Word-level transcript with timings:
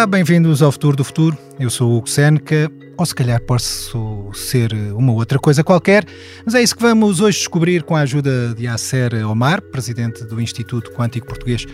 Olá, 0.00 0.06
bem-vindos 0.06 0.62
ao 0.62 0.72
Futuro 0.72 0.96
do 0.96 1.04
Futuro. 1.04 1.36
Eu 1.58 1.68
sou 1.68 1.90
o 1.90 1.96
Hugo 1.98 2.08
Seneca, 2.08 2.72
ou 2.96 3.04
se 3.04 3.14
calhar 3.14 3.38
posso 3.42 4.30
ser 4.32 4.72
uma 4.94 5.12
outra 5.12 5.38
coisa 5.38 5.62
qualquer, 5.62 6.06
mas 6.42 6.54
é 6.54 6.62
isso 6.62 6.74
que 6.74 6.80
vamos 6.80 7.20
hoje 7.20 7.36
descobrir 7.36 7.82
com 7.82 7.94
a 7.94 8.00
ajuda 8.00 8.54
de 8.54 8.64
Yasser 8.64 9.12
Omar, 9.28 9.60
presidente 9.60 10.24
do 10.24 10.40
Instituto 10.40 10.90
Quântico 10.92 11.26
Português. 11.26 11.66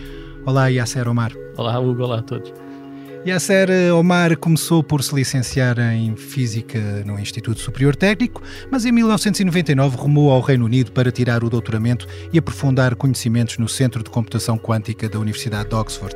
Olá, 0.45 0.67
Yasser 0.67 1.07
Omar. 1.07 1.31
Olá, 1.55 1.79
Hugo. 1.79 2.03
Olá 2.03 2.19
a 2.19 2.21
todos. 2.21 2.51
Yasser 3.25 3.69
Omar 3.93 4.37
começou 4.37 4.83
por 4.83 5.01
se 5.03 5.15
licenciar 5.15 5.79
em 5.79 6.15
Física 6.17 6.79
no 7.05 7.17
Instituto 7.17 7.61
Superior 7.61 7.95
Técnico, 7.95 8.41
mas 8.69 8.85
em 8.85 8.91
1999 8.91 9.95
rumou 9.95 10.31
ao 10.31 10.41
Reino 10.41 10.65
Unido 10.65 10.91
para 10.91 11.11
tirar 11.13 11.45
o 11.45 11.49
doutoramento 11.49 12.05
e 12.31 12.39
aprofundar 12.39 12.93
conhecimentos 12.95 13.57
no 13.57 13.69
Centro 13.69 14.03
de 14.03 14.09
Computação 14.09 14.57
Quântica 14.57 15.07
da 15.07 15.17
Universidade 15.17 15.69
de 15.69 15.75
Oxford. 15.75 16.15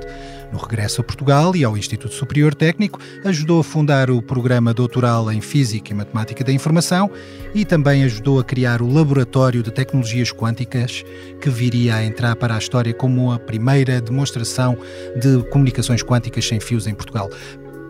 No 0.52 0.58
regresso 0.58 1.02
a 1.02 1.04
Portugal 1.04 1.55
e 1.55 1.64
ao 1.64 1.78
Instituto 1.78 2.14
Superior 2.14 2.54
Técnico, 2.54 3.00
ajudou 3.23 3.62
a 3.62 3.64
fundar 3.64 4.12
o 4.12 4.22
programa 4.22 4.74
doutoral 4.74 5.32
em 5.32 5.40
Física 5.40 5.91
e 5.91 5.96
Matemática 5.96 6.44
da 6.44 6.52
Informação 6.52 7.10
e 7.54 7.64
também 7.64 8.04
ajudou 8.04 8.40
a 8.40 8.44
criar 8.44 8.82
o 8.82 8.91
Laboratório 8.91 9.64
de 9.64 9.72
Tecnologias 9.72 10.32
Quânticas, 10.32 11.04
que 11.40 11.50
viria 11.50 11.96
a 11.96 12.05
entrar 12.05 12.36
para 12.36 12.55
a 12.55 12.58
história 12.58 12.94
como 12.94 13.32
a 13.32 13.40
primeira 13.40 14.02
demonstração 14.02 14.77
de 15.16 15.41
comunicações 15.50 16.04
quânticas 16.04 16.46
sem 16.46 16.60
fios 16.60 16.86
em 16.86 16.94
Portugal. 16.94 17.30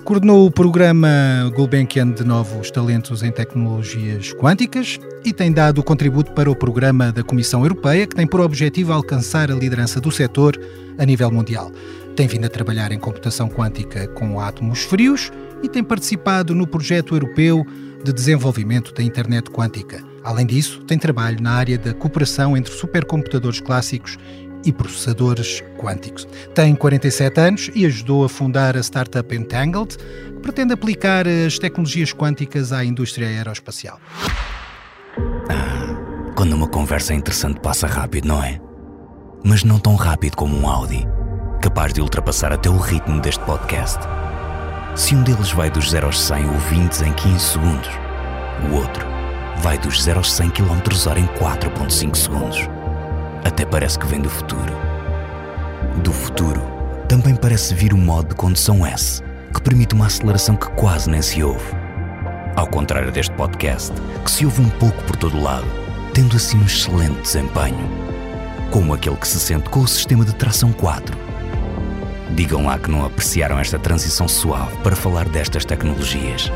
Coordenou 0.03 0.47
o 0.47 0.51
programa 0.51 1.07
Gulbenkian 1.55 2.11
de 2.11 2.23
Novos 2.23 2.71
Talentos 2.71 3.21
em 3.21 3.31
Tecnologias 3.31 4.33
Quânticas 4.33 4.99
e 5.23 5.31
tem 5.31 5.51
dado 5.51 5.83
contributo 5.83 6.31
para 6.31 6.49
o 6.49 6.55
programa 6.55 7.11
da 7.11 7.23
Comissão 7.23 7.61
Europeia, 7.61 8.07
que 8.07 8.15
tem 8.15 8.25
por 8.25 8.41
objetivo 8.41 8.91
alcançar 8.91 9.51
a 9.51 9.55
liderança 9.55 10.01
do 10.01 10.11
setor 10.11 10.59
a 10.97 11.05
nível 11.05 11.29
mundial. 11.29 11.71
Tem 12.21 12.27
vindo 12.27 12.45
a 12.45 12.49
trabalhar 12.49 12.91
em 12.91 12.99
computação 12.99 13.49
quântica 13.49 14.07
com 14.09 14.39
átomos 14.39 14.83
frios 14.83 15.31
e 15.63 15.67
tem 15.67 15.83
participado 15.83 16.53
no 16.53 16.67
projeto 16.67 17.15
europeu 17.15 17.65
de 18.03 18.13
desenvolvimento 18.13 18.93
da 18.93 19.01
internet 19.01 19.49
quântica. 19.49 20.03
Além 20.23 20.45
disso, 20.45 20.83
tem 20.83 20.99
trabalho 20.99 21.41
na 21.41 21.53
área 21.53 21.79
da 21.79 21.95
cooperação 21.95 22.55
entre 22.55 22.71
supercomputadores 22.75 23.59
clássicos 23.59 24.19
e 24.63 24.71
processadores 24.71 25.63
quânticos. 25.79 26.27
Tem 26.53 26.75
47 26.75 27.39
anos 27.39 27.71
e 27.73 27.87
ajudou 27.87 28.23
a 28.23 28.29
fundar 28.29 28.77
a 28.77 28.83
startup 28.83 29.35
Entangled, 29.35 29.97
que 29.97 30.41
pretende 30.43 30.73
aplicar 30.73 31.27
as 31.27 31.57
tecnologias 31.57 32.13
quânticas 32.13 32.71
à 32.71 32.85
indústria 32.85 33.29
aeroespacial. 33.29 33.99
Ah, 35.49 36.31
quando 36.35 36.53
uma 36.53 36.67
conversa 36.67 37.15
interessante 37.15 37.59
passa 37.61 37.87
rápido, 37.87 38.27
não 38.27 38.43
é? 38.43 38.61
Mas 39.43 39.63
não 39.63 39.79
tão 39.79 39.95
rápido 39.95 40.35
como 40.35 40.55
um 40.55 40.69
Audi 40.69 41.03
capaz 41.61 41.93
de 41.93 42.01
ultrapassar 42.01 42.51
até 42.51 42.69
o 42.69 42.77
ritmo 42.77 43.21
deste 43.21 43.43
podcast. 43.45 43.99
Se 44.95 45.15
um 45.15 45.21
deles 45.21 45.51
vai 45.51 45.69
dos 45.69 45.91
0 45.91 46.07
aos 46.07 46.19
100 46.19 46.49
ouvintes 46.49 47.01
em 47.03 47.13
15 47.13 47.39
segundos, 47.39 47.89
o 48.67 48.75
outro 48.75 49.05
vai 49.59 49.77
dos 49.77 50.01
0 50.01 50.17
aos 50.17 50.33
100 50.33 50.49
km 50.49 50.79
h 51.07 51.19
em 51.19 51.27
4.5 51.27 52.15
segundos. 52.15 52.57
Até 53.45 53.63
parece 53.63 53.99
que 53.99 54.07
vem 54.07 54.19
do 54.19 54.29
futuro. 54.29 54.73
Do 56.03 56.11
futuro, 56.11 56.61
também 57.07 57.35
parece 57.35 57.75
vir 57.75 57.93
o 57.93 57.97
modo 57.97 58.29
de 58.29 58.35
condução 58.35 58.83
S, 58.83 59.21
que 59.53 59.61
permite 59.61 59.93
uma 59.93 60.07
aceleração 60.07 60.55
que 60.55 60.69
quase 60.71 61.11
nem 61.11 61.21
se 61.21 61.43
ouve. 61.43 61.75
Ao 62.55 62.65
contrário 62.65 63.11
deste 63.11 63.33
podcast, 63.35 63.93
que 64.25 64.31
se 64.31 64.45
ouve 64.45 64.61
um 64.61 64.69
pouco 64.71 65.01
por 65.03 65.15
todo 65.15 65.39
lado, 65.39 65.67
tendo 66.11 66.35
assim 66.35 66.57
um 66.57 66.65
excelente 66.65 67.21
desempenho, 67.21 67.87
como 68.71 68.95
aquele 68.95 69.15
que 69.15 69.27
se 69.27 69.39
sente 69.39 69.69
com 69.69 69.81
o 69.81 69.87
sistema 69.87 70.25
de 70.25 70.33
tração 70.33 70.73
4 70.73 71.30
Digam 72.35 72.65
lá 72.65 72.79
que 72.79 72.89
não 72.89 73.05
apreciaram 73.05 73.59
esta 73.59 73.77
transição 73.77 74.27
suave 74.27 74.75
para 74.77 74.95
falar 74.95 75.27
destas 75.27 75.65
tecnologias. 75.65 76.51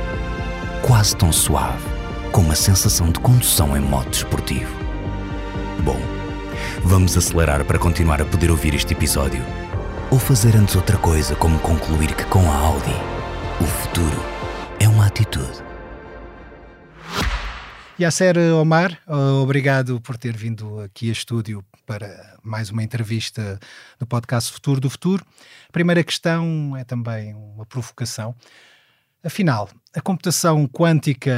Quase 0.81 1.16
tão 1.16 1.31
suave 1.31 1.84
como 2.31 2.52
a 2.52 2.56
sensação 2.56 3.09
de 3.12 3.19
condução 3.19 3.75
em 3.75 3.81
moto 3.81 4.09
desportivo. 4.09 4.74
Bom, 5.84 6.00
vamos 6.84 7.18
acelerar 7.18 7.66
para 7.66 7.80
continuar 7.80 8.22
a 8.22 8.25
poder 8.25 8.52
ouvir 8.52 8.74
este 8.74 8.94
episódio. 8.94 9.41
Ou 10.12 10.19
fazer 10.19 10.56
antes 10.56 10.75
outra 10.75 10.97
coisa, 10.97 11.35
como 11.35 11.59
concluir 11.59 12.14
que 12.16 12.25
com 12.25 12.50
a 12.50 12.56
Audi, 12.56 12.96
o 13.59 13.66
futuro 13.66 14.24
é 14.80 14.88
uma 14.88 15.08
atitude. 15.08 15.64
Yasser 18.00 18.38
Omar, 18.53 19.00
obrigado 19.41 20.02
por 20.02 20.18
ter 20.18 20.35
vindo 20.35 20.81
aqui 20.81 21.08
a 21.08 21.14
estúdio 21.14 21.64
para 21.85 22.35
mais 22.44 22.69
uma 22.69 22.84
entrevista 22.84 23.58
do 23.97 24.06
podcast 24.06 24.52
Futuro 24.52 24.81
do 24.81 24.90
Futuro. 24.90 25.25
Primeira 25.75 26.06
questão 26.06 26.74
é 26.78 26.86
também 26.86 27.34
uma 27.34 27.66
provocação. 27.66 28.34
Afinal, 29.22 29.69
a 29.94 30.00
computação 30.00 30.66
quântica 30.69 31.31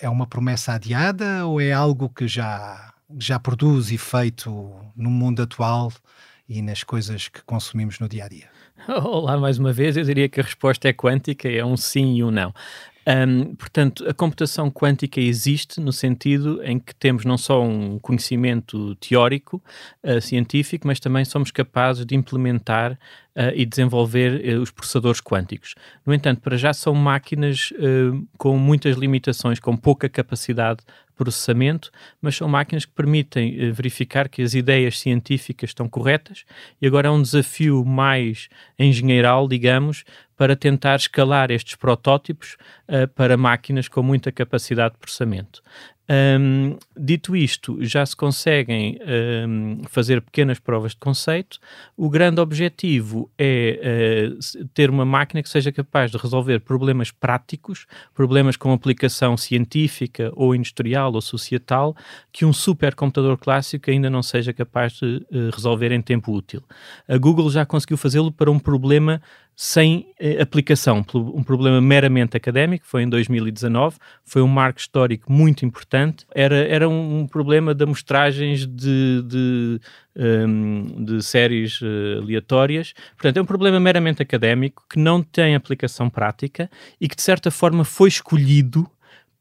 é 0.00 0.08
uma 0.08 0.28
promessa 0.28 0.74
adiada 0.74 1.44
ou 1.44 1.60
é 1.60 1.72
algo 1.72 2.08
que 2.08 2.28
já, 2.28 2.94
já 3.18 3.40
produz 3.40 3.90
efeito 3.90 4.72
no 4.94 5.10
mundo 5.10 5.42
atual 5.42 5.92
e 6.48 6.62
nas 6.62 6.84
coisas 6.84 7.26
que 7.26 7.42
consumimos 7.42 7.98
no 7.98 8.08
dia 8.08 8.26
a 8.26 8.28
dia? 8.28 8.48
Olá, 8.86 9.36
mais 9.36 9.58
uma 9.58 9.72
vez. 9.72 9.96
Eu 9.96 10.04
diria 10.04 10.28
que 10.28 10.38
a 10.38 10.44
resposta 10.44 10.86
é 10.86 10.92
quântica, 10.92 11.48
é 11.48 11.64
um 11.64 11.76
sim 11.76 12.14
e 12.14 12.22
um 12.22 12.30
não. 12.30 12.54
Um, 13.06 13.54
portanto, 13.54 14.06
a 14.08 14.12
computação 14.12 14.70
quântica 14.70 15.20
existe 15.20 15.80
no 15.80 15.92
sentido 15.92 16.62
em 16.62 16.78
que 16.78 16.94
temos 16.94 17.24
não 17.24 17.38
só 17.38 17.62
um 17.62 17.98
conhecimento 17.98 18.94
teórico, 18.96 19.62
uh, 20.04 20.20
científico, 20.20 20.86
mas 20.86 21.00
também 21.00 21.24
somos 21.24 21.50
capazes 21.50 22.04
de 22.04 22.14
implementar 22.14 22.92
uh, 22.92 23.52
e 23.54 23.64
desenvolver 23.64 24.56
uh, 24.56 24.60
os 24.60 24.70
processadores 24.70 25.20
quânticos. 25.20 25.74
No 26.04 26.12
entanto, 26.12 26.42
para 26.42 26.56
já 26.56 26.72
são 26.72 26.94
máquinas 26.94 27.72
com 28.36 28.56
muitas 28.58 28.96
limitações, 28.96 29.58
com 29.58 29.76
pouca 29.76 30.08
capacidade 30.08 30.82
processamento, 31.20 31.90
mas 32.18 32.34
são 32.34 32.48
máquinas 32.48 32.86
que 32.86 32.92
permitem 32.92 33.68
uh, 33.68 33.74
verificar 33.74 34.26
que 34.26 34.40
as 34.40 34.54
ideias 34.54 34.98
científicas 34.98 35.68
estão 35.68 35.86
corretas 35.86 36.46
e 36.80 36.86
agora 36.86 37.08
é 37.08 37.10
um 37.10 37.20
desafio 37.20 37.84
mais 37.84 38.48
engenheiral, 38.78 39.46
digamos, 39.46 40.02
para 40.40 40.56
tentar 40.56 40.96
escalar 40.96 41.50
estes 41.50 41.74
protótipos 41.74 42.56
uh, 42.88 43.06
para 43.08 43.36
máquinas 43.36 43.88
com 43.88 44.02
muita 44.02 44.32
capacidade 44.32 44.94
de 44.94 44.98
processamento. 44.98 45.60
Um, 46.10 46.76
dito 46.96 47.36
isto, 47.36 47.76
já 47.84 48.04
se 48.04 48.16
conseguem 48.16 48.98
um, 49.46 49.82
fazer 49.88 50.22
pequenas 50.22 50.58
provas 50.58 50.92
de 50.92 50.96
conceito. 50.96 51.60
O 51.94 52.08
grande 52.08 52.40
objetivo 52.40 53.30
é 53.38 54.32
uh, 54.32 54.64
ter 54.72 54.88
uma 54.88 55.04
máquina 55.04 55.42
que 55.42 55.48
seja 55.48 55.70
capaz 55.70 56.10
de 56.10 56.16
resolver 56.16 56.58
problemas 56.60 57.10
práticos, 57.10 57.86
problemas 58.14 58.56
com 58.56 58.72
aplicação 58.72 59.36
científica 59.36 60.32
ou 60.34 60.54
industrial 60.54 61.12
ou 61.12 61.20
societal, 61.20 61.94
que 62.32 62.46
um 62.46 62.52
supercomputador 62.52 63.36
clássico 63.36 63.90
ainda 63.90 64.08
não 64.08 64.22
seja 64.22 64.54
capaz 64.54 64.94
de 64.94 65.24
uh, 65.30 65.50
resolver 65.54 65.92
em 65.92 66.00
tempo 66.00 66.32
útil. 66.32 66.62
A 67.06 67.18
Google 67.18 67.50
já 67.50 67.66
conseguiu 67.66 67.98
fazê-lo 67.98 68.32
para 68.32 68.50
um 68.50 68.58
problema 68.58 69.20
sem 69.54 70.06
eh, 70.18 70.40
aplicação, 70.40 71.04
um 71.14 71.42
problema 71.42 71.80
meramente 71.82 72.36
académico, 72.36 72.86
foi 72.86 73.02
em 73.02 73.08
2019, 73.08 73.98
foi 74.24 74.40
um 74.40 74.46
marco 74.46 74.80
histórico 74.80 75.30
muito 75.30 75.66
importante, 75.66 76.26
era, 76.34 76.56
era 76.56 76.88
um, 76.88 77.26
problema 77.26 77.74
de 77.74 77.84
amostragens 77.84 78.66
de, 78.66 79.22
de, 79.22 79.80
um, 80.16 81.04
de 81.04 81.22
séries 81.22 81.78
uh, 81.82 82.22
aleatórias, 82.22 82.94
portanto 83.12 83.36
é 83.36 83.42
um 83.42 83.44
problema 83.44 83.78
meramente 83.78 84.22
académico 84.22 84.82
que 84.88 84.98
não 84.98 85.22
tem 85.22 85.54
aplicação 85.54 86.08
prática 86.08 86.70
e 86.98 87.06
que 87.06 87.16
de 87.16 87.22
certa 87.22 87.50
forma 87.50 87.84
foi 87.84 88.08
escolhido 88.08 88.90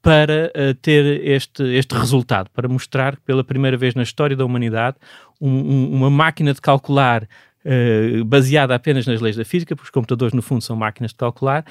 para 0.02 0.52
uh, 0.56 0.74
ter 0.76 1.26
este, 1.26 1.64
este 1.76 1.96
resultado, 1.96 2.50
para 2.52 2.68
mostrar 2.68 3.18
pela 3.22 3.44
primeira 3.44 3.78
vez 3.78 3.96
na 3.96 4.04
história 4.04 4.36
da 4.36 4.46
humanidade 4.46 4.98
um, 5.40 5.50
um, 5.50 5.94
uma 5.94 6.10
máquina 6.10 6.54
de 6.54 6.62
calcular 6.62 7.28
Uh, 7.66 8.24
baseada 8.24 8.74
apenas 8.74 9.06
nas 9.06 9.20
leis 9.20 9.36
da 9.36 9.44
física, 9.44 9.76
porque 9.76 9.88
os 9.88 9.92
computadores, 9.92 10.34
no 10.34 10.42
fundo, 10.42 10.62
são 10.62 10.78
máquinas 10.78 11.12
de 11.12 11.18
calcular, 11.18 11.66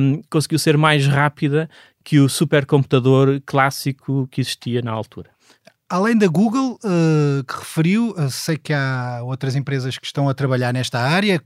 um, 0.00 0.20
conseguiu 0.28 0.58
ser 0.58 0.76
mais 0.76 1.06
rápida 1.06 1.68
que 2.04 2.20
o 2.20 2.28
supercomputador 2.28 3.40
clássico 3.46 4.28
que 4.30 4.42
existia 4.42 4.82
na 4.82 4.92
altura. 4.92 5.30
Além 5.88 6.18
da 6.18 6.26
Google, 6.26 6.78
uh, 6.84 7.42
que 7.44 7.54
referiu, 7.58 8.10
uh, 8.10 8.30
sei 8.30 8.58
que 8.58 8.74
há 8.74 9.22
outras 9.22 9.56
empresas 9.56 9.96
que 9.96 10.06
estão 10.06 10.28
a 10.28 10.34
trabalhar 10.34 10.74
nesta 10.74 11.00
área. 11.00 11.42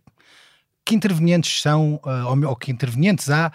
Que 0.84 0.96
intervenientes 0.96 1.60
são, 1.60 2.00
ou, 2.02 2.48
ou 2.48 2.56
que 2.56 2.72
intervenientes 2.72 3.30
há 3.30 3.52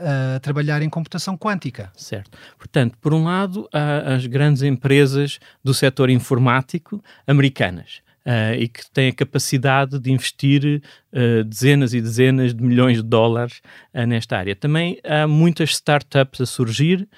a 0.00 0.40
trabalhar 0.40 0.82
em 0.82 0.88
computação 0.88 1.36
quântica. 1.36 1.92
Certo. 1.94 2.38
Portanto, 2.56 2.96
por 3.00 3.12
um 3.12 3.24
lado, 3.24 3.68
há 3.72 4.14
as 4.14 4.26
grandes 4.26 4.62
empresas 4.62 5.38
do 5.62 5.74
setor 5.74 6.08
informático 6.08 7.02
americanas. 7.26 8.00
Uh, 8.20 8.52
e 8.58 8.68
que 8.68 8.82
têm 8.90 9.08
a 9.08 9.14
capacidade 9.14 9.98
de 9.98 10.12
investir 10.12 10.82
uh, 11.10 11.42
dezenas 11.42 11.94
e 11.94 12.02
dezenas 12.02 12.54
de 12.54 12.62
milhões 12.62 12.98
de 12.98 13.02
dólares 13.02 13.62
uh, 13.94 14.06
nesta 14.06 14.36
área. 14.36 14.54
Também 14.54 15.00
há 15.02 15.26
muitas 15.26 15.70
startups 15.70 16.38
a 16.38 16.46
surgir 16.46 17.08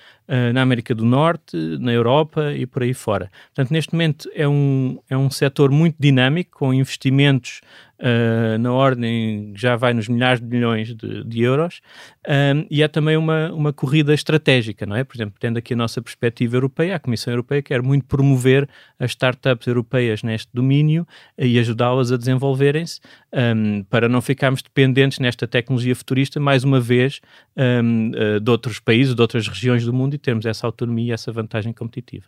na 0.55 0.63
América 0.63 0.95
do 0.95 1.05
Norte, 1.05 1.55
na 1.79 1.93
Europa 1.93 2.55
e 2.55 2.65
por 2.65 2.83
aí 2.83 2.95
fora. 2.95 3.31
Portanto, 3.49 3.71
neste 3.71 3.93
momento 3.93 4.31
é 4.35 4.49
um, 4.49 4.99
é 5.11 5.17
um 5.17 5.29
setor 5.29 5.71
muito 5.71 5.97
dinâmico, 5.99 6.59
com 6.59 6.73
investimentos 6.73 7.61
uh, 8.03 8.59
na 8.59 8.73
ordem, 8.73 9.53
já 9.57 9.77
vai 9.77 9.95
nos 9.95 10.09
milhares 10.09 10.41
de 10.41 10.47
milhões 10.47 10.95
de, 10.95 11.25
de 11.25 11.43
euros, 11.43 11.81
um, 12.29 12.67
e 12.71 12.83
é 12.83 12.89
também 12.89 13.17
uma, 13.17 13.53
uma 13.53 13.73
corrida 13.73 14.13
estratégica, 14.13 14.85
não 14.85 14.97
é? 14.97 15.05
Por 15.05 15.17
exemplo, 15.17 15.35
tendo 15.39 15.59
aqui 15.59 15.75
a 15.75 15.77
nossa 15.77 16.03
perspectiva 16.03 16.57
europeia, 16.57 16.97
a 16.97 16.99
Comissão 16.99 17.33
Europeia 17.33 17.63
quer 17.63 17.81
muito 17.81 18.05
promover 18.07 18.69
as 18.99 19.13
startups 19.13 19.67
europeias 19.67 20.23
neste 20.23 20.49
domínio 20.53 21.07
e 21.39 21.59
ajudá-las 21.59 22.11
a 22.11 22.17
desenvolverem-se. 22.17 23.01
Um, 23.33 23.85
para 23.85 24.09
não 24.09 24.21
ficarmos 24.21 24.63
dependentes 24.63 25.19
nesta 25.19 25.47
tecnologia 25.47 25.95
futurista, 25.95 26.39
mais 26.39 26.65
uma 26.65 26.81
vez, 26.81 27.21
um, 27.57 28.11
uh, 28.11 28.41
de 28.41 28.51
outros 28.51 28.79
países, 28.79 29.15
de 29.15 29.23
outras 29.23 29.47
regiões 29.47 29.85
do 29.85 29.93
mundo 29.93 30.15
e 30.15 30.19
termos 30.19 30.45
essa 30.45 30.67
autonomia 30.67 31.11
e 31.11 31.13
essa 31.13 31.33
vantagem 31.33 31.73
competitiva 31.73 32.27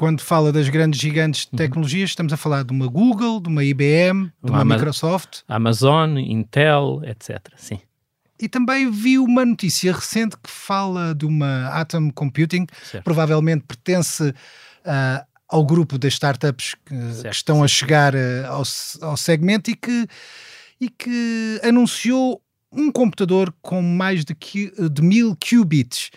quando 0.00 0.22
fala 0.22 0.50
das 0.50 0.66
grandes 0.70 0.98
gigantes 0.98 1.42
de 1.42 1.50
uhum. 1.52 1.58
tecnologias, 1.58 2.08
estamos 2.08 2.32
a 2.32 2.36
falar 2.38 2.64
de 2.64 2.72
uma 2.72 2.86
Google, 2.86 3.38
de 3.38 3.50
uma 3.50 3.62
IBM, 3.62 4.32
de 4.42 4.50
uma, 4.50 4.62
uma 4.62 4.74
Microsoft. 4.74 5.40
Amazon, 5.46 6.16
Intel, 6.16 7.02
etc. 7.04 7.38
Sim. 7.54 7.78
E 8.40 8.48
também 8.48 8.90
vi 8.90 9.18
uma 9.18 9.44
notícia 9.44 9.92
recente 9.92 10.38
que 10.42 10.50
fala 10.50 11.14
de 11.14 11.26
uma 11.26 11.66
Atom 11.78 12.10
Computing, 12.12 12.66
certo. 12.82 13.04
provavelmente 13.04 13.66
pertence 13.68 14.30
uh, 14.30 15.26
ao 15.46 15.66
grupo 15.66 15.98
das 15.98 16.14
startups 16.14 16.74
que, 16.86 16.94
certo, 16.94 17.22
que 17.24 17.36
estão 17.36 17.62
a 17.62 17.68
chegar 17.68 18.14
uh, 18.14 18.46
ao, 18.46 18.62
ao 19.10 19.18
segmento 19.18 19.70
e 19.70 19.76
que, 19.76 20.06
e 20.80 20.88
que 20.88 21.60
anunciou 21.62 22.40
um 22.72 22.90
computador 22.90 23.54
com 23.60 23.82
mais 23.82 24.24
de, 24.24 24.34
de 24.34 25.02
mil 25.02 25.36
qubits. 25.36 26.10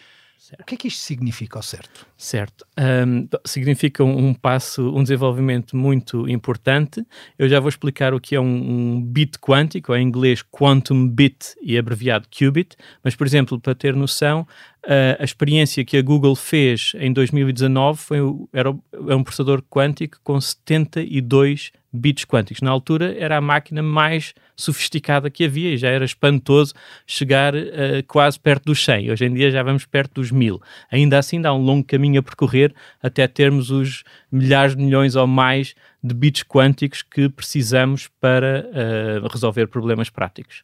Certo. 0.54 0.62
O 0.62 0.66
que 0.66 0.76
é 0.76 0.78
que 0.78 0.88
isto 0.88 1.02
significa 1.02 1.58
ao 1.58 1.64
certo? 1.64 2.06
Certo. 2.16 2.66
Um, 2.80 3.28
significa 3.46 4.04
um, 4.04 4.28
um, 4.28 4.34
passo, 4.34 4.96
um 4.96 5.02
desenvolvimento 5.02 5.76
muito 5.76 6.30
importante. 6.30 7.06
Eu 7.40 7.50
já 7.50 7.60
vou 7.60 7.70
explicar 7.70 8.14
o 8.14 8.20
que 8.20 8.36
é 8.36 8.40
um, 8.40 8.46
um, 8.46 9.02
bit 9.02 9.40
quântico, 9.40 9.96
em 9.96 10.06
inglês 10.06 10.44
quantum 10.44 11.08
bit 11.08 11.56
e 11.62 11.78
abreviado 11.78 12.28
qubit, 12.30 12.76
mas, 13.04 13.16
por 13.16 13.26
exemplo, 13.26 13.60
para 13.60 13.74
ter 13.74 13.96
noção, 13.96 14.48
Uh, 14.86 15.16
a 15.18 15.24
experiência 15.24 15.86
que 15.86 15.96
a 15.96 16.02
Google 16.02 16.36
fez 16.36 16.92
em 16.96 17.14
2019 17.14 18.02
foi, 18.02 18.18
era, 18.52 18.76
é 19.08 19.16
um 19.16 19.24
processador 19.24 19.64
quântico 19.70 20.20
com 20.26 20.42
72 20.42 21.72
bits 21.94 22.26
quânticos. 22.26 22.62
Na 22.62 22.72
altura 22.72 23.16
era 23.18 23.38
a 23.38 23.42
máquina 23.42 23.84
mais 23.84 24.34
sofisticada 24.56 25.30
que 25.30 25.46
havia 25.46 25.74
e 25.74 25.78
já 25.78 25.90
era 25.90 26.04
espantoso 26.04 26.74
chegar 27.06 27.54
uh, 27.54 27.60
quase 28.08 28.40
perto 28.40 28.66
dos 28.66 28.84
100. 28.84 29.12
Hoje 29.12 29.26
em 29.26 29.34
dia 29.34 29.52
já 29.52 29.62
vamos 29.62 29.86
perto 29.86 30.16
dos 30.16 30.32
1000. 30.32 30.60
Ainda 30.92 31.20
assim 31.20 31.40
dá 31.40 31.54
um 31.54 31.62
longo 31.62 31.86
caminho 31.86 32.20
a 32.20 32.24
percorrer 32.24 32.74
até 33.02 33.28
termos 33.28 33.70
os 33.70 34.04
milhares 34.32 34.76
de 34.76 34.82
milhões 34.82 35.16
ou 35.16 35.28
mais 35.28 35.76
de 36.04 36.14
bits 36.14 36.44
quânticos 36.44 37.02
que 37.04 37.30
precisamos 37.30 38.10
para 38.20 38.68
uh, 38.68 39.28
resolver 39.28 39.68
problemas 39.68 40.10
práticos 40.10 40.64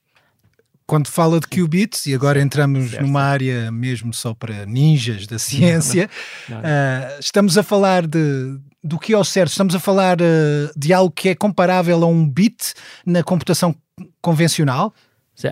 quando 0.90 1.08
fala 1.08 1.40
de 1.40 1.48
qubits, 1.48 2.08
e 2.08 2.16
agora 2.16 2.42
entramos 2.42 2.90
certo. 2.90 3.06
numa 3.06 3.22
área 3.22 3.72
mesmo 3.72 4.12
só 4.12 4.34
para 4.34 4.66
ninjas 4.66 5.28
da 5.28 5.38
ciência, 5.38 6.10
não, 6.50 6.58
não. 6.58 6.64
Uh, 6.64 7.20
estamos 7.20 7.60
a 7.60 7.64
falar 7.64 8.08
de, 8.08 8.58
do 8.84 8.98
que 8.98 9.14
é 9.14 9.18
o 9.18 9.24
certo, 9.24 9.52
estamos 9.52 9.76
a 9.76 9.80
falar 9.80 10.18
uh, 10.20 10.72
de 10.76 10.92
algo 10.92 11.12
que 11.12 11.30
é 11.30 11.36
comparável 11.36 12.04
a 12.04 12.08
um 12.08 12.28
bit 12.28 12.74
na 13.06 13.22
computação 13.22 13.76
convencional? 14.20 14.92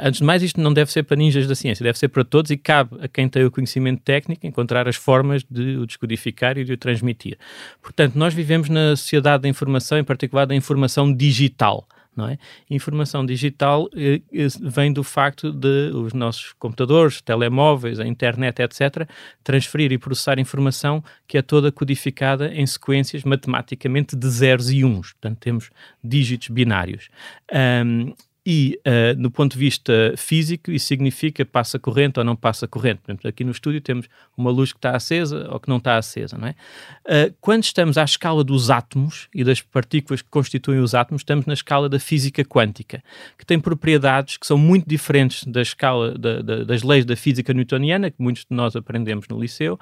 Antes 0.02 0.20
de 0.20 0.26
mais, 0.26 0.42
isto 0.42 0.60
não 0.60 0.74
deve 0.74 0.92
ser 0.92 1.04
para 1.04 1.16
ninjas 1.16 1.48
da 1.48 1.54
ciência, 1.54 1.84
deve 1.84 2.00
ser 2.00 2.08
para 2.08 2.26
todos 2.26 2.50
e 2.50 2.58
cabe 2.58 2.98
a 3.00 3.08
quem 3.08 3.30
tem 3.30 3.46
o 3.46 3.52
conhecimento 3.52 4.02
técnico 4.02 4.46
encontrar 4.46 4.88
as 4.88 4.96
formas 4.96 5.46
de 5.50 5.78
o 5.78 5.86
descodificar 5.86 6.58
e 6.58 6.66
de 6.66 6.74
o 6.74 6.78
transmitir. 6.78 7.38
Portanto, 7.80 8.16
nós 8.16 8.34
vivemos 8.34 8.70
na 8.70 8.96
sociedade 8.96 9.44
da 9.44 9.50
informação, 9.50 10.00
em 10.00 10.04
particular 10.04 10.48
da 10.48 10.56
informação 10.56 11.14
digital 11.14 11.88
não 12.18 12.28
é? 12.28 12.38
Informação 12.70 13.26
digital 13.26 13.88
eh, 13.96 14.22
eh, 14.34 14.48
vem 14.60 14.92
do 14.92 15.04
facto 15.04 15.52
de 15.52 15.92
os 15.94 16.14
nossos 16.14 16.54
computadores, 16.54 17.22
telemóveis, 17.22 18.00
a 18.00 18.08
internet, 18.08 18.60
etc., 18.62 19.08
transferir 19.44 19.92
e 19.92 19.98
processar 19.98 20.40
informação 20.40 21.04
que 21.28 21.38
é 21.38 21.42
toda 21.42 21.72
codificada 21.72 22.52
em 22.54 22.66
sequências 22.66 23.24
matematicamente 23.24 24.16
de 24.16 24.30
zeros 24.30 24.72
e 24.72 24.84
uns. 24.84 25.14
Portanto, 25.14 25.38
temos 25.40 25.70
dígitos 26.04 26.50
binários. 26.50 27.10
Um, 27.54 28.14
e, 28.50 28.80
uh, 28.88 29.20
no 29.20 29.30
ponto 29.30 29.52
de 29.52 29.60
vista 29.60 30.14
físico, 30.16 30.72
isso 30.72 30.86
significa 30.86 31.46
passa 31.46 31.78
corrente 31.78 32.18
ou 32.18 32.24
não 32.24 32.34
passa 32.34 32.66
corrente. 32.66 33.02
Por 33.02 33.12
exemplo, 33.12 33.28
aqui 33.28 33.44
no 33.44 33.52
estúdio 33.52 33.82
temos 33.82 34.08
uma 34.38 34.50
luz 34.50 34.72
que 34.72 34.78
está 34.78 34.96
acesa 34.96 35.50
ou 35.52 35.60
que 35.60 35.68
não 35.68 35.76
está 35.76 35.98
acesa. 35.98 36.38
Não 36.38 36.48
é? 36.48 36.56
Uh, 37.06 37.36
quando 37.42 37.66
estamos 37.66 37.98
à 37.98 38.06
escala 38.06 38.46
dos 38.46 38.70
átomos 38.70 39.28
e 39.36 39.44
das 39.44 39.60
partículas 39.60 40.22
que 40.22 40.30
constituem 40.30 40.80
os 40.80 40.96
átomos, 40.96 41.24
estamos 41.24 41.46
na 41.46 41.54
escala 41.54 41.90
da 41.90 42.00
física 42.00 42.42
quântica, 42.46 43.04
que 43.38 43.46
tem 43.46 43.60
propriedades 43.60 44.38
que 44.38 44.48
são 44.48 44.58
muito 44.58 44.88
diferentes 44.88 45.44
da 45.44 45.62
escala 45.62 46.18
da, 46.18 46.42
da, 46.42 46.64
das 46.64 46.84
leis 46.84 47.04
da 47.04 47.18
física 47.18 47.54
newtoniana, 47.54 48.10
que 48.10 48.24
muitos 48.24 48.46
de 48.50 48.56
nós 48.56 48.78
aprendemos 48.78 49.28
no 49.28 49.38
liceu, 49.38 49.78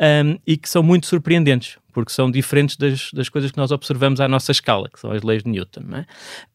um, 0.00 0.38
e 0.46 0.56
que 0.56 0.68
são 0.68 0.84
muito 0.84 1.06
surpreendentes 1.06 1.78
porque 1.94 2.12
são 2.12 2.30
diferentes 2.30 2.76
das, 2.76 3.10
das 3.12 3.28
coisas 3.28 3.50
que 3.50 3.56
nós 3.56 3.70
observamos 3.70 4.20
à 4.20 4.28
nossa 4.28 4.52
escala, 4.52 4.90
que 4.92 4.98
são 4.98 5.12
as 5.12 5.22
leis 5.22 5.42
de 5.44 5.48
Newton. 5.48 5.84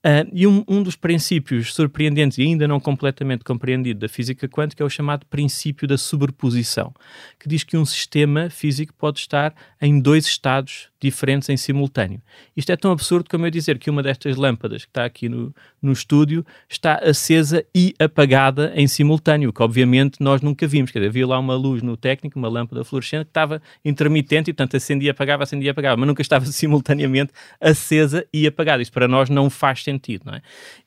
É? 0.04 0.24
Uh, 0.24 0.30
e 0.34 0.46
um, 0.46 0.64
um 0.68 0.84
dos 0.84 0.96
princípios 0.96 1.74
surpreendentes 1.74 2.38
e 2.38 2.44
ainda 2.44 2.68
não 2.68 2.80
completamente 2.80 3.44
compreendido 3.44 4.02
da 4.02 4.10
física 4.10 4.48
quântica 4.48 4.84
é 4.84 4.86
o 4.86 4.90
chamado 4.90 5.26
princípio 5.26 5.88
da 5.88 5.98
sobreposição, 5.98 6.94
que 7.40 7.48
diz 7.48 7.64
que 7.64 7.78
um 7.78 7.86
sistema 7.86 8.50
físico 8.50 8.94
pode 8.94 9.20
estar 9.20 9.56
em 9.82 10.00
dois 10.00 10.26
estados 10.26 10.89
diferentes 11.02 11.48
em 11.50 11.58
simultâneo. 11.58 12.22
Isto 12.56 12.72
é 12.72 12.76
tão 12.76 12.92
absurdo 12.92 13.30
como 13.30 13.46
eu 13.46 13.52
dizer 13.52 13.78
que 13.78 13.90
uma 13.90 14.04
destas 14.04 14.36
lâmpadas 14.36 14.84
que 14.84 14.90
está 14.90 15.06
aqui 15.06 15.30
no, 15.30 15.54
no 15.82 15.92
estúdio 15.92 16.46
está 16.68 16.96
acesa 16.96 17.66
e 17.74 17.94
apagada 18.00 18.74
em 18.76 18.88
simultâneo, 18.88 19.54
que 19.54 19.64
obviamente 19.64 20.18
nós 20.20 20.42
nunca 20.42 20.68
vimos. 20.68 20.92
Quer 20.92 21.00
dizer, 21.00 21.10
havia 21.10 21.28
lá 21.28 21.40
uma 21.40 21.56
luz 21.56 21.82
no 21.82 21.96
técnico, 21.96 22.38
uma 22.38 22.50
lâmpada 22.50 22.84
fluorescente 22.84 23.26
que 23.26 23.32
estava 23.32 23.62
intermitente 23.84 24.50
e, 24.50 24.54
portanto, 24.54 24.76
acendia 24.76 25.12
apagava, 25.12 25.44
acendia 25.44 25.72
apagava, 25.72 25.98
mas 25.98 26.08
nunca 26.08 26.22
estava 26.22 26.46
simultaneamente 26.52 27.32
acesa 27.62 28.26
e 28.34 28.46
apagada. 28.46 28.82
Isto 28.82 28.94
para 28.94 29.08
nós 29.08 29.30
não 29.30 29.50
faz 29.50 29.84
sentido, 29.84 30.24
não 30.26 30.34
é? 30.34 30.42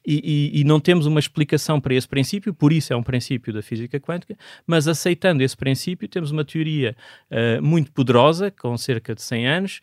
E, 0.06 0.50
e, 0.54 0.60
e 0.60 0.64
não 0.64 0.80
temos 0.80 1.06
uma 1.06 1.20
explicação 1.20 1.80
para 1.80 1.94
esse 1.94 2.08
princípio, 2.08 2.52
por 2.52 2.72
isso 2.72 2.92
é 2.92 2.96
um 2.96 3.02
princípio 3.02 3.52
da 3.52 3.62
física 3.62 3.98
quântica, 4.00 4.36
mas 4.66 4.88
aceitando 4.88 5.42
esse 5.42 5.56
princípio, 5.56 6.08
temos 6.08 6.30
uma 6.30 6.44
teoria 6.44 6.96
uh, 7.30 7.62
muito 7.62 7.92
poderosa, 7.92 8.50
com 8.50 8.76
cerca 8.76 9.14
de 9.14 9.22
100 9.22 9.46
anos, 9.46 9.80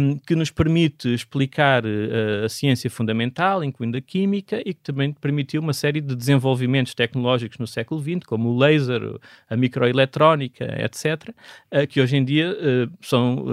um, 0.00 0.18
que 0.18 0.34
nos 0.34 0.50
permite 0.50 1.12
explicar 1.12 1.84
uh, 1.84 2.44
a 2.44 2.48
ciência 2.48 2.88
fundamental, 2.88 3.64
incluindo 3.64 3.96
a 3.96 4.00
química, 4.00 4.60
e 4.64 4.72
que 4.72 4.80
também 4.80 5.12
permitiu 5.12 5.60
uma 5.60 5.72
série 5.72 6.00
de 6.00 6.14
desenvolvimentos 6.14 6.94
tecnológicos 6.94 7.58
no 7.58 7.66
século 7.66 8.00
XX, 8.00 8.24
como 8.26 8.50
o 8.50 8.58
laser, 8.58 9.02
a 9.48 9.56
microeletrónica, 9.56 10.64
etc., 10.82 11.30
uh, 11.72 11.86
que 11.88 12.00
hoje 12.00 12.16
em 12.16 12.24
dia 12.24 12.50
uh, 12.52 12.92
são 13.00 13.44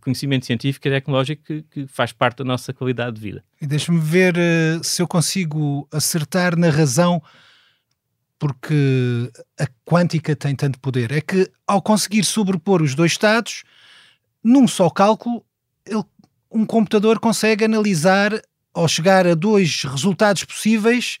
conhecimento 0.00 0.46
científico 0.46 0.86
e 0.88 0.90
tecnológico 0.90 1.42
que, 1.42 1.62
que, 1.62 1.86
faz 1.86 2.12
parte 2.12 2.38
da 2.38 2.44
nossa 2.44 2.72
qualidade 2.72 3.16
de 3.16 3.22
vida. 3.22 3.44
E 3.60 3.66
deixa-me 3.66 3.98
ver 3.98 4.34
se 4.82 5.00
eu 5.00 5.08
consigo 5.08 5.88
acertar 5.92 6.56
na 6.56 6.70
razão 6.70 7.22
porque 8.38 9.30
a 9.58 9.66
quântica 9.86 10.36
tem 10.36 10.54
tanto 10.54 10.78
poder. 10.78 11.12
É 11.12 11.20
que 11.20 11.50
ao 11.66 11.80
conseguir 11.80 12.24
sobrepor 12.24 12.82
os 12.82 12.94
dois 12.94 13.12
estados, 13.12 13.64
num 14.44 14.68
só 14.68 14.90
cálculo, 14.90 15.42
ele, 15.86 16.04
um 16.50 16.66
computador 16.66 17.18
consegue 17.18 17.64
analisar 17.64 18.30
ou 18.74 18.86
chegar 18.86 19.26
a 19.26 19.34
dois 19.34 19.82
resultados 19.84 20.44
possíveis 20.44 21.18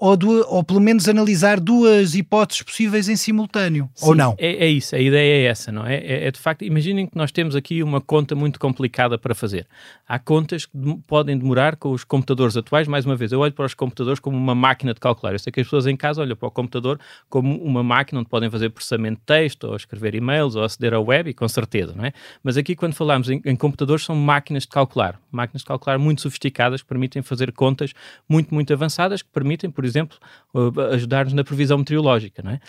ou, 0.00 0.16
do, 0.16 0.30
ou 0.48 0.64
pelo 0.64 0.80
menos 0.80 1.06
analisar 1.06 1.60
duas 1.60 2.14
hipóteses 2.14 2.62
possíveis 2.62 3.06
em 3.06 3.16
simultâneo, 3.16 3.90
Sim, 3.94 4.06
ou 4.06 4.14
não? 4.14 4.34
É, 4.38 4.64
é, 4.64 4.66
isso, 4.66 4.96
a 4.96 4.98
ideia 4.98 5.42
é 5.42 5.50
essa, 5.50 5.70
não 5.70 5.86
é? 5.86 5.96
é? 5.96 6.26
é? 6.26 6.30
de 6.30 6.40
facto, 6.40 6.64
imaginem 6.64 7.06
que 7.06 7.14
nós 7.14 7.30
temos 7.30 7.54
aqui 7.54 7.82
uma 7.82 8.00
conta 8.00 8.34
muito 8.34 8.58
complicada 8.58 9.18
para 9.18 9.34
fazer. 9.34 9.66
Há 10.08 10.18
contas 10.18 10.64
que 10.64 10.72
podem 11.06 11.36
demorar 11.36 11.76
com 11.76 11.90
os 11.90 12.02
computadores 12.02 12.56
atuais, 12.56 12.88
mais 12.88 13.04
uma 13.04 13.14
vez, 13.14 13.30
eu 13.30 13.40
olho 13.40 13.52
para 13.52 13.66
os 13.66 13.74
computadores 13.74 14.18
como 14.18 14.38
uma 14.38 14.54
máquina 14.54 14.94
de 14.94 15.00
calcular. 15.00 15.34
Eu 15.34 15.38
sei 15.38 15.52
que 15.52 15.60
as 15.60 15.66
pessoas 15.66 15.86
em 15.86 15.96
casa 15.96 16.22
olham 16.22 16.34
para 16.34 16.48
o 16.48 16.50
computador 16.50 16.98
como 17.28 17.62
uma 17.62 17.82
máquina 17.82 18.20
onde 18.20 18.30
podem 18.30 18.48
fazer 18.48 18.70
processamento 18.70 19.20
de 19.20 19.26
texto, 19.26 19.64
ou 19.64 19.76
escrever 19.76 20.14
e-mails, 20.14 20.56
ou 20.56 20.64
aceder 20.64 20.94
ao 20.94 21.04
web, 21.04 21.28
e 21.28 21.34
com 21.34 21.46
certeza, 21.46 21.92
não 21.94 22.06
é? 22.06 22.12
Mas 22.42 22.56
aqui, 22.56 22.74
quando 22.74 22.94
falamos 22.94 23.28
em, 23.28 23.42
em 23.44 23.54
computadores, 23.54 24.06
são 24.06 24.16
máquinas 24.16 24.62
de 24.62 24.70
calcular. 24.70 25.20
Máquinas 25.30 25.60
de 25.60 25.66
calcular 25.66 25.98
muito 25.98 26.22
sofisticadas 26.22 26.80
que 26.80 26.88
permitem 26.88 27.20
fazer 27.20 27.52
contas 27.52 27.92
muito, 28.26 28.54
muito 28.54 28.72
avançadas, 28.72 29.20
que 29.20 29.28
permitem, 29.30 29.70
por 29.70 29.84
exemplo, 29.84 29.89
ajudar-nos 30.92 31.32
na 31.32 31.44
previsão 31.44 31.78
meteorológica. 31.78 32.42
Não 32.42 32.52
é? 32.52 32.60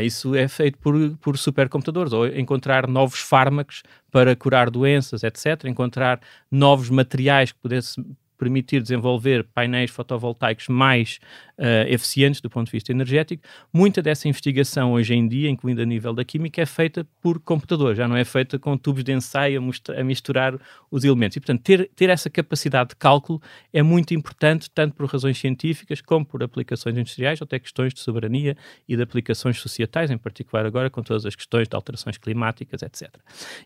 Uh, 0.00 0.04
isso 0.04 0.34
é 0.34 0.48
feito 0.48 0.78
por, 0.78 0.94
por 1.18 1.38
supercomputadores, 1.38 2.12
ou 2.12 2.26
encontrar 2.26 2.86
novos 2.86 3.20
fármacos 3.20 3.82
para 4.10 4.34
curar 4.34 4.70
doenças, 4.70 5.22
etc., 5.22 5.64
encontrar 5.66 6.20
novos 6.50 6.90
materiais 6.90 7.52
que 7.52 7.58
pudesse, 7.58 8.00
permitir 8.40 8.80
desenvolver 8.80 9.44
painéis 9.52 9.90
fotovoltaicos 9.90 10.66
mais 10.68 11.20
uh, 11.58 11.86
eficientes 11.86 12.40
do 12.40 12.48
ponto 12.48 12.66
de 12.66 12.72
vista 12.72 12.90
energético. 12.90 13.42
Muita 13.70 14.00
dessa 14.00 14.26
investigação 14.26 14.92
hoje 14.92 15.14
em 15.14 15.28
dia, 15.28 15.50
incluindo 15.50 15.82
a 15.82 15.84
nível 15.84 16.14
da 16.14 16.24
química, 16.24 16.62
é 16.62 16.64
feita 16.64 17.06
por 17.20 17.38
computador, 17.38 17.94
já 17.94 18.08
não 18.08 18.16
é 18.16 18.24
feita 18.24 18.58
com 18.58 18.78
tubos 18.78 19.04
de 19.04 19.12
ensaio 19.12 19.62
a, 19.94 20.02
misturar 20.02 20.58
os 20.90 21.04
elementos. 21.04 21.36
E, 21.36 21.40
portanto, 21.40 21.60
ter, 21.62 21.90
ter 21.94 22.08
essa 22.08 22.30
capacidade 22.30 22.90
de 22.90 22.96
cálculo 22.96 23.42
é 23.74 23.82
muito 23.82 24.14
importante, 24.14 24.70
tanto 24.70 24.96
por 24.96 25.06
razões 25.06 25.36
científicas 25.38 26.00
como 26.00 26.24
por 26.24 26.42
aplicações 26.42 26.96
industriais, 26.96 27.42
até 27.42 27.58
questões 27.58 27.92
de 27.92 28.00
soberania 28.00 28.56
e 28.88 28.96
de 28.96 29.02
aplicações 29.02 29.58
societais, 29.58 30.10
em 30.10 30.16
particular 30.16 30.64
agora 30.64 30.88
com 30.88 31.02
todas 31.02 31.26
as 31.26 31.36
questões 31.36 31.68
de 31.68 31.76
alterações 31.76 32.16
climáticas, 32.16 32.80
etc. 32.80 33.14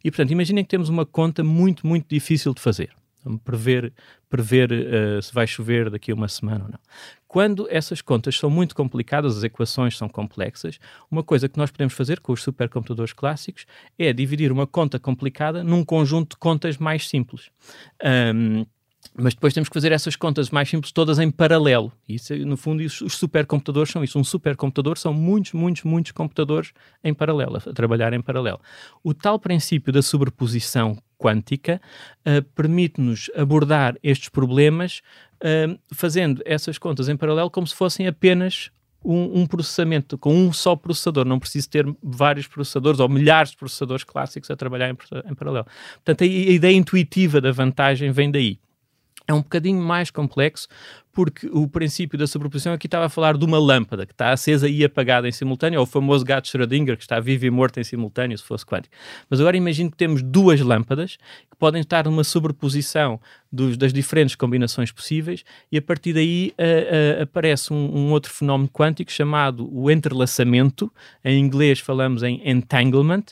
E, 0.03 0.11
portanto, 0.11 0.33
imaginem 0.33 0.65
que 0.65 0.71
temos 0.71 0.89
uma 0.89 1.07
conta 1.07 1.45
muito, 1.45 1.87
muito 1.87 2.07
difícil 2.09 2.53
de 2.53 2.61
fazer 2.61 2.91
prever, 3.45 3.93
prever 4.29 4.71
uh, 4.73 5.23
se 5.23 5.33
vai 5.33 5.47
chover 5.47 5.91
daqui 5.91 6.11
a 6.11 6.15
uma 6.15 6.29
semana 6.29 6.65
ou 6.65 6.71
não. 6.71 6.79
Quando 7.27 7.67
essas 7.69 8.01
contas 8.01 8.37
são 8.37 8.49
muito 8.49 8.77
complicadas, 8.77 9.37
as 9.37 9.43
equações 9.43 9.97
são 9.97 10.09
complexas, 10.09 10.79
uma 11.11 11.23
coisa 11.23 11.49
que 11.49 11.59
nós 11.59 11.71
podemos 11.71 11.93
fazer 11.93 12.21
com 12.21 12.33
os 12.33 12.43
supercomputadores 12.43 13.13
clássicos 13.13 13.67
é 13.99 14.13
dividir 14.13 14.53
uma 14.53 14.67
conta 14.67 15.01
complicada 15.01 15.65
num 15.65 15.85
conjunto 15.85 16.31
de 16.31 16.37
contas 16.37 16.79
mais 16.79 17.09
simples. 17.09 17.51
Um, 18.35 18.65
mas 19.17 19.35
depois 19.35 19.55
temos 19.55 19.69
que 19.69 19.75
fazer 19.75 19.93
essas 19.93 20.17
contas 20.17 20.51
mais 20.51 20.69
simples 20.69 20.91
todas 20.91 21.19
em 21.19 21.31
paralelo. 21.31 21.93
Isso, 22.09 22.35
no 22.39 22.57
fundo, 22.57 22.83
isso, 22.83 23.07
os 23.07 23.17
supercomputadores 23.17 23.93
são 23.93 24.03
isso. 24.03 24.19
Um 24.19 24.25
supercomputador 24.25 24.99
são 24.99 25.15
muitos, 25.15 25.53
muitos, 25.53 25.85
muitos 25.85 26.13
computadores 26.13 26.73
em 27.03 27.15
paralelo, 27.15 27.57
a 27.57 27.73
trabalhar 27.73 28.13
em 28.13 28.21
paralelo. 28.21 28.61
O 29.05 29.15
tal 29.15 29.39
princípio 29.39 29.93
da 29.93 30.03
sobreposição 30.03 30.99
quântica 31.17 31.81
uh, 32.27 32.43
permite-nos 32.55 33.31
abordar 33.37 33.97
estes 34.03 34.29
problemas 34.29 35.01
uh, 35.37 35.79
fazendo 35.93 36.43
essas 36.45 36.77
contas 36.77 37.09
em 37.09 37.17
paralelo 37.17 37.51
como 37.51 37.67
se 37.67 37.75
fossem 37.75 38.09
apenas 38.09 38.71
um, 39.05 39.43
um, 39.43 39.47
processamento 39.47 40.17
com 40.17 40.35
um 40.35 40.53
só 40.53 40.75
processador, 40.75 41.25
não 41.25 41.39
preciso 41.39 41.69
ter 41.69 41.87
vários 42.03 42.47
processadores 42.47 42.99
ou 42.99 43.09
milhares 43.09 43.51
de 43.51 43.57
processadores 43.59 44.03
clássicos 44.03 44.51
a 44.51 44.57
trabalhar 44.57 44.91
em, 44.91 44.97
em 45.31 45.35
paralelo. 45.35 45.67
Portanto, 45.97 46.23
a, 46.23 46.25
a, 46.25 46.27
ideia 46.27 46.75
intuitiva 46.75 47.41
da 47.41 47.53
vantagem 47.53 48.11
vem 48.11 48.31
daí. 48.31 48.59
É 49.27 49.33
um 49.33 49.41
bocadinho 49.41 49.81
mais 49.81 50.11
complexo, 50.11 50.69
porque 51.15 51.47
o 51.51 51.67
princípio 51.67 52.19
da 52.19 52.27
sobreposição 52.27 52.75
aqui 52.75 52.87
estava 52.87 53.07
a 53.07 53.09
falar 53.09 53.39
de 53.39 53.45
uma 53.45 53.59
lâmpada 53.59 54.05
que 54.05 54.13
está 54.13 54.33
acesa 54.33 54.69
e 54.69 54.85
apagada 54.85 55.27
em 55.27 55.33
simultâneo, 55.33 55.79
ou 55.79 55.85
o 55.85 55.87
famoso 55.87 56.25
gato 56.25 56.49
Schrödinger, 56.49 56.97
que 56.97 57.05
está 57.05 57.21
vivo 57.21 57.47
e 57.47 57.51
morto 57.51 57.81
em 57.81 57.85
simultâneo, 57.85 58.37
se 58.37 58.45
fosse 58.45 58.67
quântico. 58.67 58.95
Mas 59.31 59.41
agora 59.41 59.57
imagine 59.57 59.91
que 59.91 59.97
temos 59.97 60.23
duas 60.23 60.61
lâmpadas 60.61 61.17
que 61.51 61.57
podem 61.57 61.81
estar 61.81 62.05
numa 62.05 62.25
sobreposição 62.25 63.19
dos, 63.51 63.77
das 63.77 63.93
diferentes 63.93 64.35
combinações 64.35 64.91
possíveis, 64.91 65.45
e 65.71 65.79
a 65.79 65.83
partir 65.83 66.13
daí 66.13 66.53
uh, 66.59 67.21
uh, 67.21 67.23
aparece 67.23 67.73
um, 67.73 67.97
um, 67.97 68.11
outro 68.11 68.31
fenómeno 68.31 68.69
quântico 68.69 69.11
chamado 69.11 69.67
o 69.73 69.91
entrelaçamento. 69.91 70.93
Em 71.25 71.39
inglês 71.39 71.79
falamos 71.79 72.23
em 72.23 72.43
entanglement, 72.45 73.25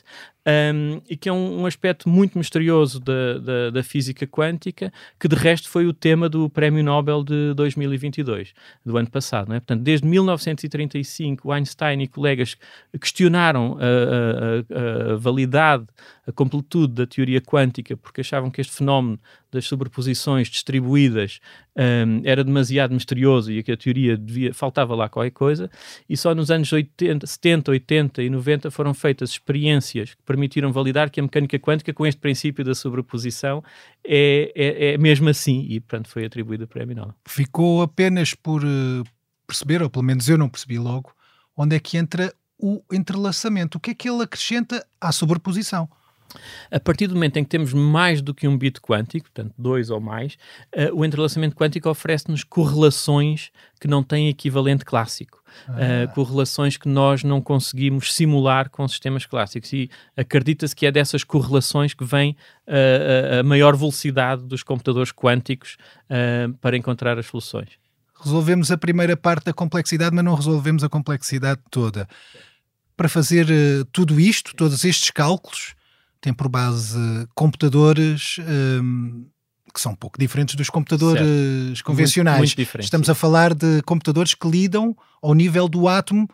um, 0.45 1.01
e 1.09 1.15
que 1.15 1.29
é 1.29 1.33
um, 1.33 1.61
um 1.61 1.65
aspecto 1.65 2.09
muito 2.09 2.37
misterioso 2.37 2.99
da, 2.99 3.37
da, 3.37 3.69
da, 3.69 3.83
física 3.83 4.27
quântica, 4.27 4.91
que 5.17 5.27
de 5.27 5.35
resto 5.35 5.69
foi 5.69 5.85
o 5.85 5.93
tema 5.93 6.27
do 6.27 6.49
Prémio 6.49 6.83
Nobel 6.83 7.23
de 7.23 7.53
2022, 7.53 8.53
do 8.85 8.97
ano 8.97 9.09
passado. 9.09 9.49
Não 9.49 9.55
é? 9.55 9.59
Portanto, 9.59 9.81
desde 9.81 10.05
1935, 10.05 11.51
Einstein 11.51 12.01
e 12.01 12.07
colegas 12.07 12.57
questionaram 12.99 13.77
a, 13.79 15.11
a, 15.11 15.13
a 15.13 15.15
validade, 15.15 15.85
a 16.25 16.31
completude 16.31 16.93
da 16.93 17.05
teoria 17.05 17.41
quântica, 17.41 17.97
porque 17.97 18.21
achavam 18.21 18.49
que 18.49 18.61
este 18.61 18.73
fenómeno 18.73 19.19
das 19.51 19.65
sobreposições 19.65 20.47
distribuídas 20.47 21.39
um, 21.75 22.21
era 22.23 22.43
demasiado 22.43 22.93
misterioso 22.93 23.51
e 23.51 23.61
que 23.61 23.71
a 23.71 23.77
teoria 23.77 24.17
devia, 24.17 24.53
faltava 24.53 24.95
lá 24.95 25.09
qualquer 25.09 25.31
coisa, 25.31 25.69
e 26.07 26.15
só 26.15 26.33
nos 26.33 26.49
anos 26.49 26.71
80, 26.71 27.27
70, 27.27 27.71
80 27.71 28.23
e 28.23 28.29
90 28.29 28.71
foram 28.71 28.93
feitas 28.93 29.31
experiências 29.31 30.13
que 30.13 30.23
permitiram 30.23 30.71
validar 30.71 31.09
que 31.09 31.19
a 31.19 31.23
mecânica 31.23 31.59
quântica, 31.59 31.93
com 31.93 32.05
este 32.05 32.19
princípio 32.19 32.63
da 32.63 32.73
sobreposição, 32.73 33.63
é, 34.05 34.51
é, 34.55 34.93
é 34.93 34.97
mesmo 34.97 35.27
assim, 35.29 35.65
e 35.69 35.79
portanto 35.79 36.07
foi 36.07 36.25
atribuído 36.25 36.63
o 36.63 36.67
prémio 36.67 36.95
Nobel. 36.95 37.15
Ficou 37.25 37.81
apenas 37.81 38.33
por 38.33 38.63
uh, 38.63 39.03
perceber, 39.45 39.81
ou 39.81 39.89
pelo 39.89 40.03
menos 40.03 40.29
eu 40.29 40.37
não 40.37 40.47
percebi 40.47 40.79
logo, 40.79 41.13
onde 41.55 41.75
é 41.75 41.79
que 41.79 41.97
entra 41.97 42.33
o 42.57 42.81
entrelaçamento. 42.91 43.77
O 43.77 43.81
que 43.81 43.91
é 43.91 43.93
que 43.93 44.09
ele 44.09 44.23
acrescenta 44.23 44.85
à 45.01 45.11
sobreposição? 45.11 45.89
A 46.71 46.79
partir 46.79 47.07
do 47.07 47.13
momento 47.13 47.37
em 47.37 47.43
que 47.43 47.49
temos 47.49 47.73
mais 47.73 48.21
do 48.21 48.33
que 48.33 48.47
um 48.47 48.57
bit 48.57 48.81
quântico, 48.81 49.25
portanto, 49.25 49.53
dois 49.57 49.89
ou 49.89 49.99
mais, 49.99 50.37
uh, 50.75 50.93
o 50.93 51.05
entrelaçamento 51.05 51.55
quântico 51.55 51.89
oferece-nos 51.89 52.43
correlações 52.43 53.51
que 53.79 53.87
não 53.87 54.01
têm 54.01 54.29
equivalente 54.29 54.83
clássico. 54.83 55.43
Ah. 55.67 55.73
Uh, 56.09 56.13
correlações 56.15 56.77
que 56.77 56.89
nós 56.89 57.23
não 57.23 57.39
conseguimos 57.39 58.13
simular 58.13 58.69
com 58.69 58.87
sistemas 58.87 59.25
clássicos. 59.25 59.71
E 59.73 59.89
acredita-se 60.17 60.75
que 60.75 60.85
é 60.85 60.91
dessas 60.91 61.23
correlações 61.23 61.93
que 61.93 62.03
vem 62.03 62.35
uh, 62.67 63.39
a 63.39 63.43
maior 63.43 63.75
velocidade 63.75 64.43
dos 64.43 64.63
computadores 64.63 65.11
quânticos 65.11 65.77
para 66.61 66.77
encontrar 66.77 67.17
as 67.17 67.25
soluções. 67.25 67.69
Resolvemos 68.19 68.71
a 68.71 68.77
primeira 68.77 69.17
parte 69.17 69.45
da 69.45 69.53
complexidade, 69.53 70.15
mas 70.15 70.23
não 70.23 70.35
resolvemos 70.35 70.83
a 70.83 70.89
complexidade 70.89 71.59
toda. 71.71 72.07
Para 72.95 73.09
fazer 73.09 73.47
tudo 73.91 74.19
isto, 74.19 74.55
todos 74.55 74.85
estes 74.85 75.09
cálculos, 75.09 75.73
tem 76.23 76.33
por 76.33 76.47
base 76.47 76.97
computadores 77.35 78.37
um, 78.81 79.25
que 79.73 79.81
são 79.81 79.91
um 79.91 79.95
pouco 79.95 80.17
diferentes 80.17 80.55
dos 80.55 80.69
computadores 80.69 81.21
certo. 81.21 81.83
convencionais. 81.83 82.37
Muito, 82.37 82.57
muito 82.57 82.79
Estamos 82.79 83.09
a 83.09 83.13
falar 83.13 83.53
de 83.53 83.81
computadores 83.81 84.33
que 84.33 84.47
lidam 84.47 84.95
ao 85.21 85.33
nível 85.33 85.67
do 85.67 85.85
átomo. 85.85 86.29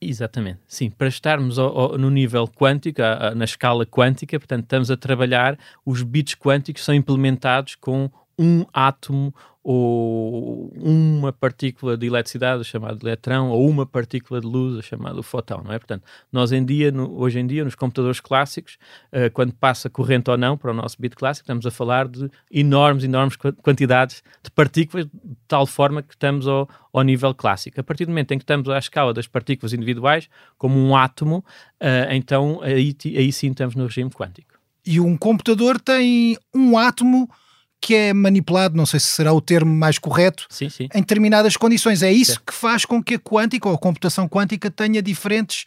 Exatamente, 0.00 0.60
sim. 0.68 0.90
Para 0.90 1.08
estarmos 1.08 1.58
ao, 1.58 1.76
ao, 1.76 1.98
no 1.98 2.08
nível 2.08 2.46
quântico, 2.46 3.02
a, 3.02 3.28
a, 3.28 3.34
na 3.34 3.44
escala 3.44 3.84
quântica, 3.84 4.38
portanto, 4.38 4.62
estamos 4.62 4.92
a 4.92 4.96
trabalhar, 4.96 5.58
os 5.84 6.04
bits 6.04 6.36
quânticos 6.36 6.84
são 6.84 6.94
implementados 6.94 7.74
com 7.74 8.08
um 8.38 8.64
átomo 8.72 9.34
ou 9.68 10.72
uma 10.80 11.32
partícula 11.32 11.96
de 11.96 12.06
eletricidade, 12.06 12.62
chamado 12.62 13.04
eletrão, 13.04 13.50
ou 13.50 13.68
uma 13.68 13.84
partícula 13.84 14.40
de 14.40 14.46
luz, 14.46 14.84
chamado 14.84 15.20
fotão, 15.24 15.60
não 15.64 15.72
é? 15.72 15.78
Portanto, 15.80 16.04
nós 16.30 16.52
em 16.52 16.64
dia, 16.64 16.92
no, 16.92 17.18
hoje 17.18 17.40
em 17.40 17.46
dia, 17.48 17.64
nos 17.64 17.74
computadores 17.74 18.20
clássicos, 18.20 18.78
uh, 19.12 19.28
quando 19.32 19.52
passa 19.52 19.90
corrente 19.90 20.30
ou 20.30 20.38
não 20.38 20.56
para 20.56 20.70
o 20.70 20.74
nosso 20.74 20.96
bit 21.00 21.16
clássico, 21.16 21.42
estamos 21.42 21.66
a 21.66 21.72
falar 21.72 22.06
de 22.06 22.30
enormes, 22.48 23.02
enormes 23.02 23.36
quantidades 23.60 24.22
de 24.40 24.52
partículas, 24.52 25.06
de 25.06 25.36
tal 25.48 25.66
forma 25.66 26.00
que 26.00 26.14
estamos 26.14 26.46
ao, 26.46 26.68
ao 26.92 27.02
nível 27.02 27.34
clássico. 27.34 27.80
A 27.80 27.82
partir 27.82 28.04
do 28.04 28.10
momento 28.10 28.30
em 28.30 28.38
que 28.38 28.44
estamos 28.44 28.68
à 28.68 28.78
escala 28.78 29.12
das 29.12 29.26
partículas 29.26 29.72
individuais, 29.72 30.28
como 30.56 30.78
um 30.78 30.94
átomo, 30.94 31.38
uh, 31.82 32.12
então 32.12 32.60
aí, 32.62 32.94
aí 33.04 33.32
sim 33.32 33.50
estamos 33.50 33.74
no 33.74 33.86
regime 33.86 34.10
quântico. 34.10 34.60
E 34.86 35.00
um 35.00 35.16
computador 35.16 35.80
tem 35.80 36.38
um 36.54 36.78
átomo 36.78 37.28
que 37.80 37.94
é 37.94 38.12
manipulado, 38.12 38.76
não 38.76 38.86
sei 38.86 38.98
se 38.98 39.06
será 39.06 39.32
o 39.32 39.40
termo 39.40 39.72
mais 39.72 39.98
correto, 39.98 40.46
sim, 40.50 40.68
sim. 40.68 40.88
em 40.94 41.00
determinadas 41.00 41.56
condições. 41.56 42.02
É 42.02 42.10
isso 42.10 42.40
que 42.42 42.52
faz 42.52 42.84
com 42.84 43.02
que 43.02 43.14
a 43.14 43.18
quântica 43.18 43.68
ou 43.68 43.74
a 43.74 43.78
computação 43.78 44.28
quântica 44.28 44.70
tenha 44.70 45.02
diferentes 45.02 45.66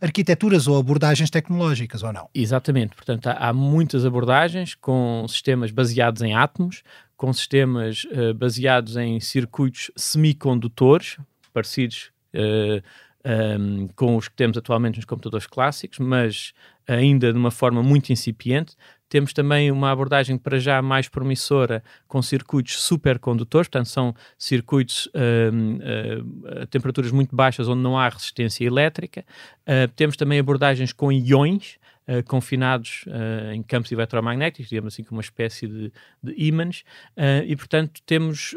arquiteturas 0.00 0.66
ou 0.66 0.78
abordagens 0.78 1.30
tecnológicas, 1.30 2.02
ou 2.02 2.12
não? 2.12 2.28
Exatamente. 2.34 2.94
Portanto, 2.96 3.26
há, 3.26 3.48
há 3.48 3.52
muitas 3.52 4.04
abordagens 4.04 4.74
com 4.74 5.26
sistemas 5.28 5.70
baseados 5.70 6.22
em 6.22 6.34
átomos, 6.34 6.82
com 7.16 7.32
sistemas 7.32 8.04
uh, 8.04 8.32
baseados 8.34 8.96
em 8.96 9.20
circuitos 9.20 9.90
semicondutores, 9.94 11.18
parecidos 11.52 12.10
uh, 12.34 12.82
eh, 13.22 13.58
um, 13.58 13.82
ehm, 13.82 13.88
com 13.94 14.16
os 14.16 14.28
que 14.28 14.36
temos 14.36 14.56
atualmente 14.56 14.96
nos 14.96 15.04
computadores 15.04 15.46
clássicos, 15.46 15.98
mas 15.98 16.54
ainda 16.88 17.30
de 17.30 17.38
uma 17.38 17.50
forma 17.50 17.82
muito 17.82 18.10
incipiente. 18.10 18.74
Temos 19.10 19.32
também 19.32 19.72
uma 19.72 19.90
abordagem 19.90 20.38
para 20.38 20.58
já 20.60 20.80
mais 20.80 21.08
promissora 21.08 21.82
com 22.06 22.22
circuitos 22.22 22.80
supercondutores, 22.80 23.68
portanto, 23.68 23.88
são 23.88 24.14
circuitos 24.38 25.06
uh, 25.06 25.10
uh, 25.10 26.62
a 26.62 26.66
temperaturas 26.66 27.10
muito 27.10 27.34
baixas 27.34 27.68
onde 27.68 27.82
não 27.82 27.98
há 27.98 28.08
resistência 28.08 28.64
elétrica. 28.64 29.24
Uh, 29.62 29.90
temos 29.96 30.16
também 30.16 30.38
abordagens 30.38 30.92
com 30.92 31.10
iões. 31.10 31.78
Uh, 32.08 32.24
confinados 32.24 33.04
uh, 33.06 33.52
em 33.52 33.62
campos 33.62 33.92
eletromagnéticos, 33.92 34.68
digamos 34.68 34.92
assim, 34.92 35.04
como 35.04 35.18
uma 35.18 35.22
espécie 35.22 35.68
de, 35.68 35.92
de 36.20 36.34
ímãs, 36.36 36.82
uh, 37.16 37.44
e 37.46 37.54
portanto 37.54 38.00
temos 38.04 38.56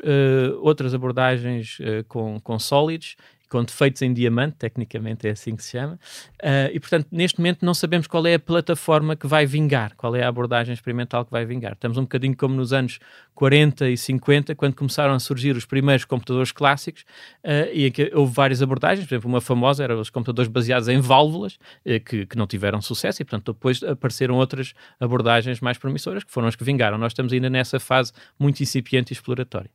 outras 0.62 0.94
abordagens 0.96 1.78
com, 2.08 2.40
com 2.40 2.58
sólidos 2.58 3.16
com 3.54 3.64
defeitos 3.64 4.02
em 4.02 4.12
diamante, 4.12 4.56
tecnicamente 4.58 5.28
é 5.28 5.32
assim 5.32 5.56
que 5.56 5.64
se 5.64 5.74
chama, 5.74 5.94
uh, 6.42 6.74
e 6.74 6.80
portanto 6.80 7.08
neste 7.12 7.38
momento 7.38 7.64
não 7.64 7.76
sabemos 7.76 8.08
qual 8.08 8.26
é 8.26 8.34
a 8.34 8.40
plataforma 8.40 9.16
que 9.16 9.28
vai 9.28 9.46
vingar, 9.46 9.96
qual 9.96 10.16
é 10.16 10.24
a 10.24 10.28
abordagem 10.28 10.74
experimental 10.74 11.24
que 11.24 11.30
vai 11.30 11.46
vingar. 11.46 11.74
Estamos 11.74 12.00
um 12.00 12.02
bocadinho 12.02 12.36
como 12.36 12.56
nos 12.56 12.74
anos 12.74 12.98
40 13.36 13.90
e 13.90 13.96
50, 13.96 14.56
quando 14.56 14.74
começaram 14.74 15.14
a 15.14 15.20
surgir 15.20 15.56
os 15.56 15.66
primeiros 15.66 16.04
computadores 16.04 16.52
clássicos, 16.52 17.04
uh, 17.44 17.70
e 17.72 17.92
que 17.92 18.12
houve 18.16 18.34
várias 18.34 18.60
abordagens, 18.60 19.08
por 19.08 19.14
exemplo, 19.14 19.30
uma 19.30 19.40
famosa 19.40 19.84
era 19.84 19.96
os 19.96 20.10
computadores 20.10 20.50
baseados 20.50 20.88
em 20.88 21.00
válvulas, 21.00 21.54
uh, 21.86 22.00
que, 22.04 22.26
que 22.26 22.36
não 22.36 22.48
tiveram 22.48 22.82
sucesso, 22.82 23.22
e 23.22 23.26
portanto 23.26 23.54
depois 23.54 23.84
apareceram 23.84 24.34
outras 24.34 24.74
abordagens 25.00 25.60
mais 25.60 25.78
promissoras, 25.78 26.24
que 26.24 26.32
foram 26.32 26.48
as 26.48 26.56
que 26.56 26.64
vingaram. 26.64 26.98
Nós 26.98 27.12
estamos 27.12 27.32
ainda 27.32 27.52
nessa 27.52 27.80
fase 27.80 28.14
muito 28.40 28.64
incipiente 28.64 29.12
e 29.12 29.14
exploratória. 29.14 29.70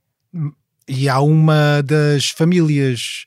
E 0.89 1.09
há 1.09 1.21
uma 1.21 1.81
das 1.81 2.31
famílias 2.31 3.25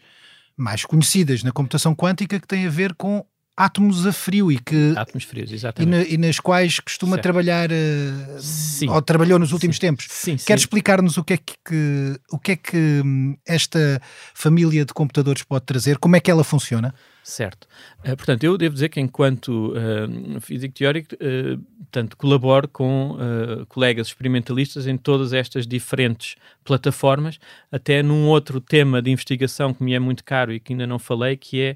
mais 0.61 0.85
conhecidas 0.85 1.43
na 1.43 1.51
computação 1.51 1.95
quântica 1.95 2.39
que 2.39 2.47
tem 2.47 2.67
a 2.67 2.69
ver 2.69 2.93
com 2.93 3.25
átomos 3.55 4.07
a 4.07 4.13
frio 4.13 4.51
e 4.51 4.57
que 4.57 4.93
átomos 4.95 5.23
frios, 5.23 5.51
exatamente. 5.51 5.89
E, 5.89 5.91
na, 5.91 6.03
e 6.15 6.17
nas 6.17 6.39
quais 6.39 6.79
costuma 6.79 7.13
certo. 7.13 7.23
trabalhar 7.23 7.69
uh, 7.71 8.91
ou 8.91 9.01
trabalhou 9.01 9.37
nos 9.37 9.51
últimos 9.51 9.75
sim. 9.75 9.81
tempos. 9.81 10.07
Sim, 10.09 10.37
Quer 10.37 10.57
explicar-nos 10.57 11.17
o 11.17 11.23
que 11.23 11.33
é 11.33 11.37
que, 11.37 11.53
que, 11.65 12.19
o 12.31 12.39
que 12.39 12.51
é 12.53 12.55
que 12.55 13.01
hum, 13.05 13.35
esta 13.45 14.01
família 14.33 14.85
de 14.85 14.93
computadores 14.93 15.43
pode 15.43 15.65
trazer? 15.65 15.97
Como 15.97 16.15
é 16.15 16.19
que 16.19 16.31
ela 16.31 16.43
funciona? 16.43 16.93
Certo. 17.23 17.67
Uh, 17.99 18.15
portanto, 18.17 18.43
eu 18.43 18.57
devo 18.57 18.73
dizer 18.73 18.89
que 18.89 18.99
enquanto 18.99 19.73
uh, 19.73 20.41
físico 20.41 20.73
teórico, 20.73 21.15
uh, 21.15 22.17
colaboro 22.17 22.67
com 22.69 23.17
colegas 23.67 24.07
experimentalistas 24.07 24.87
em 24.87 24.95
todas 24.95 25.33
estas 25.33 25.67
diferentes 25.67 26.35
plataformas, 26.63 27.37
até 27.69 28.01
num 28.01 28.29
outro 28.29 28.61
tema 28.61 29.01
de 29.01 29.11
investigação 29.11 29.73
que 29.73 29.83
me 29.83 29.93
é 29.93 29.99
muito 29.99 30.23
caro 30.23 30.53
e 30.53 30.59
que 30.59 30.71
ainda 30.71 30.87
não 30.87 30.97
falei, 30.97 31.35
que 31.35 31.59
é 31.61 31.75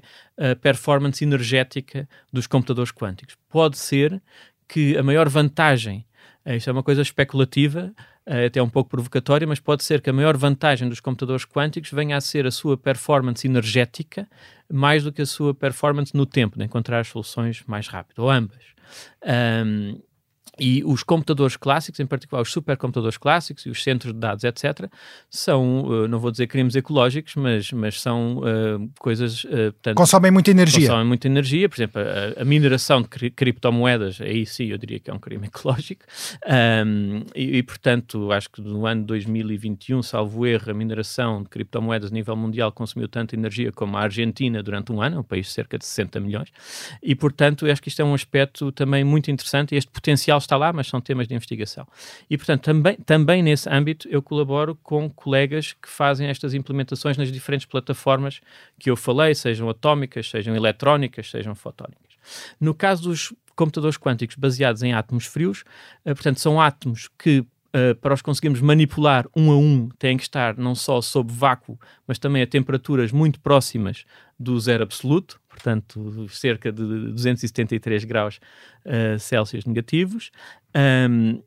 a 0.52 0.56
performance 0.56 1.22
energética 1.22 2.08
dos 2.32 2.46
computadores 2.46 2.90
quânticos. 2.90 3.36
Pode 3.50 3.76
ser 3.76 4.22
que 4.66 4.96
a 4.96 5.02
maior 5.02 5.28
vantagem, 5.28 6.06
isto 6.46 6.70
é 6.70 6.72
uma 6.72 6.82
coisa 6.82 7.02
especulativa, 7.02 7.92
até 8.26 8.60
um 8.60 8.68
pouco 8.68 8.90
provocatória, 8.90 9.46
mas 9.46 9.60
pode 9.60 9.84
ser 9.84 10.00
que 10.00 10.10
a 10.10 10.12
maior 10.12 10.36
vantagem 10.36 10.88
dos 10.88 10.98
computadores 10.98 11.44
quânticos 11.44 11.92
venha 11.92 12.16
a 12.16 12.20
ser 12.20 12.46
a 12.46 12.50
sua 12.50 12.76
performance 12.76 13.46
energética 13.46 14.28
mais 14.68 15.04
do 15.04 15.12
que 15.12 15.22
a 15.22 15.26
sua 15.26 15.54
performance 15.54 16.14
no 16.14 16.26
tempo, 16.26 16.58
de 16.58 16.64
encontrar 16.64 17.00
as 17.00 17.08
soluções 17.08 17.62
mais 17.66 17.86
rápido, 17.86 18.20
ou 18.20 18.30
ambas. 18.30 18.64
Um, 19.24 20.00
e 20.58 20.82
os 20.84 21.02
computadores 21.02 21.56
clássicos, 21.56 22.00
em 22.00 22.06
particular 22.06 22.40
os 22.40 22.50
supercomputadores 22.50 23.18
clássicos 23.18 23.66
e 23.66 23.70
os 23.70 23.82
centros 23.82 24.12
de 24.14 24.18
dados, 24.18 24.42
etc., 24.44 24.90
são, 25.28 25.84
uh, 25.84 26.08
não 26.08 26.18
vou 26.18 26.30
dizer 26.30 26.46
crimes 26.46 26.74
ecológicos, 26.74 27.34
mas, 27.36 27.70
mas 27.72 28.00
são 28.00 28.38
uh, 28.38 28.90
coisas. 28.98 29.44
Uh, 29.44 29.72
portanto, 29.72 29.96
consomem 29.96 30.30
muita 30.30 30.50
energia. 30.50 30.88
Consomem 30.88 31.06
muita 31.06 31.26
energia. 31.26 31.68
Por 31.68 31.76
exemplo, 31.76 32.00
a, 32.00 32.42
a 32.42 32.44
mineração 32.44 33.02
de 33.02 33.08
cri 33.08 33.30
criptomoedas, 33.30 34.20
aí 34.20 34.46
sim 34.46 34.66
eu 34.66 34.78
diria 34.78 34.98
que 34.98 35.10
é 35.10 35.14
um 35.14 35.18
crime 35.18 35.46
ecológico. 35.48 36.04
Um, 36.46 37.24
e, 37.34 37.58
e, 37.58 37.62
portanto, 37.62 38.32
acho 38.32 38.50
que 38.50 38.62
no 38.62 38.86
ano 38.86 39.04
2021, 39.04 40.02
salvo 40.02 40.46
erro, 40.46 40.70
a 40.70 40.74
mineração 40.74 41.42
de 41.42 41.50
criptomoedas 41.50 42.10
a 42.10 42.14
nível 42.14 42.36
mundial 42.36 42.72
consumiu 42.72 43.08
tanta 43.08 43.34
energia 43.34 43.70
como 43.72 43.96
a 43.98 44.00
Argentina 44.00 44.62
durante 44.62 44.90
um 44.90 45.02
ano, 45.02 45.20
um 45.20 45.22
país 45.22 45.46
de 45.46 45.52
cerca 45.52 45.76
de 45.76 45.84
60 45.84 46.18
milhões. 46.20 46.48
E, 47.02 47.14
portanto, 47.14 47.66
acho 47.66 47.82
que 47.82 47.88
isto 47.88 48.00
é 48.00 48.04
um 48.04 48.14
aspecto 48.14 48.72
também 48.72 49.04
muito 49.04 49.30
interessante 49.30 49.74
e 49.74 49.78
este 49.78 49.90
potencial 49.90 50.40
está 50.46 50.56
lá, 50.56 50.72
mas 50.72 50.86
são 50.86 51.00
temas 51.00 51.28
de 51.28 51.34
investigação. 51.34 51.86
E, 52.28 52.36
portanto, 52.36 52.62
também, 52.62 52.96
também 52.96 53.42
nesse 53.42 53.68
âmbito 53.68 54.08
eu 54.08 54.22
colaboro 54.22 54.74
com 54.82 55.10
colegas 55.10 55.72
que 55.72 55.88
fazem 55.88 56.28
estas 56.28 56.54
implementações 56.54 57.16
nas 57.16 57.30
diferentes 57.30 57.66
plataformas 57.66 58.40
que 58.78 58.90
eu 58.90 58.96
falei, 58.96 59.34
sejam 59.34 59.68
atómicas, 59.68 60.28
sejam 60.30 60.54
eletrónicas, 60.56 61.30
sejam 61.30 61.54
fotónicas. 61.54 62.16
No 62.60 62.74
caso 62.74 63.04
dos 63.04 63.32
computadores 63.54 63.96
quânticos 63.96 64.36
baseados 64.36 64.82
em 64.82 64.92
átomos 64.92 65.26
frios, 65.26 65.62
uh, 66.04 66.14
portanto, 66.14 66.40
são 66.40 66.60
átomos 66.60 67.08
que 67.18 67.44
Uh, 67.74 67.94
para 67.96 68.14
os 68.14 68.22
conseguirmos 68.22 68.62
manipular 68.62 69.26
um 69.36 69.50
a 69.50 69.56
um, 69.58 69.90
têm 69.98 70.16
que 70.16 70.22
estar 70.22 70.56
não 70.56 70.74
só 70.74 71.02
sob 71.02 71.30
vácuo, 71.30 71.78
mas 72.06 72.18
também 72.18 72.40
a 72.40 72.46
temperaturas 72.46 73.12
muito 73.12 73.38
próximas 73.38 74.06
do 74.38 74.58
zero 74.60 74.82
absoluto, 74.82 75.40
portanto, 75.48 76.28
cerca 76.28 76.70
de 76.70 77.12
273 77.12 78.04
graus 78.04 78.38
uh, 78.84 79.18
Celsius 79.18 79.64
negativos. 79.64 80.30
Um, 80.74 81.42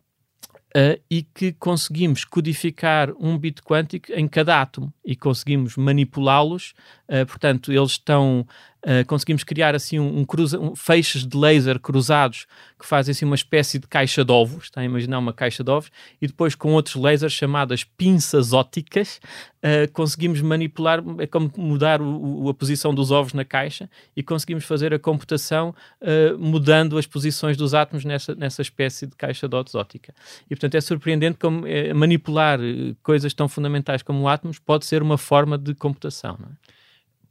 Uh, 0.70 1.02
e 1.10 1.24
que 1.24 1.52
conseguimos 1.54 2.24
codificar 2.24 3.12
um 3.20 3.40
bit 3.40 3.60
quântico 3.64 4.14
em 4.14 4.28
cada 4.28 4.62
átomo 4.62 4.94
e 5.04 5.16
conseguimos 5.16 5.76
manipulá-los. 5.76 6.76
Uh, 7.08 7.26
portanto, 7.26 7.74
eles 7.74 7.94
estão 7.94 8.46
Uh, 8.82 9.06
conseguimos 9.08 9.44
criar 9.44 9.76
assim 9.76 10.00
um, 10.00 10.20
um, 10.20 10.26
cruza, 10.26 10.58
um, 10.58 10.74
feixes 10.74 11.28
de 11.28 11.38
laser 11.38 11.82
cruzados 11.82 12.48
que 12.80 12.86
fazem 12.86 13.12
assim 13.12 13.26
uma 13.26 13.36
espécie 13.36 13.78
de 13.78 13.86
caixa 13.86 14.24
de 14.24 14.32
ovos, 14.32 14.66
está 14.66 14.80
a 14.80 14.86
imaginar 14.86 15.20
uma 15.20 15.34
caixa 15.34 15.62
de 15.66 15.70
ovos, 15.70 15.92
e 16.22 16.28
depois 16.28 16.56
com 16.56 16.72
outros 16.72 16.96
lasers 16.96 17.34
chamadas 17.34 17.84
pinças 17.84 18.54
ópticas 18.54 19.20
uh, 19.58 19.92
conseguimos 19.92 20.42
manipular, 20.42 21.04
é 21.18 21.28
como 21.28 21.52
mudar 21.58 22.02
o, 22.02 22.44
o, 22.44 22.50
a 22.50 22.54
posição 22.54 22.96
dos 22.96 23.12
ovos 23.12 23.34
na 23.34 23.44
caixa 23.44 23.90
e 24.16 24.24
conseguimos 24.24 24.64
fazer 24.64 24.94
a 24.94 25.00
computação 25.00 25.76
uh, 26.02 26.40
mudando 26.40 26.98
as 26.98 27.06
posições 27.06 27.58
dos 27.58 27.74
átomos 27.74 28.06
nessa, 28.06 28.34
nessa 28.34 28.62
espécie 28.62 29.08
de 29.08 29.16
caixa 29.18 29.46
de 29.46 29.58
odds 29.58 29.76
óptica. 29.76 30.16
E 30.46 30.56
portanto 30.56 30.76
é 30.76 30.82
surpreendente 30.82 31.38
como 31.38 31.66
manipular 31.94 32.60
coisas 33.04 33.34
tão 33.34 33.50
fundamentais 33.50 34.02
como 34.02 34.30
átomos 34.30 34.58
pode 34.58 34.86
ser 34.86 35.02
uma 35.02 35.18
forma 35.18 35.58
de 35.58 35.76
computação. 35.76 36.38
Não 36.40 36.48
é? 36.48 36.79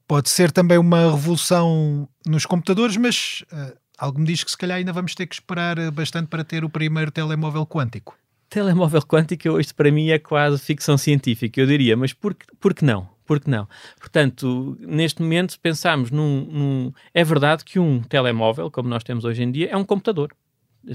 Pode 0.09 0.31
ser 0.31 0.51
também 0.51 0.79
uma 0.79 1.11
revolução 1.11 2.09
nos 2.27 2.47
computadores, 2.47 2.97
mas 2.97 3.45
uh, 3.53 3.77
algo 3.99 4.19
me 4.19 4.25
diz 4.25 4.43
que 4.43 4.51
se 4.51 4.57
calhar 4.57 4.79
ainda 4.79 4.91
vamos 4.91 5.15
ter 5.15 5.27
que 5.27 5.35
esperar 5.35 5.77
eh, 5.77 5.91
bastante 5.91 6.29
para 6.29 6.43
ter 6.43 6.65
o 6.65 6.71
primeiro 6.71 7.11
telemóvel 7.11 7.67
quântico. 7.67 8.17
Telemóvel 8.49 9.03
quântico, 9.03 9.51
hoje 9.51 9.75
para 9.75 9.93
mim 9.93 10.09
é 10.09 10.19
quase 10.19 10.63
ficção 10.63 10.97
científica, 10.97 11.61
eu 11.61 11.67
diria, 11.67 11.95
mas 11.95 12.15
por, 12.15 12.35
por 12.59 12.73
que 12.73 12.87
não? 12.87 13.07
Por 13.27 13.39
que 13.39 13.51
não? 13.51 13.69
Portanto, 14.01 14.79
neste 14.81 15.21
momento 15.21 15.61
pensamos 15.61 16.11
num, 16.11 16.47
num. 16.47 16.93
É 17.13 17.23
verdade 17.23 17.63
que 17.63 17.79
um 17.79 18.01
telemóvel, 18.01 18.71
como 18.71 18.89
nós 18.89 19.05
temos 19.05 19.27
hoje 19.27 19.43
em 19.43 19.53
dia, 19.53 19.69
é 19.71 19.77
um 19.77 19.85
computador 19.85 20.35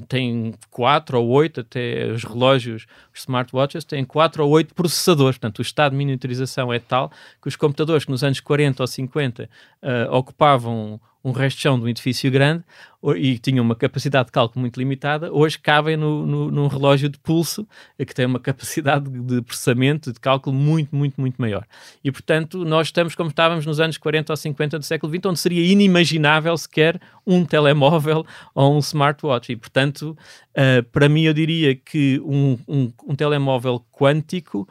tem 0.08 0.54
quatro 0.70 1.20
ou 1.20 1.28
oito, 1.30 1.62
até 1.62 2.08
os 2.08 2.24
relógios, 2.24 2.86
os 3.14 3.22
smartwatches, 3.22 3.84
têm 3.84 4.04
quatro 4.04 4.44
ou 4.44 4.52
oito 4.52 4.74
processadores. 4.74 5.38
Portanto, 5.38 5.60
o 5.60 5.62
estado 5.62 5.92
de 5.92 5.98
miniaturização 5.98 6.72
é 6.72 6.80
tal 6.80 7.12
que 7.42 7.48
os 7.48 7.56
computadores 7.56 8.06
que 8.06 8.12
nos 8.12 8.24
anos 8.24 8.40
40 8.40 8.84
ou 8.84 8.88
50 8.88 9.44
uh, 9.44 9.48
ocupavam 10.12 11.00
um 11.24 11.32
resto 11.32 11.58
de 11.58 11.64
chão 11.64 11.80
de 11.80 11.86
um 11.86 11.88
edifício 11.88 12.30
grande 12.30 12.64
e 13.18 13.38
tinham 13.38 13.66
uma 13.66 13.76
capacidade 13.76 14.28
de 14.28 14.32
cálculo 14.32 14.62
muito 14.62 14.78
limitada, 14.78 15.32
hoje 15.32 15.60
cabem 15.60 15.98
no, 15.98 16.26
no, 16.26 16.50
num 16.50 16.68
relógio 16.68 17.10
de 17.10 17.20
pulso 17.20 17.68
eh, 18.00 18.06
que 18.06 18.16
tem 18.16 18.26
uma 18.26 18.40
capacidade 18.42 19.10
de 19.10 19.42
processamento, 19.42 20.14
de 20.14 20.20
cálculo 20.20 20.56
muito, 20.56 20.96
muito, 20.96 21.20
muito 21.20 21.36
maior. 21.42 21.66
E, 22.02 22.12
portanto, 22.12 22.64
nós 22.64 22.88
estamos 22.88 23.14
como 23.14 23.30
estávamos 23.30 23.66
nos 23.66 23.82
anos 23.82 23.98
40 23.98 24.32
ou 24.32 24.38
50 24.38 24.80
do 24.80 24.86
século 24.86 25.12
XX, 25.14 25.26
onde 25.26 25.40
seria 25.40 25.70
inimaginável 25.70 26.58
sequer 26.58 27.00
um 27.28 27.44
telemóvel 27.44 28.26
ou 28.56 28.76
um 28.76 28.80
smartwatch. 28.80 29.52
E, 29.52 29.56
portanto, 29.58 30.18
uh, 30.52 30.84
para 30.92 31.10
mim, 31.10 31.24
eu 31.24 31.34
diria 31.34 31.76
que 31.76 32.22
um, 32.24 32.58
um, 32.68 32.94
um 33.06 33.16
telemóvel 33.16 33.84
quântico 33.92 34.68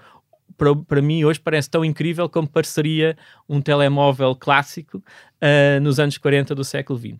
para, 0.62 0.76
para 0.76 1.02
mim 1.02 1.24
hoje 1.24 1.40
parece 1.40 1.68
tão 1.68 1.84
incrível 1.84 2.28
como 2.28 2.48
pareceria 2.48 3.16
um 3.48 3.60
telemóvel 3.60 4.36
clássico 4.36 4.98
uh, 4.98 5.80
nos 5.82 5.98
anos 5.98 6.16
40 6.16 6.54
do 6.54 6.62
século 6.62 6.96
XX. 6.96 7.18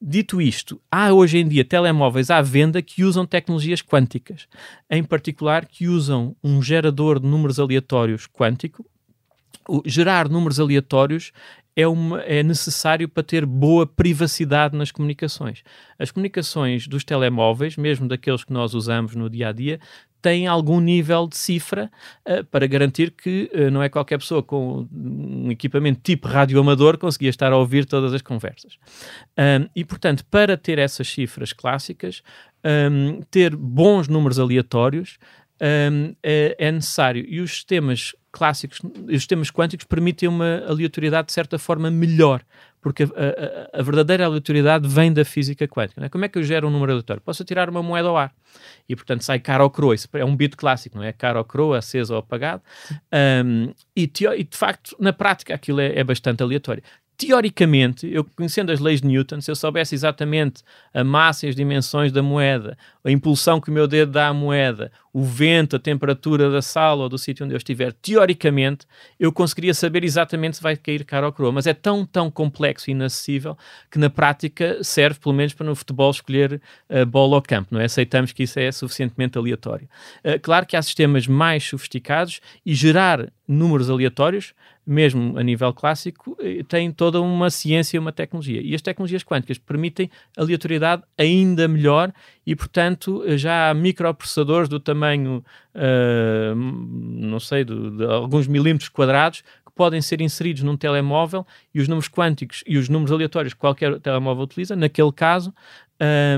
Dito 0.00 0.40
isto, 0.40 0.80
há 0.88 1.12
hoje 1.12 1.38
em 1.38 1.48
dia 1.48 1.64
telemóveis 1.64 2.30
à 2.30 2.40
venda 2.40 2.80
que 2.80 3.02
usam 3.02 3.26
tecnologias 3.26 3.82
quânticas, 3.82 4.46
em 4.88 5.02
particular 5.02 5.66
que 5.66 5.88
usam 5.88 6.36
um 6.42 6.62
gerador 6.62 7.18
de 7.18 7.26
números 7.26 7.58
aleatórios 7.58 8.28
quântico. 8.28 8.86
O, 9.68 9.82
gerar 9.84 10.28
números 10.28 10.60
aleatórios 10.60 11.32
é, 11.74 11.88
uma, 11.88 12.20
é 12.20 12.44
necessário 12.44 13.08
para 13.08 13.24
ter 13.24 13.44
boa 13.44 13.88
privacidade 13.88 14.76
nas 14.76 14.92
comunicações. 14.92 15.64
As 15.98 16.12
comunicações 16.12 16.86
dos 16.86 17.02
telemóveis, 17.02 17.76
mesmo 17.76 18.06
daqueles 18.06 18.44
que 18.44 18.52
nós 18.52 18.72
usamos 18.72 19.16
no 19.16 19.28
dia 19.28 19.48
a 19.48 19.52
dia, 19.52 19.80
têm 20.24 20.46
algum 20.46 20.80
nível 20.80 21.28
de 21.28 21.36
cifra 21.36 21.90
uh, 22.26 22.42
para 22.46 22.66
garantir 22.66 23.10
que 23.10 23.50
uh, 23.52 23.70
não 23.70 23.82
é 23.82 23.90
qualquer 23.90 24.16
pessoa 24.16 24.42
com 24.42 24.88
um 24.90 25.50
equipamento 25.50 26.00
tipo 26.02 26.26
radioamador 26.26 26.96
conseguia 26.96 27.28
estar 27.28 27.52
a 27.52 27.58
ouvir 27.58 27.84
todas 27.84 28.14
as 28.14 28.22
conversas. 28.22 28.78
Um, 29.38 29.68
e, 29.76 29.84
portanto, 29.84 30.24
para 30.30 30.56
ter 30.56 30.78
essas 30.78 31.06
cifras 31.08 31.52
clássicas, 31.52 32.22
um, 32.64 33.20
ter 33.30 33.54
bons 33.54 34.08
números 34.08 34.38
aleatórios 34.38 35.18
um, 35.60 36.14
é, 36.22 36.56
é, 36.58 36.72
necessário. 36.72 37.22
E 37.28 37.40
os 37.40 37.50
sistemas 37.50 38.14
clássicos, 38.32 38.80
os 38.82 39.12
sistemas 39.12 39.50
quânticos 39.50 39.86
permitem 39.86 40.26
uma 40.26 40.64
aleatoriedade 40.66 41.26
de 41.26 41.34
certa 41.34 41.58
forma 41.58 41.90
melhor. 41.90 42.42
Porque 42.84 43.04
a, 43.04 43.06
a, 43.06 43.80
a 43.80 43.82
verdadeira 43.82 44.26
aleatoriedade 44.26 44.86
vem 44.86 45.10
da 45.10 45.24
física 45.24 45.66
quântica. 45.66 46.04
É? 46.04 46.08
Como 46.10 46.22
é 46.22 46.28
que 46.28 46.38
eu 46.38 46.42
gero 46.42 46.68
um 46.68 46.70
número 46.70 46.92
aleatório? 46.92 47.22
Posso 47.22 47.42
tirar 47.42 47.70
uma 47.70 47.82
moeda 47.82 48.08
ao 48.08 48.16
ar 48.18 48.30
e, 48.86 48.94
portanto, 48.94 49.22
sai 49.22 49.40
cara 49.40 49.64
ou 49.64 49.70
croa. 49.70 49.94
Isso 49.94 50.06
é 50.12 50.22
um 50.22 50.36
bito 50.36 50.54
clássico, 50.54 50.98
não 50.98 51.02
é? 51.02 51.10
Cara 51.10 51.38
ou 51.38 51.46
croa, 51.46 51.78
aceso 51.78 52.12
ou 52.12 52.18
apagado. 52.18 52.62
Um, 53.42 53.72
e, 53.96 54.02
e, 54.02 54.44
de 54.44 54.56
facto, 54.56 54.94
na 55.00 55.14
prática, 55.14 55.54
aquilo 55.54 55.80
é, 55.80 55.98
é 55.98 56.04
bastante 56.04 56.42
aleatório 56.42 56.82
teoricamente, 57.16 58.12
eu 58.12 58.24
conhecendo 58.24 58.72
as 58.72 58.80
leis 58.80 59.00
de 59.00 59.06
Newton, 59.06 59.40
se 59.40 59.48
eu 59.48 59.54
soubesse 59.54 59.94
exatamente 59.94 60.62
a 60.92 61.04
massa 61.04 61.46
e 61.46 61.48
as 61.48 61.54
dimensões 61.54 62.10
da 62.10 62.22
moeda, 62.22 62.76
a 63.04 63.10
impulsão 63.10 63.60
que 63.60 63.70
o 63.70 63.72
meu 63.72 63.86
dedo 63.86 64.10
dá 64.10 64.26
à 64.26 64.34
moeda, 64.34 64.90
o 65.14 65.22
vento, 65.22 65.76
a 65.76 65.78
temperatura 65.78 66.50
da 66.50 66.60
sala 66.60 67.04
ou 67.04 67.08
do 67.08 67.16
sítio 67.16 67.46
onde 67.46 67.54
eu 67.54 67.56
estiver, 67.56 67.92
teoricamente, 67.92 68.84
eu 69.18 69.30
conseguiria 69.30 69.72
saber 69.72 70.02
exatamente 70.02 70.56
se 70.56 70.62
vai 70.62 70.76
cair 70.76 71.04
cara 71.04 71.26
ou 71.26 71.32
coroa. 71.32 71.52
Mas 71.52 71.68
é 71.68 71.72
tão, 71.72 72.04
tão 72.04 72.28
complexo 72.28 72.90
e 72.90 72.92
inacessível 72.92 73.56
que 73.88 73.96
na 73.96 74.10
prática 74.10 74.82
serve, 74.82 75.20
pelo 75.20 75.32
menos, 75.32 75.54
para 75.54 75.66
no 75.66 75.76
futebol 75.76 76.10
escolher 76.10 76.60
a 76.90 77.04
bola 77.04 77.36
ao 77.36 77.42
campo. 77.42 77.68
Não 77.70 77.80
é? 77.80 77.84
Aceitamos 77.84 78.32
que 78.32 78.42
isso 78.42 78.58
é 78.58 78.72
suficientemente 78.72 79.38
aleatório. 79.38 79.88
Uh, 80.24 80.40
claro 80.42 80.66
que 80.66 80.76
há 80.76 80.82
sistemas 80.82 81.28
mais 81.28 81.62
sofisticados 81.62 82.40
e 82.66 82.74
gerar 82.74 83.28
números 83.46 83.88
aleatórios 83.88 84.52
mesmo 84.86 85.38
a 85.38 85.42
nível 85.42 85.72
clássico, 85.72 86.36
eh, 86.40 86.62
tem 86.68 86.92
toda 86.92 87.20
uma 87.20 87.48
ciência 87.50 87.96
e 87.96 87.98
uma 87.98 88.12
tecnologia. 88.12 88.60
E 88.62 88.74
as 88.74 88.82
tecnologias 88.82 89.24
quânticas 89.24 89.56
permitem 89.56 90.10
aleatoriedade 90.36 91.02
ainda 91.16 91.66
melhor 91.66 92.12
e, 92.46 92.54
portanto, 92.54 93.22
já 93.36 93.70
há 93.70 93.74
microprocessadores 93.74 94.68
do 94.68 94.78
tamanho, 94.78 95.44
uh, 95.74 96.54
não 96.54 97.40
sei, 97.40 97.64
de, 97.64 97.90
de, 97.90 98.04
alguns 98.04 98.46
milímetros 98.46 98.88
quadrados 98.88 99.42
que 99.64 99.72
podem 99.74 100.02
ser 100.02 100.20
inseridos 100.20 100.62
num 100.62 100.76
telemóvel 100.76 101.46
e 101.74 101.80
os 101.80 101.88
números 101.88 102.08
quânticos 102.08 102.62
e 102.66 102.76
os 102.76 102.88
números 102.88 103.12
aleatórios 103.12 103.54
que 103.54 103.60
qualquer 103.60 103.98
telemóvel 104.00 104.44
utiliza, 104.44 104.76
naquele 104.76 105.12
caso, 105.12 105.54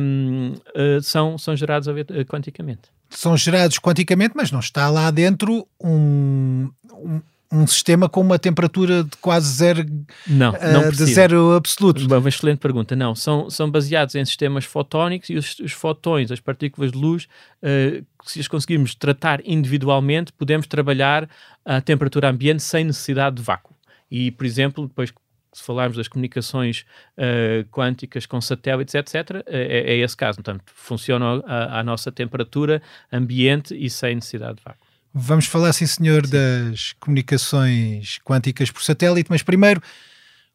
um, 0.00 0.52
uh, 0.54 0.60
eh, 0.74 1.00
são, 1.02 1.36
são 1.38 1.56
gerados 1.56 1.88
quanticamente. 2.28 2.82
São 3.08 3.36
gerados 3.36 3.78
quanticamente, 3.78 4.34
mas 4.36 4.50
não 4.50 4.60
está 4.60 4.88
lá 4.90 5.10
dentro 5.10 5.66
um, 5.82 6.70
um 6.92 7.20
um 7.52 7.66
sistema 7.66 8.08
com 8.08 8.20
uma 8.20 8.38
temperatura 8.38 9.04
de 9.04 9.16
quase 9.18 9.54
zero, 9.54 9.84
não, 10.26 10.52
não 10.52 10.88
uh, 10.88 10.92
de 10.92 11.04
zero 11.06 11.52
absoluto? 11.52 12.04
Uma 12.04 12.28
excelente 12.28 12.58
pergunta. 12.58 12.96
Não, 12.96 13.14
são, 13.14 13.48
são 13.48 13.70
baseados 13.70 14.14
em 14.14 14.24
sistemas 14.24 14.64
fotónicos 14.64 15.30
e 15.30 15.36
os, 15.36 15.58
os 15.60 15.72
fotões, 15.72 16.30
as 16.30 16.40
partículas 16.40 16.92
de 16.92 16.98
luz, 16.98 17.28
uh, 17.62 18.04
se 18.24 18.40
as 18.40 18.48
conseguirmos 18.48 18.94
tratar 18.94 19.40
individualmente, 19.44 20.32
podemos 20.32 20.66
trabalhar 20.66 21.28
a 21.64 21.80
temperatura 21.80 22.28
ambiente 22.28 22.62
sem 22.62 22.84
necessidade 22.84 23.36
de 23.36 23.42
vácuo. 23.42 23.74
E, 24.10 24.30
por 24.30 24.44
exemplo, 24.46 24.86
depois 24.86 25.12
se 25.56 25.62
falarmos 25.62 25.96
das 25.96 26.06
comunicações 26.06 26.84
uh, 27.16 27.66
quânticas 27.70 28.26
com 28.26 28.40
satélites, 28.42 28.94
etc., 28.94 29.42
é, 29.46 29.94
é, 29.94 29.96
esse 29.96 30.14
caso. 30.14 30.36
Portanto, 30.36 30.62
funciona 30.66 31.42
à 31.46 31.82
nossa 31.82 32.12
temperatura 32.12 32.82
ambiente 33.10 33.74
e 33.74 33.88
sem 33.88 34.16
necessidade 34.16 34.56
de 34.56 34.62
vácuo. 34.62 34.85
Vamos 35.18 35.46
falar, 35.46 35.72
sim 35.72 35.86
senhor, 35.86 36.26
das 36.26 36.92
comunicações 37.00 38.18
quânticas 38.22 38.70
por 38.70 38.82
satélite, 38.82 39.30
mas 39.30 39.42
primeiro 39.42 39.80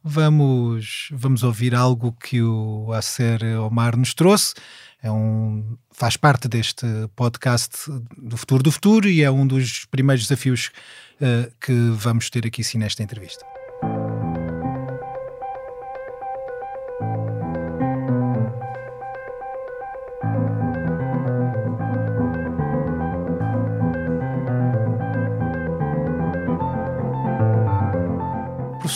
vamos, 0.04 1.10
vamos 1.12 1.42
ouvir 1.42 1.74
algo 1.74 2.12
que 2.12 2.44
o 2.44 2.94
Acer 2.94 3.44
Omar 3.60 3.98
nos 3.98 4.14
trouxe. 4.14 4.54
É 5.02 5.12
um, 5.12 5.76
faz 5.92 6.16
parte 6.16 6.48
deste 6.48 6.86
podcast 7.16 7.76
do 8.16 8.38
Futuro 8.38 8.62
do 8.62 8.72
Futuro 8.72 9.10
e 9.10 9.24
é 9.24 9.32
um 9.32 9.48
dos 9.48 9.86
primeiros 9.86 10.28
desafios 10.28 10.70
uh, 11.16 11.52
que 11.60 11.74
vamos 11.96 12.30
ter 12.30 12.46
aqui 12.46 12.64
sim 12.64 12.78
nesta 12.78 13.02
entrevista. 13.02 13.44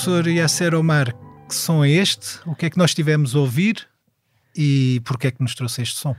Professor 0.06 0.28
Yasser 0.28 0.76
Omar, 0.76 1.16
que 1.48 1.56
som 1.56 1.84
é 1.84 1.90
este? 1.90 2.40
O 2.46 2.54
que 2.54 2.68
é 2.68 2.70
que 2.70 2.78
nós 2.78 2.94
tivemos 2.94 3.36
a 3.36 3.40
ouvir 3.40 3.88
e 4.56 5.02
porquê 5.04 5.28
é 5.28 5.32
que 5.32 5.42
nos 5.42 5.56
trouxe 5.56 5.82
este 5.82 5.98
som? 5.98 6.12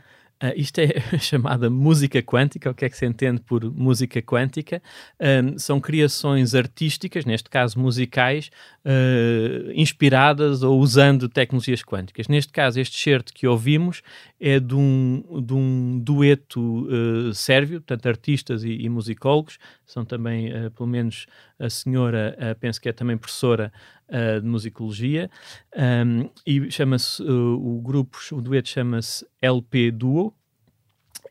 Uh, 0.42 0.52
isto 0.56 0.80
é 0.80 0.88
chamada 1.20 1.70
música 1.70 2.20
quântica. 2.20 2.68
O 2.68 2.74
que 2.74 2.84
é 2.84 2.88
que 2.90 2.96
se 2.96 3.06
entende 3.06 3.40
por 3.40 3.64
música 3.72 4.20
quântica? 4.20 4.82
Um, 5.20 5.56
são 5.56 5.80
criações 5.80 6.52
artísticas, 6.52 7.24
neste 7.24 7.48
caso 7.48 7.78
musicais, 7.78 8.50
uh, 8.84 9.70
inspiradas 9.72 10.64
ou 10.64 10.80
usando 10.80 11.28
tecnologias 11.28 11.82
quânticas. 11.82 12.26
Neste 12.26 12.52
caso, 12.52 12.80
este 12.80 12.98
certo 12.98 13.32
que 13.32 13.46
ouvimos 13.46 14.02
é 14.40 14.58
de 14.58 14.74
um, 14.74 15.22
de 15.46 15.54
um 15.54 16.00
dueto 16.00 16.88
uh, 16.88 17.32
sérvio, 17.32 17.80
portanto, 17.80 18.06
artistas 18.06 18.64
e, 18.64 18.72
e 18.72 18.88
musicólogos. 18.88 19.58
São 19.86 20.04
também, 20.04 20.50
pelo 20.72 20.88
menos, 20.88 21.26
a 21.58 21.70
senhora, 21.70 22.36
penso 22.60 22.80
que 22.80 22.88
é 22.88 22.92
também 22.92 23.16
professora 23.16 23.72
uh, 24.08 24.40
de 24.40 24.46
musicologia, 24.46 25.30
um, 25.76 26.28
e 26.46 26.70
chama-se, 26.70 27.22
uh, 27.22 27.54
o 27.54 27.80
grupo, 27.80 28.18
o 28.32 28.40
dueto 28.40 28.68
chama-se 28.68 29.26
LP 29.40 29.90
Duo, 29.90 30.34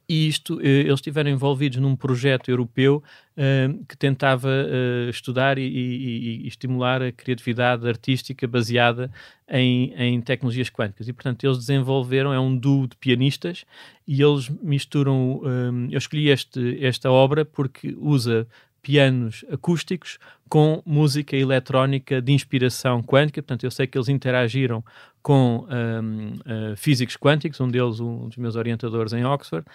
e 0.08 0.28
isto, 0.28 0.62
eh, 0.62 0.82
eles 0.82 0.96
estiveram 0.96 1.30
envolvidos 1.30 1.80
num 1.80 1.96
projeto 1.96 2.50
europeu 2.50 3.04
uh, 3.36 3.86
que 3.86 3.98
tentava 3.98 4.50
uh, 4.50 5.10
estudar 5.10 5.58
e, 5.58 5.64
e, 5.64 6.44
e, 6.44 6.48
estimular 6.48 7.02
a 7.02 7.12
criatividade 7.12 7.88
artística 7.88 8.48
baseada 8.48 9.12
em, 9.50 9.94
em, 9.96 10.22
tecnologias 10.22 10.70
quânticas. 10.70 11.08
E, 11.08 11.14
portanto, 11.14 11.44
eles 11.44 11.58
desenvolveram, 11.58 12.32
é 12.32 12.40
um 12.40 12.56
duo 12.56 12.88
de 12.88 12.96
pianistas, 12.98 13.66
e 14.08 14.22
eles 14.22 14.50
misturam. 14.62 15.42
Um, 15.44 15.88
eu 15.92 15.98
escolhi 15.98 16.30
este, 16.30 16.84
esta 16.84 17.12
obra 17.12 17.44
porque 17.44 17.96
usa 18.00 18.48
pianos 18.86 19.44
acústicos 19.52 20.20
com 20.48 20.84
música 20.86 21.36
eletrónica 21.36 22.22
de 22.22 22.32
inspiração 22.32 23.02
quântica. 23.02 23.42
Portanto, 23.42 23.64
eu 23.64 23.72
sei 23.72 23.88
que 23.88 23.98
eles 23.98 24.10
interagiram 24.10 24.86
com 25.24 25.66
um, 25.68 26.34
uh, 26.34 26.78
físicos 26.78 27.18
quânticos, 27.18 27.60
um 27.60 27.68
deles, 27.68 28.00
um 28.00 28.28
dos 28.28 28.38
meus 28.38 28.56
orientadores 28.56 29.12
em 29.12 29.26
Oxford. 29.26 29.66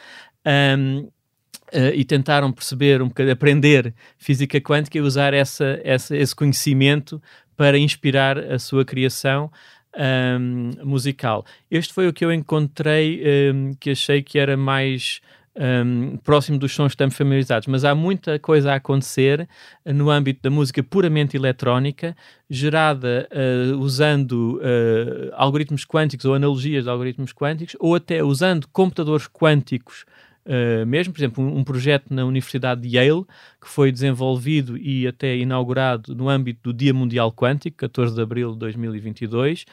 Um, 0.46 1.08
Uh, 1.72 1.94
e 1.94 2.04
tentaram 2.04 2.50
perceber 2.50 3.00
um 3.00 3.06
bocadinho, 3.06 3.32
aprender 3.32 3.94
física 4.18 4.60
quântica 4.60 4.98
e 4.98 5.00
usar 5.00 5.32
essa, 5.32 5.80
essa, 5.84 6.16
esse 6.16 6.34
conhecimento 6.34 7.22
para 7.56 7.78
inspirar 7.78 8.36
a 8.38 8.58
sua 8.58 8.84
criação 8.84 9.52
um, 9.96 10.70
musical. 10.84 11.44
Este 11.70 11.92
foi 11.92 12.08
o 12.08 12.12
que 12.12 12.24
eu 12.24 12.32
encontrei 12.32 13.22
um, 13.52 13.72
que 13.78 13.90
achei 13.90 14.20
que 14.20 14.36
era 14.36 14.56
mais 14.56 15.20
um, 15.60 16.16
próximo 16.18 16.58
dos 16.58 16.72
sons 16.72 16.88
que 16.88 16.94
estamos 16.94 17.14
familiarizados, 17.14 17.68
mas 17.68 17.84
há 17.84 17.94
muita 17.94 18.38
coisa 18.38 18.72
a 18.72 18.76
acontecer 18.76 19.46
no 19.84 20.10
âmbito 20.10 20.40
da 20.42 20.50
música 20.50 20.82
puramente 20.82 21.36
eletrónica, 21.36 22.16
gerada 22.48 23.28
uh, 23.30 23.76
usando 23.78 24.58
uh, 24.58 25.30
algoritmos 25.34 25.84
quânticos 25.84 26.24
ou 26.24 26.34
analogias 26.34 26.84
de 26.84 26.90
algoritmos 26.90 27.32
quânticos, 27.32 27.76
ou 27.78 27.94
até 27.94 28.24
usando 28.24 28.66
computadores 28.72 29.28
quânticos 29.28 30.06
Uh, 30.46 30.86
mesmo, 30.86 31.12
por 31.12 31.20
exemplo, 31.20 31.44
um, 31.44 31.58
um, 31.58 31.64
projeto 31.64 32.12
na 32.14 32.24
Universidade 32.24 32.80
de 32.80 32.96
Yale 32.96 33.24
que 33.60 33.68
foi 33.68 33.92
desenvolvido 33.92 34.76
e 34.78 35.06
até 35.06 35.36
inaugurado 35.36 36.14
no 36.14 36.30
âmbito 36.30 36.72
do 36.72 36.76
Dia 36.76 36.94
Mundial 36.94 37.30
Quântico, 37.30 37.76
14 37.76 38.14
de 38.14 38.22
abril 38.22 38.52
de 38.52 38.58
2022, 38.58 39.66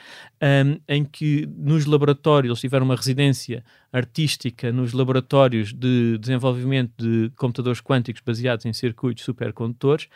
um, 0.43 0.77
em 0.87 1.05
que 1.05 1.47
nos 1.57 1.85
laboratórios 1.85 2.59
tiveram 2.59 2.85
uma 2.85 2.97
residência 2.97 3.63
artística 3.97 4.71
nos 4.71 4.93
laboratórios 4.93 5.73
de 5.73 6.17
desenvolvimento 6.17 6.91
de 6.97 7.31
computadores 7.35 7.81
quânticos 7.81 8.21
baseados 8.25 8.65
em 8.65 8.73
circuitos 8.73 9.23
supercondutores, 9.23 10.07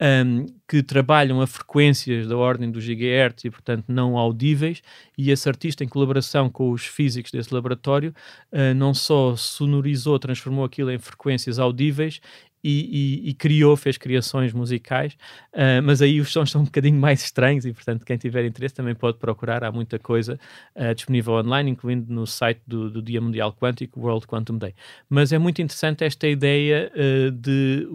um, 0.00 0.46
que 0.68 0.82
trabalham 0.82 1.40
a 1.40 1.46
frequências 1.46 2.26
da 2.26 2.36
ordem 2.36 2.70
dos 2.70 2.84
gigahertz 2.84 3.44
e, 3.44 3.50
portanto, 3.50 3.84
não 3.88 4.16
audíveis, 4.16 4.82
e 5.16 5.30
esse 5.30 5.48
artista, 5.48 5.84
em 5.84 5.88
colaboração 5.88 6.48
com 6.48 6.70
os 6.70 6.86
físicos 6.86 7.30
desse 7.30 7.52
laboratório, 7.52 8.14
uh, 8.52 8.74
não 8.74 8.94
só 8.94 9.36
sonorizou, 9.36 10.18
transformou 10.18 10.64
aquilo 10.64 10.90
em 10.90 10.98
frequências 10.98 11.58
audíveis 11.58 12.20
e, 12.64 13.20
e, 13.24 13.30
e, 13.30 13.34
criou, 13.34 13.76
fez 13.76 13.98
criações 13.98 14.54
musicais, 14.54 15.12
uh, 15.52 15.82
mas 15.84 16.00
aí 16.00 16.18
os 16.18 16.32
sons 16.32 16.50
são 16.50 16.62
um 16.62 16.64
bocadinho 16.64 16.98
mais 16.98 17.22
estranhos 17.22 17.66
e, 17.66 17.72
portanto, 17.74 18.06
quem 18.06 18.16
tiver 18.16 18.46
interesse 18.46 18.74
também 18.74 18.94
pode 18.94 19.18
procurar. 19.18 19.62
Há 19.62 19.70
muita 19.70 19.98
coisa 19.98 20.40
uh, 20.74 20.94
disponível 20.94 21.34
online, 21.34 21.70
incluindo 21.70 22.10
no 22.10 22.26
site 22.26 22.62
do, 22.66 22.90
do, 22.90 23.02
Dia 23.02 23.20
Mundial 23.20 23.52
Quântico, 23.52 24.00
World 24.00 24.26
Quantum 24.26 24.56
Day. 24.56 24.74
Mas 25.10 25.30
é 25.30 25.38
muito 25.38 25.60
interessante 25.60 26.04
esta 26.04 26.26
ideia 26.26 26.90
uh, 26.94 27.30
de, 27.30 27.86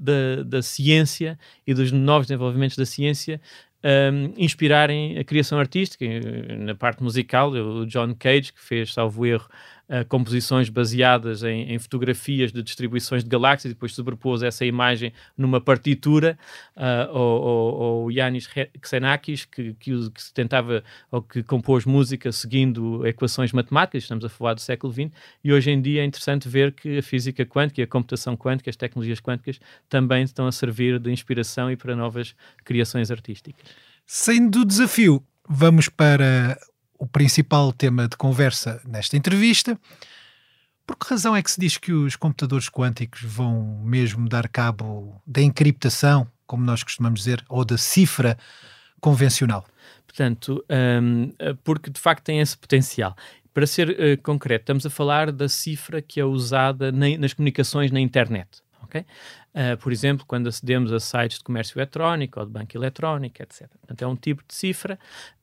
da, 0.00 0.42
da 0.44 0.62
ciência 0.62 1.38
e 1.66 1.74
dos 1.74 1.92
novos 1.92 2.26
desenvolvimentos 2.26 2.76
da 2.76 2.86
ciência 2.86 3.38
um, 3.82 4.32
inspirarem 4.36 5.18
a 5.18 5.24
criação 5.24 5.58
artística. 5.58 6.04
Na 6.58 6.74
parte 6.74 7.02
musical, 7.02 7.50
o 7.50 7.86
John 7.86 8.14
Cage, 8.14 8.52
que 8.52 8.60
fez, 8.60 8.92
salvo 8.92 9.26
erro, 9.26 9.48
uh, 9.90 10.04
composições 10.08 10.68
baseadas 10.68 11.42
em, 11.42 11.72
em, 11.72 11.78
fotografias 11.78 12.52
de 12.52 12.62
distribuições 12.62 13.24
de 13.24 13.28
galáxias 13.28 13.72
e 13.72 13.74
depois 13.74 13.92
sobrepôs 13.92 14.42
essa 14.42 14.64
imagem 14.64 15.12
numa 15.36 15.60
partitura, 15.60 16.38
uh, 16.76 17.12
ou, 17.12 17.74
ou, 17.74 18.10
Yanis 18.10 18.48
Xenakis, 18.84 19.44
que, 19.44 19.74
que, 19.74 20.10
que, 20.10 20.32
tentava, 20.32 20.84
ou 21.10 21.20
que 21.20 21.42
compôs 21.42 21.84
música 21.84 22.30
seguindo 22.30 23.06
equações 23.06 23.52
matemáticas, 23.52 24.04
estamos 24.04 24.24
a 24.24 24.28
falar 24.28 24.54
do 24.54 24.60
século 24.60 24.92
XX, 24.92 25.10
e 25.42 25.52
hoje 25.52 25.70
em 25.70 25.82
dia 25.82 26.02
é 26.02 26.04
interessante 26.04 26.48
ver 26.48 26.72
que 26.72 26.98
a 26.98 27.02
física 27.02 27.44
quântica, 27.44 27.82
a 27.82 27.86
computação 27.86 28.36
quântica, 28.36 28.70
as 28.70 28.76
tecnologias 28.76 29.20
quânticas 29.20 29.58
também 29.88 30.22
estão 30.22 30.46
a 30.46 30.52
servir 30.52 30.98
de 31.00 31.10
inspiração 31.10 31.70
e 31.70 31.76
para 31.76 31.96
novas 31.96 32.34
criações 32.64 33.10
artísticas. 33.10 33.64
Saindo 34.06 34.60
do 34.60 34.64
desafio, 34.64 35.22
vamos 35.48 35.88
para 35.88 36.58
o 37.00 37.06
principal 37.06 37.72
tema 37.72 38.06
de 38.06 38.16
conversa 38.16 38.80
nesta 38.86 39.16
entrevista. 39.16 39.76
Por 40.86 40.96
que 40.96 41.08
razão 41.08 41.34
é 41.34 41.42
que 41.42 41.50
se 41.50 41.58
diz 41.58 41.78
que 41.78 41.92
os 41.92 42.14
computadores 42.14 42.68
quânticos 42.68 43.22
vão 43.22 43.80
mesmo 43.82 44.28
dar 44.28 44.46
cabo 44.48 45.20
da 45.26 45.40
encriptação, 45.40 46.28
como 46.46 46.62
nós 46.62 46.82
costumamos 46.82 47.20
dizer, 47.20 47.42
ou 47.48 47.64
da 47.64 47.78
cifra 47.78 48.36
convencional? 49.00 49.64
Portanto, 50.06 50.62
um, 51.02 51.32
porque 51.64 51.88
de 51.90 51.98
facto 51.98 52.24
tem 52.24 52.40
esse 52.40 52.58
potencial. 52.58 53.16
Para 53.54 53.66
ser 53.66 53.90
uh, 53.90 54.22
concreto, 54.22 54.64
estamos 54.64 54.84
a 54.84 54.90
falar 54.90 55.32
da 55.32 55.48
cifra 55.48 56.02
que 56.02 56.20
é 56.20 56.24
usada 56.24 56.92
na, 56.92 57.16
nas 57.18 57.32
comunicações 57.32 57.90
na 57.90 58.00
internet. 58.00 58.62
Okay? 58.82 59.06
Uh, 59.52 59.76
por 59.78 59.90
exemplo, 59.90 60.24
quando 60.26 60.48
acedemos 60.48 60.92
a 60.92 61.00
sites 61.00 61.38
de 61.38 61.44
comércio 61.44 61.76
eletrónico 61.76 62.38
ou 62.38 62.46
de 62.46 62.52
banco 62.52 62.76
eletrónico, 62.76 63.42
etc. 63.42 63.68
Portanto, 63.80 64.02
é 64.02 64.06
um 64.06 64.14
tipo 64.14 64.44
de 64.46 64.54
cifra 64.54 64.96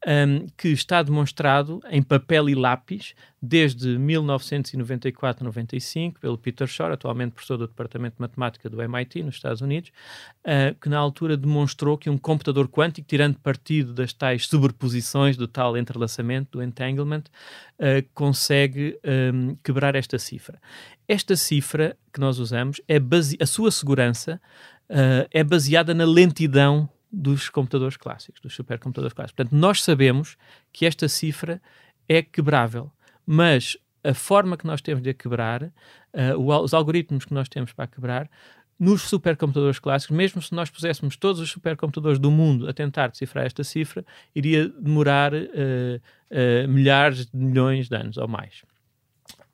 um, 0.08 0.48
que 0.56 0.70
está 0.70 1.04
demonstrado 1.04 1.82
em 1.90 2.02
papel 2.02 2.48
e 2.50 2.56
lápis 2.56 3.14
desde 3.42 3.98
1994-95 3.98 6.16
pelo 6.20 6.38
Peter 6.38 6.68
Shor, 6.68 6.92
atualmente 6.92 7.34
professor 7.34 7.58
do 7.58 7.68
Departamento 7.68 8.16
de 8.16 8.22
Matemática 8.22 8.70
do 8.70 8.82
MIT, 8.82 9.24
nos 9.24 9.36
Estados 9.36 9.62
Unidos, 9.62 9.92
uh, 10.40 10.74
que 10.80 10.90
na 10.90 10.98
altura 10.98 11.38
demonstrou 11.38 11.98
que 11.98 12.10
um 12.10 12.18
computador 12.18 12.68
quântico, 12.68 13.08
tirando 13.08 13.40
partido 13.40 13.94
das 13.94 14.12
tais 14.12 14.48
sobreposições, 14.48 15.38
do 15.38 15.48
tal 15.48 15.78
entrelaçamento, 15.78 16.58
do 16.58 16.64
entanglement, 16.64 17.24
uh, 17.80 18.06
consegue 18.14 19.00
um, 19.34 19.56
quebrar 19.64 19.96
esta 19.96 20.18
cifra. 20.18 20.60
Esta 21.08 21.36
cifra 21.36 21.96
que 22.12 22.20
nós 22.20 22.40
usamos, 22.40 22.82
é 22.88 22.98
a 23.40 23.46
sua 23.46 23.72
segurança 23.72 24.42
uh, 24.90 25.28
é 25.32 25.44
baseada 25.44 25.94
na 25.94 26.06
lentidão 26.06 26.90
dos 27.12 27.50
computadores 27.50 27.98
clássicos, 27.98 28.42
dos 28.42 28.54
supercomputadores 28.54 29.14
clássicos. 29.14 29.36
Portanto, 29.36 29.60
nós 29.60 29.84
sabemos 29.84 30.38
que 30.74 30.86
esta 30.86 31.08
cifra 31.08 31.62
é 32.08 32.22
quebrável, 32.22 32.92
mas 33.28 33.78
a 34.04 34.14
forma 34.14 34.56
que 34.56 34.66
nós 34.66 34.82
temos 34.82 35.04
de 35.04 35.10
a 35.10 35.14
quebrar, 35.14 35.64
uh, 35.64 36.62
os 36.64 36.74
algoritmos 36.74 37.26
que 37.26 37.34
nós 37.34 37.50
temos 37.50 37.74
para 37.74 37.86
a 37.86 37.88
quebrar, 37.88 38.30
nos 38.80 39.04
supercomputadores 39.04 39.80
clássicos, 39.80 40.16
mesmo 40.16 40.42
se 40.42 40.54
nós 40.54 40.70
puséssemos 40.70 41.18
todos 41.18 41.42
os 41.42 41.50
supercomputadores 41.50 42.20
do 42.20 42.30
mundo 42.30 42.70
a 42.70 42.74
tentar 42.74 43.08
decifrar 43.08 43.46
esta 43.46 43.64
cifra, 43.64 44.06
iria 44.36 44.70
demorar 44.70 45.34
uh, 45.34 45.38
uh, 45.38 46.68
milhares 46.68 47.26
de 47.26 47.36
milhões 47.36 47.90
de 47.90 47.96
anos 47.96 48.18
ou 48.18 48.28
mais. 48.28 48.62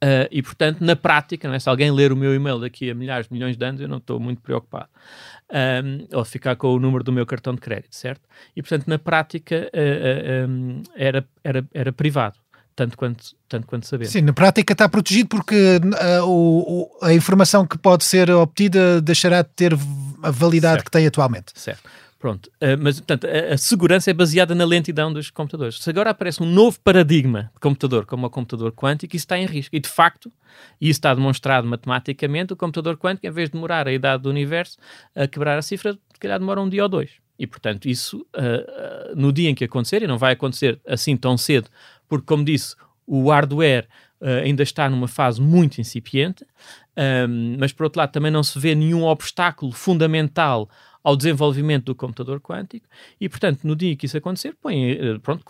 Uh, 0.04 0.28
e, 0.30 0.44
portanto, 0.44 0.82
na 0.82 0.98
prática, 0.98 1.48
é? 1.48 1.60
se 1.60 1.70
alguém 1.70 1.90
ler 1.90 2.12
o 2.12 2.16
meu 2.16 2.36
e-mail 2.36 2.60
daqui 2.60 2.92
a 2.92 2.94
milhares 2.94 3.28
de 3.28 3.34
milhões 3.34 3.56
de 3.56 3.66
anos, 3.66 3.80
eu 3.80 3.88
não 3.88 3.98
estou 3.98 4.20
muito 4.20 4.42
preocupado. 4.42 4.90
Um, 5.50 6.18
ou 6.18 6.26
ficar 6.26 6.58
com 6.58 6.74
o 6.74 6.80
número 6.80 7.06
do 7.06 7.14
meu 7.14 7.26
cartão 7.26 7.56
de 7.56 7.62
crédito, 7.62 7.96
certo? 7.96 8.28
E, 8.54 8.62
portanto, 8.62 8.88
na 8.88 9.00
prática, 9.00 9.72
um, 10.50 10.82
era, 10.96 11.26
era, 11.42 11.66
era 11.74 11.94
privado. 11.94 12.43
Tanto 12.76 12.98
quanto, 12.98 13.36
tanto 13.48 13.68
quanto 13.68 13.86
sabemos. 13.86 14.12
Sim, 14.12 14.22
na 14.22 14.34
prática 14.34 14.74
está 14.74 14.90
protegido 14.90 15.30
porque 15.30 15.80
o, 16.24 16.90
o, 17.02 17.06
a 17.06 17.14
informação 17.14 17.68
que 17.68 17.78
pode 17.78 18.04
ser 18.04 18.32
obtida 18.32 19.00
deixará 19.00 19.44
de 19.44 19.50
ter 19.56 19.74
a 20.24 20.32
validade 20.32 20.78
certo. 20.78 20.86
que 20.86 20.92
tem 20.92 21.06
atualmente. 21.06 21.52
Certo. 21.54 21.88
Pronto, 22.24 22.48
uh, 22.62 22.80
mas 22.80 23.02
portanto, 23.02 23.28
a, 23.28 23.54
a, 23.54 23.58
segurança 23.58 24.10
é 24.10 24.14
baseada 24.14 24.56
na 24.56 24.64
lentidão 24.64 25.12
dos 25.12 25.30
computadores. 25.30 25.80
Se 25.80 25.90
agora 25.90 26.12
aparece 26.12 26.42
um 26.42 26.46
novo 26.46 26.80
paradigma 26.80 27.52
de 27.54 27.60
computador, 27.60 28.06
como 28.06 28.26
o 28.26 28.30
computador 28.30 28.72
quântico, 28.72 29.14
isso 29.14 29.26
está 29.26 29.38
em 29.38 29.46
risco. 29.46 29.76
E 29.76 29.80
de 29.82 29.90
facto, 29.90 30.32
e 30.80 30.88
isso 30.88 31.00
está 31.00 31.14
demonstrado 31.14 31.68
matematicamente, 31.68 32.54
o 32.54 32.56
computador 32.56 32.98
quântico, 32.98 33.28
em 33.28 33.30
vez 33.30 33.50
de 33.50 33.56
demorar 33.56 33.90
a 33.90 33.92
idade 33.92 34.24
do 34.24 34.30
universo 34.30 34.78
a 35.14 35.28
quebrar 35.28 35.58
a 35.58 35.62
cifra, 35.62 35.92
se 36.14 36.18
calhar 36.18 36.40
demora 36.40 36.62
um 36.62 36.70
dia 36.70 36.84
ou 36.84 36.88
dois. 36.88 37.12
E 37.38 37.46
portanto, 37.46 37.90
isso 37.90 38.26
uh, 38.38 39.12
uh, 39.12 39.16
no 39.18 39.34
dia 39.34 39.50
em 39.50 39.56
que 39.56 39.66
acontecer, 39.66 40.02
e 40.02 40.08
não 40.08 40.18
vai 40.18 40.32
acontecer 40.32 40.80
assim 40.88 41.18
tão 41.18 41.38
cedo, 41.38 41.70
porque, 42.08 42.26
como 42.26 42.44
disse, 42.44 42.76
o 43.06 43.30
hardware 43.30 43.88
ainda 44.42 44.64
está 44.64 44.90
numa 44.90 45.08
fase 45.08 45.42
muito 45.42 45.82
incipiente, 45.82 46.46
um, 47.28 47.58
mas 47.60 47.74
por 47.74 47.84
outro 47.84 48.00
lado, 48.00 48.12
também 48.12 48.32
não 48.32 48.44
se 48.44 48.58
vê 48.60 48.76
nenhum 48.76 49.04
obstáculo 49.04 49.72
fundamental 49.72 50.70
ao 51.04 51.18
desenvolvimento 51.18 51.86
do 51.86 51.96
computador 51.96 52.40
quântico 52.40 52.88
e, 53.20 53.28
portanto, 53.28 53.62
no 53.66 53.76
dia 53.76 53.96
que 53.96 54.06
isso 54.06 54.18
acontecer, 54.18 54.56
põe, 54.62 54.92
eh, 54.92 55.20
pronto, 55.22 55.44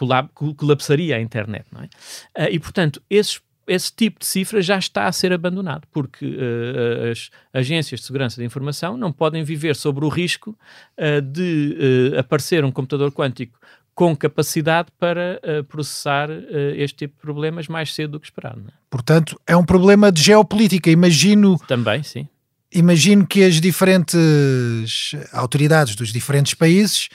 colapsaria 0.55 1.15
a 1.15 1.21
internet, 1.21 1.65
não 1.71 1.81
é? 1.83 1.89
Eh, 2.35 2.53
e, 2.53 2.59
portanto, 2.59 3.01
esses 3.07 3.39
esse 3.65 3.93
tipo 3.93 4.19
de 4.19 4.25
cifra 4.25 4.61
já 4.61 4.77
está 4.77 5.05
a 5.05 5.11
ser 5.11 5.31
abandonado, 5.31 5.87
porque 5.89 6.25
uh, 6.25 7.11
as 7.11 7.29
agências 7.53 8.01
de 8.01 8.05
segurança 8.05 8.35
de 8.41 8.45
informação 8.45 8.97
não 8.97 9.09
podem 9.09 9.41
viver 9.41 9.73
sobre 9.75 10.03
o 10.03 10.09
risco 10.09 10.57
uh, 10.97 11.21
de 11.21 12.11
uh, 12.13 12.19
aparecer 12.19 12.65
um 12.65 12.71
computador 12.73 13.11
quântico 13.11 13.57
com 13.95 14.15
capacidade 14.15 14.89
para 14.99 15.39
processar 15.67 16.29
este 16.75 16.97
tipo 16.97 17.15
de 17.15 17.21
problemas 17.21 17.67
mais 17.67 17.93
cedo 17.93 18.13
do 18.13 18.19
que 18.19 18.25
esperado. 18.25 18.63
É? 18.67 18.71
Portanto, 18.89 19.39
é 19.45 19.55
um 19.55 19.63
problema 19.63 20.11
de 20.11 20.21
geopolítica. 20.21 20.89
Imagino. 20.89 21.59
Também, 21.67 22.01
sim 22.03 22.27
imagino 22.73 23.25
que 23.25 23.43
as 23.43 23.61
diferentes 23.61 25.11
autoridades 25.31 25.95
dos 25.95 26.11
diferentes 26.11 26.55
países 26.55 27.07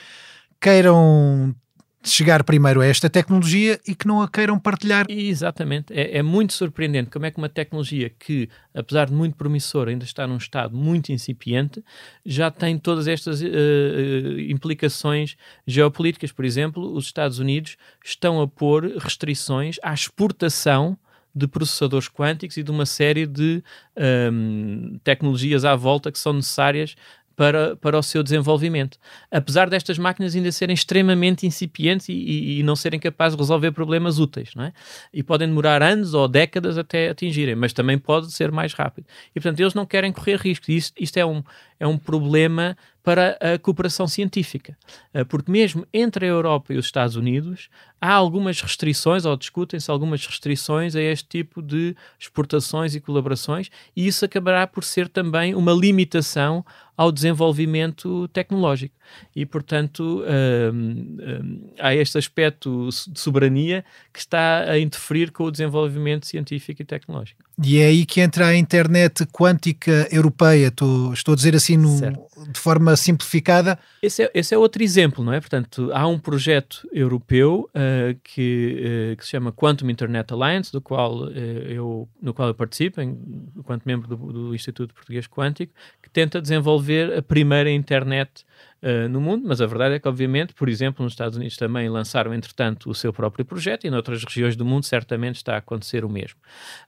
queiram 0.59 1.53
chegar 2.03 2.43
primeiro 2.43 2.81
a 2.81 2.85
esta 2.85 3.09
tecnologia 3.09 3.79
e 3.85 3.93
que 3.93 4.07
não 4.07 4.21
a 4.21 4.27
queiram 4.27 4.57
partilhar. 4.57 5.05
Exatamente. 5.09 5.93
É, 5.93 6.17
é, 6.17 6.23
muito 6.23 6.53
surpreendente 6.53 7.09
como 7.09 7.25
é 7.25 7.31
que 7.31 7.37
uma 7.37 7.49
tecnologia 7.49 8.09
que, 8.09 8.49
apesar 8.73 9.07
de 9.07 9.13
muito 9.13 9.35
promissora, 9.35 9.91
ainda 9.91 10.05
está 10.05 10.25
num 10.25 10.37
estado 10.37 10.75
muito 10.75 11.11
incipiente, 11.11 11.83
já 12.25 12.49
tem 12.49 12.77
todas 12.77 13.07
estas 13.07 13.41
uh, 13.41 14.39
implicações 14.47 15.35
geopolíticas. 15.67 16.31
Por 16.31 16.45
exemplo, 16.45 16.93
os 16.93 17.05
Estados 17.05 17.39
Unidos 17.39 17.75
estão 18.03 18.41
a 18.41 18.47
pôr 18.47 18.85
restrições 18.97 19.77
à 19.83 19.93
exportação 19.93 20.97
de 21.33 21.47
processadores 21.47 22.09
quânticos 22.09 22.57
e 22.57 22.63
de 22.63 22.71
uma 22.71 22.85
série 22.85 23.25
de 23.25 23.63
um, 24.31 24.99
tecnologias 25.03 25.63
à 25.63 25.75
volta 25.75 26.11
que 26.11 26.19
são 26.19 26.33
necessárias 26.33 26.95
para, 27.39 27.77
para 27.77 27.97
o 27.97 28.03
seu 28.03 28.21
desenvolvimento. 28.21 28.97
Apesar 29.31 29.69
destas 29.69 29.97
máquinas 29.97 30.35
ainda 30.35 30.51
serem 30.51 30.73
extremamente 30.73 31.47
incipientes 31.47 32.09
e, 32.09 32.11
e, 32.11 32.59
e, 32.59 32.63
não 32.63 32.75
serem 32.75 32.99
capazes 32.99 33.37
de 33.37 33.41
resolver 33.41 33.71
problemas 33.71 34.19
úteis, 34.19 34.53
não 34.53 34.65
é? 34.65 34.73
E 35.13 35.23
podem 35.23 35.47
demorar 35.47 35.81
anos 35.81 36.13
ou 36.13 36.27
décadas 36.27 36.77
até 36.77 37.07
atingirem, 37.07 37.55
mas 37.55 37.71
também 37.71 37.97
pode 37.97 38.29
ser 38.33 38.51
mais 38.51 38.73
rápido. 38.73 39.07
E, 39.33 39.39
portanto, 39.39 39.57
eles 39.61 39.73
não 39.73 39.85
querem 39.85 40.11
correr 40.11 40.35
riscos. 40.35 40.67
Isto, 40.67 41.01
isto 41.01 41.15
é, 41.15 41.25
um, 41.25 41.41
é 41.79 41.87
um 41.87 41.97
problema 41.97 42.75
para 43.01 43.37
a 43.39 43.57
cooperação 43.57 44.05
científica. 44.05 44.77
Eh, 45.13 45.23
porque 45.23 45.49
mesmo 45.49 45.87
entre 45.93 46.25
a 46.25 46.29
Europa 46.29 46.73
e 46.73 46.77
os 46.77 46.87
Estados 46.87 47.15
Unidos 47.15 47.69
há 48.01 48.11
algumas 48.13 48.61
restrições, 48.61 49.25
ou 49.25 49.35
discutem-se 49.35 49.89
algumas 49.89 50.25
restrições 50.25 50.95
a 50.95 51.01
este 51.01 51.27
tipo 51.27 51.61
de 51.61 51.95
exportações 52.19 52.95
e 52.95 52.99
colaborações, 52.99 53.69
e 53.95 54.07
isso 54.07 54.25
acabará 54.25 54.65
por 54.65 54.83
ser 54.83 55.07
também 55.07 55.55
uma 55.55 55.71
limitação 55.71 56.65
ao 56.99 57.13
desenvolvimento 57.13 58.27
tecnológico. 58.27 58.93
E, 59.33 59.45
portanto, 59.45 60.21
hum, 60.73 61.17
hum, 61.17 61.69
há 61.79 61.95
este 61.95 62.17
aspecto 62.17 62.89
de 63.07 63.17
soberania 63.17 63.85
que 64.11 64.19
está 64.19 64.69
a 64.69 64.77
interferir 64.77 65.31
com 65.31 65.45
o 65.45 65.51
desenvolvimento 65.51 66.27
científico 66.27 66.81
e 66.81 66.85
tecnológico. 66.85 67.41
E 67.63 67.77
é 67.79 67.85
aí 67.85 68.05
que 68.05 68.19
entra 68.19 68.47
a 68.47 68.55
internet 68.55 69.25
quântica 69.27 70.09
europeia, 70.11 70.67
estou, 70.67 71.13
estou 71.13 71.31
a 71.31 71.35
dizer 71.37 71.55
assim 71.55 71.77
no, 71.77 72.01
de 72.51 72.59
forma 72.59 72.93
simplificada. 72.97 73.79
Esse 74.03 74.23
é, 74.23 74.31
esse 74.33 74.53
é 74.53 74.57
outro 74.57 74.83
exemplo, 74.83 75.23
não 75.23 75.31
é? 75.31 75.39
Portanto, 75.39 75.89
há 75.93 76.05
um 76.05 76.19
projeto 76.19 76.85
europeu 76.91 77.69
uh, 77.89 78.19
que, 78.23 79.11
uh, 79.13 79.17
que 79.17 79.23
se 79.23 79.31
chama 79.31 79.51
Quantum 79.51 79.89
Internet 79.89 80.31
Alliance, 80.31 80.71
do 80.71 80.81
qual, 80.81 81.23
uh, 81.23 81.31
eu, 81.31 82.07
no 82.21 82.33
qual 82.33 82.47
eu 82.47 82.55
participo, 82.55 83.01
enquanto 83.01 83.85
membro 83.85 84.07
do, 84.07 84.17
do 84.31 84.55
Instituto 84.55 84.93
Português 84.93 85.27
Quântico, 85.27 85.73
que 86.01 86.09
tenta 86.09 86.41
desenvolver 86.41 87.17
a 87.17 87.21
primeira 87.21 87.71
internet 87.71 88.45
no 89.09 89.19
mundo, 89.19 89.43
mas 89.45 89.59
a 89.59 89.65
verdade 89.65 89.95
é 89.95 89.99
que, 89.99 90.07
obviamente, 90.07 90.53
por 90.53 90.69
exemplo, 90.69 91.03
nos 91.03 91.11
Estados 91.11 91.37
Unidos 91.37 91.57
também 91.57 91.89
lançaram, 91.89 92.33
entretanto, 92.33 92.89
o 92.89 92.95
seu 92.95 93.11
próprio 93.11 93.43
projeto 93.43 93.85
e 93.85 93.89
noutras 93.89 94.23
regiões 94.23 94.55
do 94.55 94.63
mundo 94.63 94.85
certamente 94.85 95.35
está 95.35 95.55
a 95.55 95.57
acontecer 95.57 96.05
o 96.05 96.09
mesmo. 96.09 96.39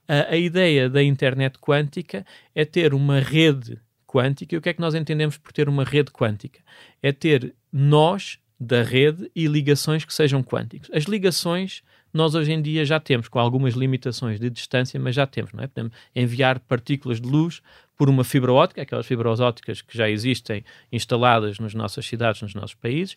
A 0.07 0.37
ideia 0.37 0.89
da 0.89 1.03
internet 1.03 1.59
quântica 1.59 2.25
é 2.55 2.63
ter 2.63 2.93
uma 2.93 3.19
rede 3.19 3.77
quântica. 4.07 4.55
E 4.55 4.57
o 4.57 4.61
que 4.61 4.69
é 4.69 4.73
que 4.73 4.81
nós 4.81 4.95
entendemos 4.95 5.37
por 5.37 5.51
ter 5.51 5.69
uma 5.69 5.83
rede 5.83 6.11
quântica? 6.11 6.61
É 7.01 7.11
ter 7.11 7.53
nós 7.71 8.39
da 8.63 8.83
rede 8.83 9.31
e 9.35 9.47
ligações 9.47 10.05
que 10.05 10.13
sejam 10.13 10.43
quânticos. 10.43 10.87
As 10.93 11.05
ligações 11.05 11.81
nós 12.13 12.35
hoje 12.35 12.51
em 12.51 12.61
dia 12.61 12.85
já 12.85 12.99
temos, 12.99 13.27
com 13.27 13.39
algumas 13.39 13.73
limitações 13.73 14.39
de 14.39 14.49
distância, 14.49 14.99
mas 14.99 15.15
já 15.15 15.25
temos, 15.25 15.53
não 15.53 15.63
é? 15.63 15.67
Podemos 15.67 15.93
enviar 16.15 16.59
partículas 16.59 17.21
de 17.21 17.27
luz 17.27 17.61
por 17.97 18.09
uma 18.09 18.23
fibra 18.23 18.51
óptica, 18.51 18.81
aquelas 18.81 19.05
fibras 19.05 19.39
ópticas 19.39 19.81
que 19.81 19.97
já 19.97 20.09
existem 20.09 20.63
instaladas 20.91 21.57
nas 21.57 21.73
nossas 21.73 22.05
cidades, 22.05 22.41
nos 22.41 22.53
nossos 22.53 22.75
países, 22.75 23.15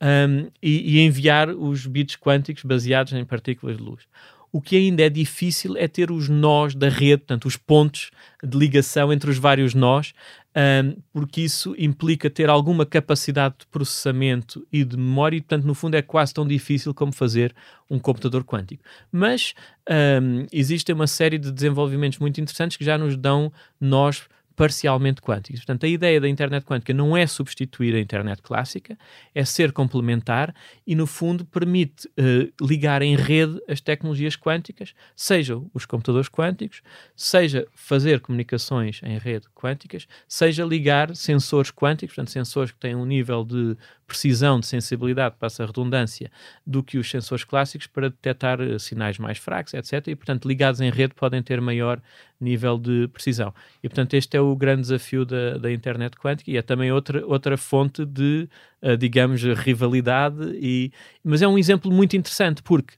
um, 0.00 0.48
e, 0.62 0.96
e 0.96 1.00
enviar 1.00 1.50
os 1.50 1.84
bits 1.86 2.16
quânticos 2.16 2.62
baseados 2.62 3.12
em 3.12 3.24
partículas 3.24 3.76
de 3.76 3.82
luz. 3.82 4.06
O 4.52 4.60
que 4.60 4.76
ainda 4.76 5.02
é 5.02 5.08
difícil 5.08 5.76
é 5.76 5.86
ter 5.86 6.10
os 6.10 6.28
nós 6.28 6.74
da 6.74 6.88
rede, 6.88 7.18
portanto, 7.18 7.46
os 7.46 7.56
pontos 7.56 8.10
de 8.42 8.56
ligação 8.56 9.12
entre 9.12 9.30
os 9.30 9.38
vários 9.38 9.74
nós, 9.74 10.12
um, 10.56 10.96
porque 11.12 11.42
isso 11.42 11.74
implica 11.78 12.28
ter 12.28 12.48
alguma 12.48 12.84
capacidade 12.84 13.56
de 13.60 13.66
processamento 13.66 14.66
e 14.72 14.84
de 14.84 14.96
memória, 14.96 15.36
e, 15.36 15.40
portanto, 15.40 15.64
no 15.64 15.74
fundo, 15.74 15.96
é 15.96 16.02
quase 16.02 16.34
tão 16.34 16.46
difícil 16.46 16.92
como 16.94 17.12
fazer 17.12 17.54
um 17.88 17.98
computador 17.98 18.44
quântico. 18.44 18.82
Mas 19.12 19.54
um, 19.88 20.46
existem 20.52 20.94
uma 20.94 21.06
série 21.06 21.38
de 21.38 21.52
desenvolvimentos 21.52 22.18
muito 22.18 22.40
interessantes 22.40 22.76
que 22.76 22.84
já 22.84 22.98
nos 22.98 23.16
dão 23.16 23.52
nós 23.80 24.26
parcialmente 24.58 25.22
quânticos. 25.22 25.60
Portanto, 25.60 25.86
a 25.86 25.88
ideia 25.88 26.20
da 26.20 26.28
internet 26.28 26.64
quântica 26.64 26.92
não 26.92 27.16
é 27.16 27.28
substituir 27.28 27.94
a 27.94 28.00
internet 28.00 28.42
clássica, 28.42 28.98
é 29.32 29.44
ser 29.44 29.70
complementar 29.70 30.52
e, 30.84 30.96
no 30.96 31.06
fundo, 31.06 31.44
permite 31.44 32.08
uh, 32.08 32.66
ligar 32.66 33.00
em 33.00 33.14
rede 33.14 33.62
as 33.68 33.80
tecnologias 33.80 34.34
quânticas, 34.36 34.94
seja 35.14 35.62
os 35.72 35.86
computadores 35.86 36.28
quânticos, 36.28 36.82
seja 37.14 37.68
fazer 37.72 38.18
comunicações 38.18 39.00
em 39.04 39.16
rede 39.16 39.46
quânticas, 39.54 40.08
seja 40.26 40.64
ligar 40.64 41.14
sensores 41.14 41.70
quânticos, 41.70 42.16
portanto, 42.16 42.32
sensores 42.32 42.72
que 42.72 42.80
têm 42.80 42.96
um 42.96 43.06
nível 43.06 43.44
de 43.44 43.76
precisão, 44.08 44.58
de 44.58 44.66
sensibilidade, 44.66 45.36
passa 45.38 45.62
a 45.62 45.66
redundância, 45.66 46.32
do 46.66 46.82
que 46.82 46.98
os 46.98 47.08
sensores 47.08 47.44
clássicos 47.44 47.86
para 47.86 48.10
detectar 48.10 48.60
uh, 48.60 48.76
sinais 48.80 49.18
mais 49.18 49.38
fracos, 49.38 49.72
etc. 49.72 50.08
E, 50.08 50.16
portanto, 50.16 50.48
ligados 50.48 50.80
em 50.80 50.90
rede 50.90 51.14
podem 51.14 51.40
ter 51.44 51.60
maior 51.60 52.02
nível 52.40 52.78
de 52.78 53.08
precisão. 53.08 53.52
E, 53.82 53.88
portanto, 53.88 54.14
este 54.14 54.36
é 54.36 54.40
o 54.40 54.54
grande 54.54 54.82
desafio 54.82 55.24
da, 55.24 55.58
da 55.58 55.72
internet 55.72 56.16
quântica 56.16 56.50
e 56.50 56.56
é 56.56 56.62
também 56.62 56.92
outra, 56.92 57.26
outra 57.26 57.56
fonte 57.56 58.04
de, 58.04 58.48
uh, 58.82 58.96
digamos, 58.96 59.42
rivalidade. 59.42 60.56
E, 60.60 60.92
mas 61.22 61.42
é 61.42 61.48
um 61.48 61.58
exemplo 61.58 61.90
muito 61.90 62.16
interessante 62.16 62.62
porque 62.62 62.94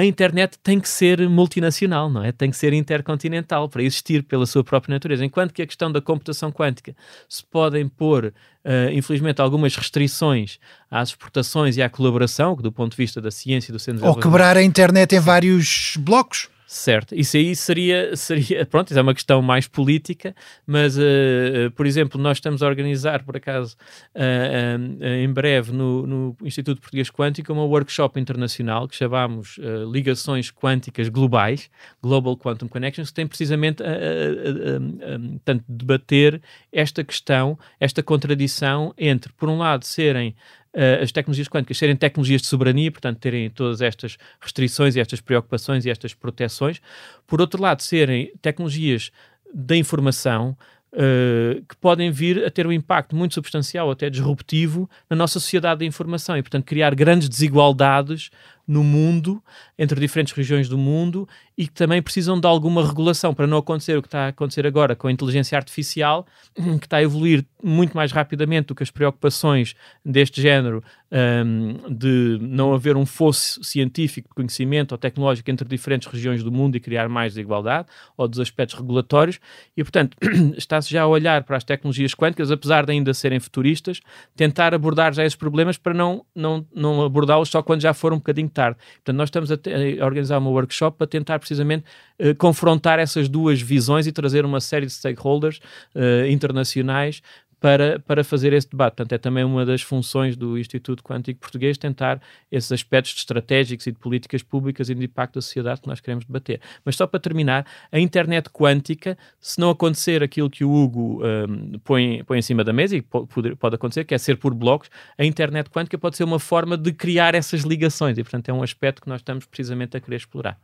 a 0.00 0.04
internet 0.04 0.58
tem 0.62 0.80
que 0.80 0.88
ser 0.88 1.28
multinacional, 1.28 2.08
não 2.08 2.24
é? 2.24 2.32
Tem 2.32 2.50
que 2.50 2.56
ser 2.56 2.72
intercontinental 2.72 3.68
para 3.68 3.82
existir 3.82 4.22
pela 4.22 4.46
sua 4.46 4.64
própria 4.64 4.94
natureza. 4.94 5.24
Enquanto 5.24 5.52
que 5.52 5.60
a 5.60 5.66
questão 5.66 5.92
da 5.92 6.00
computação 6.00 6.50
quântica 6.50 6.96
se 7.28 7.44
podem 7.44 7.86
pôr, 7.86 8.26
uh, 8.26 8.90
infelizmente, 8.92 9.42
algumas 9.42 9.76
restrições 9.76 10.58
às 10.90 11.10
exportações 11.10 11.76
e 11.76 11.82
à 11.82 11.90
colaboração, 11.90 12.56
que 12.56 12.62
do 12.62 12.72
ponto 12.72 12.92
de 12.92 12.96
vista 12.96 13.20
da 13.20 13.30
ciência 13.30 13.70
e 13.70 13.72
do 13.72 13.78
centro 13.78 14.06
Ou 14.06 14.16
quebrar 14.16 14.56
a 14.56 14.62
internet 14.62 15.14
em 15.14 15.20
vários 15.20 15.96
blocos. 15.98 16.48
Certo, 16.72 17.16
isso 17.16 17.36
aí 17.36 17.56
seria, 17.56 18.14
seria, 18.14 18.64
pronto, 18.70 18.90
isso 18.90 18.98
é 18.98 19.02
uma 19.02 19.12
questão 19.12 19.42
mais 19.42 19.66
política, 19.66 20.32
mas, 20.64 20.96
uh, 20.96 21.68
por 21.74 21.84
exemplo, 21.84 22.20
nós 22.22 22.36
estamos 22.36 22.62
a 22.62 22.68
organizar, 22.68 23.24
por 23.24 23.36
acaso, 23.36 23.76
uh, 24.14 25.02
uh, 25.02 25.04
em 25.04 25.32
breve, 25.32 25.72
no, 25.72 26.06
no, 26.06 26.36
Instituto 26.44 26.80
Português 26.80 27.10
Quântico, 27.10 27.52
uma 27.52 27.64
workshop 27.64 28.20
internacional 28.20 28.86
que 28.86 28.94
chamamos 28.94 29.58
Ligações 29.90 30.52
Quânticas 30.52 31.08
Globais, 31.08 31.68
Global 32.00 32.36
Quantum 32.36 32.68
Connections, 32.68 33.08
que 33.08 33.14
tem 33.16 33.26
precisamente 33.26 33.82
a, 33.82 33.86
a, 33.86 35.50
a, 35.50 35.56
a 35.56 35.60
debater 35.68 36.40
esta 36.72 37.02
questão, 37.02 37.58
esta 37.80 38.00
contradição 38.00 38.94
entre, 38.96 39.32
por 39.32 39.48
um 39.48 39.58
lado, 39.58 39.84
serem 39.84 40.36
uh, 40.74 41.02
as 41.02 41.12
tecnologias 41.12 41.48
quânticas 41.48 41.78
serem 41.78 41.96
tecnologias 41.96 42.42
de 42.42 42.48
soberania, 42.48 42.90
portanto, 42.90 43.18
terem 43.18 43.50
todas 43.50 43.80
estas 43.80 44.16
restrições 44.40 44.96
e 44.96 45.00
estas 45.00 45.20
preocupações 45.20 45.84
e 45.84 45.90
estas 45.90 46.14
proteções. 46.14 46.80
Por 47.26 47.40
outro 47.40 47.60
lado, 47.60 47.82
serem 47.82 48.32
tecnologias 48.40 49.10
da 49.52 49.76
informação, 49.76 50.56
Uh, 50.92 51.62
que 51.68 51.76
podem 51.76 52.10
vir 52.10 52.44
a 52.44 52.50
ter 52.50 52.66
um 52.66 52.72
impacto 52.72 53.14
muito 53.14 53.34
substancial, 53.34 53.92
até 53.92 54.10
disruptivo, 54.10 54.90
na 55.08 55.14
nossa 55.14 55.38
sociedade 55.38 55.78
da 55.78 55.84
informação 55.84 56.36
e, 56.36 56.42
portanto, 56.42 56.64
criar 56.64 56.96
grandes 56.96 57.28
desigualdades 57.28 58.28
no 58.66 58.82
mundo, 58.82 59.40
entre 59.80 59.98
diferentes 59.98 60.34
regiões 60.34 60.68
do 60.68 60.76
mundo 60.76 61.26
e 61.56 61.66
que 61.66 61.72
também 61.72 62.02
precisam 62.02 62.38
de 62.38 62.46
alguma 62.46 62.86
regulação 62.86 63.32
para 63.32 63.46
não 63.46 63.56
acontecer 63.56 63.96
o 63.96 64.02
que 64.02 64.08
está 64.08 64.26
a 64.26 64.28
acontecer 64.28 64.66
agora 64.66 64.94
com 64.94 65.08
a 65.08 65.12
inteligência 65.12 65.56
artificial, 65.56 66.26
que 66.54 66.84
está 66.84 66.98
a 66.98 67.02
evoluir 67.02 67.46
muito 67.64 67.96
mais 67.96 68.12
rapidamente 68.12 68.68
do 68.68 68.74
que 68.74 68.82
as 68.82 68.90
preocupações 68.90 69.74
deste 70.04 70.42
género 70.42 70.84
um, 71.10 71.94
de 71.96 72.38
não 72.42 72.74
haver 72.74 72.94
um 72.94 73.06
fosso 73.06 73.64
científico 73.64 74.28
de 74.28 74.34
conhecimento 74.34 74.92
ou 74.92 74.98
tecnológico 74.98 75.50
entre 75.50 75.66
diferentes 75.66 76.08
regiões 76.08 76.42
do 76.42 76.52
mundo 76.52 76.76
e 76.76 76.80
criar 76.80 77.08
mais 77.08 77.32
desigualdade, 77.34 77.88
ou 78.18 78.28
dos 78.28 78.38
aspectos 78.38 78.78
regulatórios, 78.78 79.40
e 79.74 79.82
portanto 79.82 80.16
está-se 80.56 80.90
já 80.90 81.02
a 81.02 81.06
olhar 81.06 81.42
para 81.44 81.56
as 81.56 81.64
tecnologias 81.64 82.14
quânticas, 82.14 82.50
apesar 82.50 82.84
de 82.84 82.92
ainda 82.92 83.14
serem 83.14 83.40
futuristas, 83.40 84.00
tentar 84.36 84.74
abordar 84.74 85.14
já 85.14 85.24
esses 85.24 85.36
problemas 85.36 85.78
para 85.78 85.94
não, 85.94 86.24
não, 86.34 86.66
não 86.74 87.02
abordá-los 87.02 87.48
só 87.48 87.62
quando 87.62 87.80
já 87.80 87.94
for 87.94 88.12
um 88.12 88.18
bocadinho 88.18 88.50
tarde. 88.50 88.78
Portanto, 88.96 89.16
nós 89.16 89.28
estamos 89.28 89.50
a, 89.50 89.58
a 89.72 90.04
organizar 90.04 90.38
uma 90.38 90.50
workshop 90.50 90.96
para 90.98 91.06
tentar 91.06 91.38
precisamente 91.38 91.84
uh, 92.18 92.34
confrontar 92.36 92.98
essas 92.98 93.28
duas 93.28 93.60
visões 93.60 94.06
e 94.06 94.12
trazer 94.12 94.44
uma 94.44 94.60
série 94.60 94.86
de 94.86 94.92
stakeholders 94.92 95.60
uh, 95.94 96.26
internacionais 96.28 97.22
para, 97.60 98.00
para 98.00 98.24
fazer 98.24 98.52
esse 98.54 98.68
debate. 98.68 98.96
Portanto, 98.96 99.12
é 99.12 99.18
também 99.18 99.44
uma 99.44 99.66
das 99.66 99.82
funções 99.82 100.34
do 100.34 100.58
Instituto 100.58 101.02
Quântico 101.02 101.38
Português 101.38 101.76
tentar 101.76 102.20
esses 102.50 102.72
aspectos 102.72 103.14
estratégicos 103.14 103.86
e 103.86 103.92
de 103.92 103.98
políticas 103.98 104.42
públicas 104.42 104.88
e 104.88 104.94
de 104.94 105.04
impacto 105.04 105.34
da 105.34 105.42
sociedade 105.42 105.82
que 105.82 105.86
nós 105.86 106.00
queremos 106.00 106.24
debater. 106.24 106.60
Mas 106.84 106.96
só 106.96 107.06
para 107.06 107.20
terminar, 107.20 107.66
a 107.92 108.00
internet 108.00 108.48
quântica, 108.48 109.16
se 109.38 109.60
não 109.60 109.70
acontecer 109.70 110.22
aquilo 110.22 110.48
que 110.48 110.64
o 110.64 110.72
Hugo 110.72 111.22
um, 111.22 111.78
põe, 111.84 112.24
põe 112.24 112.38
em 112.38 112.42
cima 112.42 112.64
da 112.64 112.72
mesa, 112.72 112.96
e 112.96 113.02
pode, 113.02 113.54
pode 113.56 113.74
acontecer, 113.74 114.04
que 114.04 114.14
é 114.14 114.18
ser 114.18 114.36
por 114.36 114.54
blocos, 114.54 114.88
a 115.18 115.24
internet 115.24 115.68
quântica 115.68 115.98
pode 115.98 116.16
ser 116.16 116.24
uma 116.24 116.38
forma 116.38 116.78
de 116.78 116.92
criar 116.92 117.34
essas 117.34 117.60
ligações 117.60 118.16
e, 118.16 118.22
portanto, 118.22 118.48
é 118.48 118.52
um 118.52 118.62
aspecto 118.62 119.02
que 119.02 119.08
nós 119.08 119.20
estamos 119.20 119.44
precisamente 119.44 119.96
a 119.96 120.00
querer 120.00 120.16
explorar. 120.16 120.58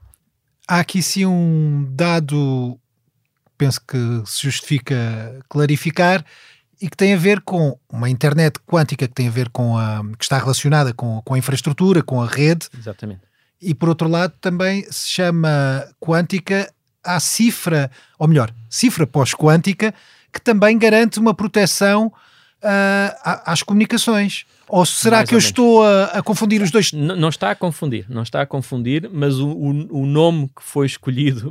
Há 0.66 0.80
aqui 0.80 1.02
sim 1.02 1.26
um 1.26 1.86
dado, 1.90 2.78
penso 3.58 3.80
que 3.86 4.22
se 4.24 4.42
justifica 4.42 5.38
clarificar, 5.48 6.24
e 6.80 6.88
que 6.88 6.96
tem 6.96 7.14
a 7.14 7.16
ver 7.16 7.40
com 7.40 7.78
uma 7.88 8.08
internet 8.08 8.58
quântica 8.66 9.08
que 9.08 9.14
tem 9.14 9.28
a 9.28 9.30
ver 9.30 9.48
com 9.48 9.76
a 9.78 10.02
que 10.18 10.24
está 10.24 10.38
relacionada 10.38 10.92
com, 10.92 11.22
com 11.22 11.34
a 11.34 11.38
infraestrutura, 11.38 12.02
com 12.02 12.20
a 12.20 12.26
rede. 12.26 12.68
Exatamente. 12.76 13.20
E 13.60 13.74
por 13.74 13.88
outro 13.88 14.08
lado 14.08 14.34
também 14.40 14.84
se 14.90 15.08
chama 15.08 15.86
quântica 15.98 16.70
a 17.02 17.20
cifra, 17.20 17.90
ou 18.18 18.28
melhor, 18.28 18.52
cifra 18.68 19.06
pós-quântica, 19.06 19.94
que 20.32 20.40
também 20.40 20.76
garante 20.76 21.18
uma 21.18 21.32
proteção 21.32 22.08
uh, 22.08 23.42
às 23.46 23.62
comunicações. 23.62 24.44
Ou 24.68 24.84
será 24.84 25.18
Mais 25.18 25.28
que 25.28 25.34
eu 25.34 25.38
estou 25.38 25.84
a, 25.84 26.04
a, 26.06 26.22
confundir 26.22 26.60
os 26.60 26.70
dois? 26.70 26.92
Não, 26.92 27.14
não, 27.14 27.28
está 27.28 27.50
a 27.50 27.54
confundir, 27.54 28.04
não 28.08 28.22
está 28.22 28.42
a 28.42 28.46
confundir, 28.46 29.08
mas 29.12 29.38
o, 29.38 29.48
o, 29.48 30.00
o 30.02 30.06
nome 30.06 30.48
que 30.48 30.62
foi 30.62 30.86
escolhido, 30.86 31.50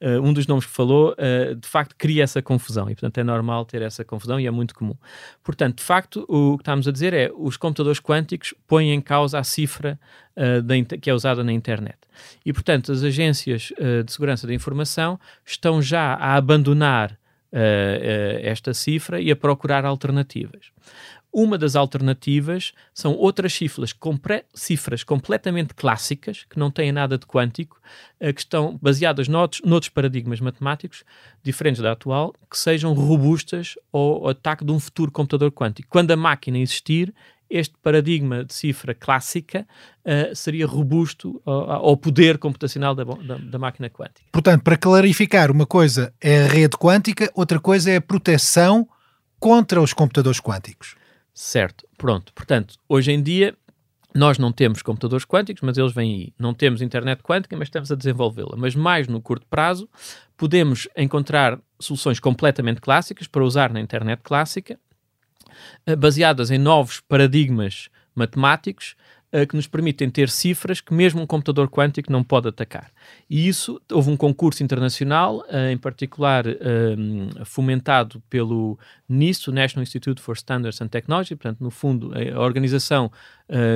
uh, 0.00 0.20
um 0.22 0.32
dos 0.32 0.46
nomes 0.46 0.66
que 0.66 0.72
falou, 0.72 1.12
uh, 1.12 1.54
de 1.54 1.68
facto 1.68 1.94
cria 1.96 2.24
essa 2.24 2.42
confusão 2.42 2.90
e, 2.90 2.94
portanto, 2.94 3.18
é 3.18 3.24
normal 3.24 3.64
ter 3.64 3.82
essa 3.82 4.04
confusão 4.04 4.40
e 4.40 4.46
é 4.46 4.50
muito 4.50 4.74
comum. 4.74 4.96
Portanto, 5.44 5.78
de 5.78 5.84
facto, 5.84 6.24
o 6.28 6.56
que 6.56 6.62
estamos 6.62 6.88
a 6.88 6.92
dizer 6.92 7.14
é 7.14 7.30
os 7.36 7.56
computadores 7.56 8.00
quânticos 8.00 8.52
põem 8.66 8.92
em 8.92 9.00
causa 9.00 9.38
a 9.38 9.44
cifra 9.44 9.98
uh, 10.36 10.60
da, 10.62 10.74
que 11.00 11.08
é 11.08 11.14
usada 11.14 11.44
na 11.44 11.52
internet. 11.52 11.98
E, 12.44 12.52
portanto, 12.52 12.90
as 12.90 13.02
agências 13.02 13.70
de 14.04 14.10
segurança 14.10 14.46
da 14.46 14.54
informação 14.54 15.20
estão 15.44 15.82
já 15.82 16.14
a 16.14 16.34
abandonar 16.34 17.18
esta 18.42 18.72
cifra 18.72 19.20
e 19.20 19.30
a 19.30 19.36
procurar 19.36 19.84
alternativas. 19.84 20.72
Uma 21.38 21.58
das 21.58 21.76
alternativas 21.76 22.72
são 22.94 23.12
outras 23.12 23.52
cifras, 23.52 23.92
compre 23.92 24.46
cifras 24.54 25.04
completamente 25.04 25.74
clássicas, 25.74 26.46
que 26.48 26.58
não 26.58 26.70
têm 26.70 26.90
nada 26.90 27.18
de 27.18 27.26
quântico, 27.26 27.78
uh, 28.18 28.32
que 28.32 28.40
estão 28.40 28.78
baseadas 28.80 29.28
noutros, 29.28 29.60
noutros 29.62 29.90
paradigmas 29.90 30.40
matemáticos, 30.40 31.04
diferentes 31.42 31.82
da 31.82 31.92
atual, 31.92 32.32
que 32.50 32.58
sejam 32.58 32.94
robustas 32.94 33.74
ao, 33.92 34.00
ao 34.00 34.28
ataque 34.30 34.64
de 34.64 34.72
um 34.72 34.80
futuro 34.80 35.12
computador 35.12 35.52
quântico. 35.52 35.90
Quando 35.90 36.10
a 36.10 36.16
máquina 36.16 36.56
existir, 36.56 37.12
este 37.50 37.74
paradigma 37.82 38.42
de 38.42 38.54
cifra 38.54 38.94
clássica 38.94 39.66
uh, 40.06 40.34
seria 40.34 40.66
robusto 40.66 41.42
ao, 41.44 41.70
ao, 41.70 41.96
poder 41.98 42.38
computacional 42.38 42.94
da, 42.94 43.04
da, 43.04 43.36
da, 43.36 43.58
máquina 43.58 43.90
quântica. 43.90 44.24
Portanto, 44.32 44.62
para 44.62 44.78
clarificar, 44.78 45.50
uma 45.50 45.66
coisa 45.66 46.14
é 46.18 46.44
a 46.44 46.48
rede 46.48 46.78
quântica, 46.78 47.30
outra 47.34 47.60
coisa 47.60 47.90
é 47.90 47.96
a 47.96 48.00
proteção 48.00 48.88
contra 49.38 49.82
os 49.82 49.92
computadores 49.92 50.40
quânticos. 50.40 50.96
Certo, 51.38 51.86
pronto. 51.98 52.32
Portanto, 52.32 52.76
hoje 52.88 53.12
em 53.12 53.22
dia 53.22 53.54
nós 54.14 54.38
não 54.38 54.50
temos 54.50 54.80
computadores 54.80 55.26
quânticos, 55.26 55.62
mas 55.62 55.76
eles 55.76 55.92
vêm 55.92 56.14
aí. 56.14 56.34
Não 56.38 56.54
temos 56.54 56.80
internet 56.80 57.22
quântica, 57.22 57.54
mas 57.54 57.68
estamos 57.68 57.92
a 57.92 57.94
desenvolvê-la. 57.94 58.56
Mas 58.56 58.74
mais 58.74 59.06
no 59.06 59.20
curto 59.20 59.46
prazo, 59.46 59.86
podemos 60.34 60.88
encontrar 60.96 61.60
soluções 61.78 62.18
completamente 62.18 62.80
clássicas 62.80 63.26
para 63.26 63.44
usar 63.44 63.70
na 63.70 63.78
internet 63.78 64.20
clássica, 64.22 64.80
eh, 65.84 65.94
baseadas 65.94 66.50
em 66.50 66.56
novos 66.56 67.00
paradigmas 67.00 67.90
matemáticos 68.14 68.96
uh, 69.42 69.46
que 69.46 69.56
nos 69.56 69.66
permitem 69.66 70.08
ter 70.08 70.28
cifras 70.28 70.80
que 70.80 70.94
mesmo 70.94 71.20
um 71.20 71.26
computador 71.26 71.68
quântico 71.68 72.10
não 72.10 72.24
pode 72.24 72.48
atacar. 72.48 72.90
E 73.28 73.46
isso, 73.46 73.80
houve 73.92 74.10
um 74.10 74.16
concurso 74.16 74.62
internacional, 74.62 75.38
uh, 75.48 75.70
em 75.70 75.76
particular 75.76 76.44
fomentado 77.44 78.22
pelo 78.30 78.78
NIST, 79.08 79.48
o 79.48 79.52
National 79.52 79.82
Institute 79.82 80.20
for 80.20 80.36
Standards 80.36 80.80
and 80.80 80.88
Technology, 80.88 81.34
portanto, 81.34 81.60
no 81.60 81.70
fundo, 81.70 82.12
a 82.14 82.40
organização 82.40 83.10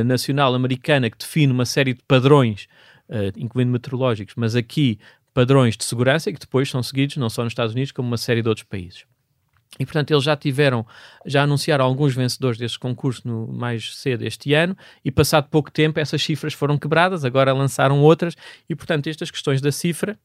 nacional 0.05 0.55
americana 0.55 1.11
que 1.11 1.19
define 1.19 1.53
uma 1.53 1.65
série 1.65 1.95
de 1.95 2.03
padrões, 2.03 2.67
incluindo 3.37 3.73
meteorológicos, 3.73 4.35
mas 4.37 4.55
aqui 4.57 4.99
padrões 5.33 5.77
de 5.77 5.85
segurança 5.85 6.31
e 6.31 6.33
que 6.33 6.41
depois 6.41 6.69
são 6.69 6.83
seguidos 6.83 7.17
não 7.17 7.31
só 7.31 7.43
nos 7.43 7.53
Estados 7.53 7.73
Unidos, 7.73 7.93
como 7.93 8.09
uma 8.09 8.19
série 8.19 8.43
de 8.43 8.49
outros 8.49 8.67
países. 8.67 9.05
E, 9.79 9.87
portanto, 9.87 10.11
eles 10.11 10.25
já 10.25 10.37
tiveram, 10.37 10.85
já 11.25 11.45
anunciaram 11.45 11.85
alguns 11.85 12.15
vencedores 12.15 12.59
deste 12.59 12.79
concurso 12.79 13.27
no, 13.27 13.47
mais 13.47 13.97
cedo 13.97 14.27
este 14.27 14.53
ano 14.53 14.77
e, 15.05 15.11
passado 15.11 15.49
pouco 15.49 15.71
tempo, 15.71 15.99
essas 16.01 16.23
cifras 16.23 16.53
foram 16.53 16.77
quebradas, 16.77 17.25
agora 17.25 17.53
lançaram 17.53 18.01
outras 18.01 18.37
e, 18.69 18.75
portanto, 18.75 19.09
estas 19.09 19.31
questões 19.31 19.61
da 19.61 19.73
cifra 19.73 20.19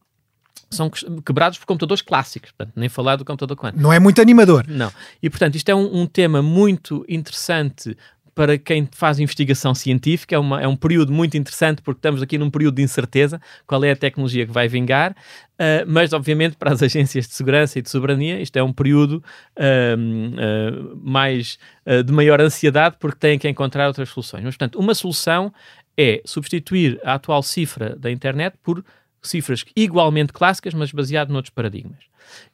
são 0.69 0.89
quebrados 1.25 1.57
por 1.57 1.65
computadores 1.65 2.01
clássicos, 2.01 2.51
portanto, 2.51 2.73
nem 2.75 2.89
falar 2.89 3.15
do 3.15 3.23
computador 3.23 3.55
quântico. 3.55 3.81
Não 3.81 3.93
é 3.93 3.99
muito 3.99 4.21
animador. 4.21 4.65
Não. 4.67 4.91
E, 5.21 5.29
portanto, 5.29 5.55
isto 5.55 5.69
é 5.69 5.75
um, 5.75 6.01
um 6.01 6.07
tema 6.07 6.41
muito 6.41 7.05
interessante 7.07 7.95
para 8.35 8.57
quem 8.57 8.87
faz 8.91 9.17
investigação 9.17 9.73
científica. 9.73 10.35
É, 10.35 10.37
uma, 10.37 10.61
é 10.61 10.67
um 10.67 10.75
período 10.75 11.11
muito 11.11 11.37
interessante 11.37 11.81
porque 11.81 11.99
estamos 11.99 12.21
aqui 12.21 12.37
num 12.37 12.51
período 12.51 12.75
de 12.75 12.83
incerteza 12.83 13.41
qual 13.65 13.83
é 13.83 13.91
a 13.91 13.95
tecnologia 13.95 14.45
que 14.45 14.51
vai 14.51 14.67
vingar, 14.67 15.13
uh, 15.13 15.87
mas 15.87 16.11
obviamente 16.11 16.57
para 16.57 16.73
as 16.73 16.83
agências 16.83 17.27
de 17.27 17.33
segurança 17.33 17.79
e 17.79 17.81
de 17.81 17.89
soberania 17.89 18.39
isto 18.41 18.57
é 18.57 18.61
um 18.61 18.73
período 18.73 19.23
uh, 19.57 19.95
uh, 19.97 21.01
mais 21.01 21.57
de 22.03 22.11
maior 22.11 22.41
ansiedade 22.41 22.95
porque 22.99 23.19
têm 23.19 23.37
que 23.37 23.47
encontrar 23.47 23.85
outras 23.87 24.09
soluções. 24.09 24.43
Mas, 24.43 24.57
portanto, 24.57 24.79
uma 24.79 24.95
solução 24.95 25.53
é 25.95 26.19
substituir 26.25 26.99
a 27.03 27.13
atual 27.13 27.43
cifra 27.43 27.95
da 27.95 28.09
internet 28.09 28.55
por 28.63 28.83
cifras 29.21 29.63
igualmente 29.75 30.33
clássicas, 30.33 30.73
mas 30.73 30.91
baseado 30.91 31.29
noutros 31.29 31.53
paradigmas. 31.53 31.99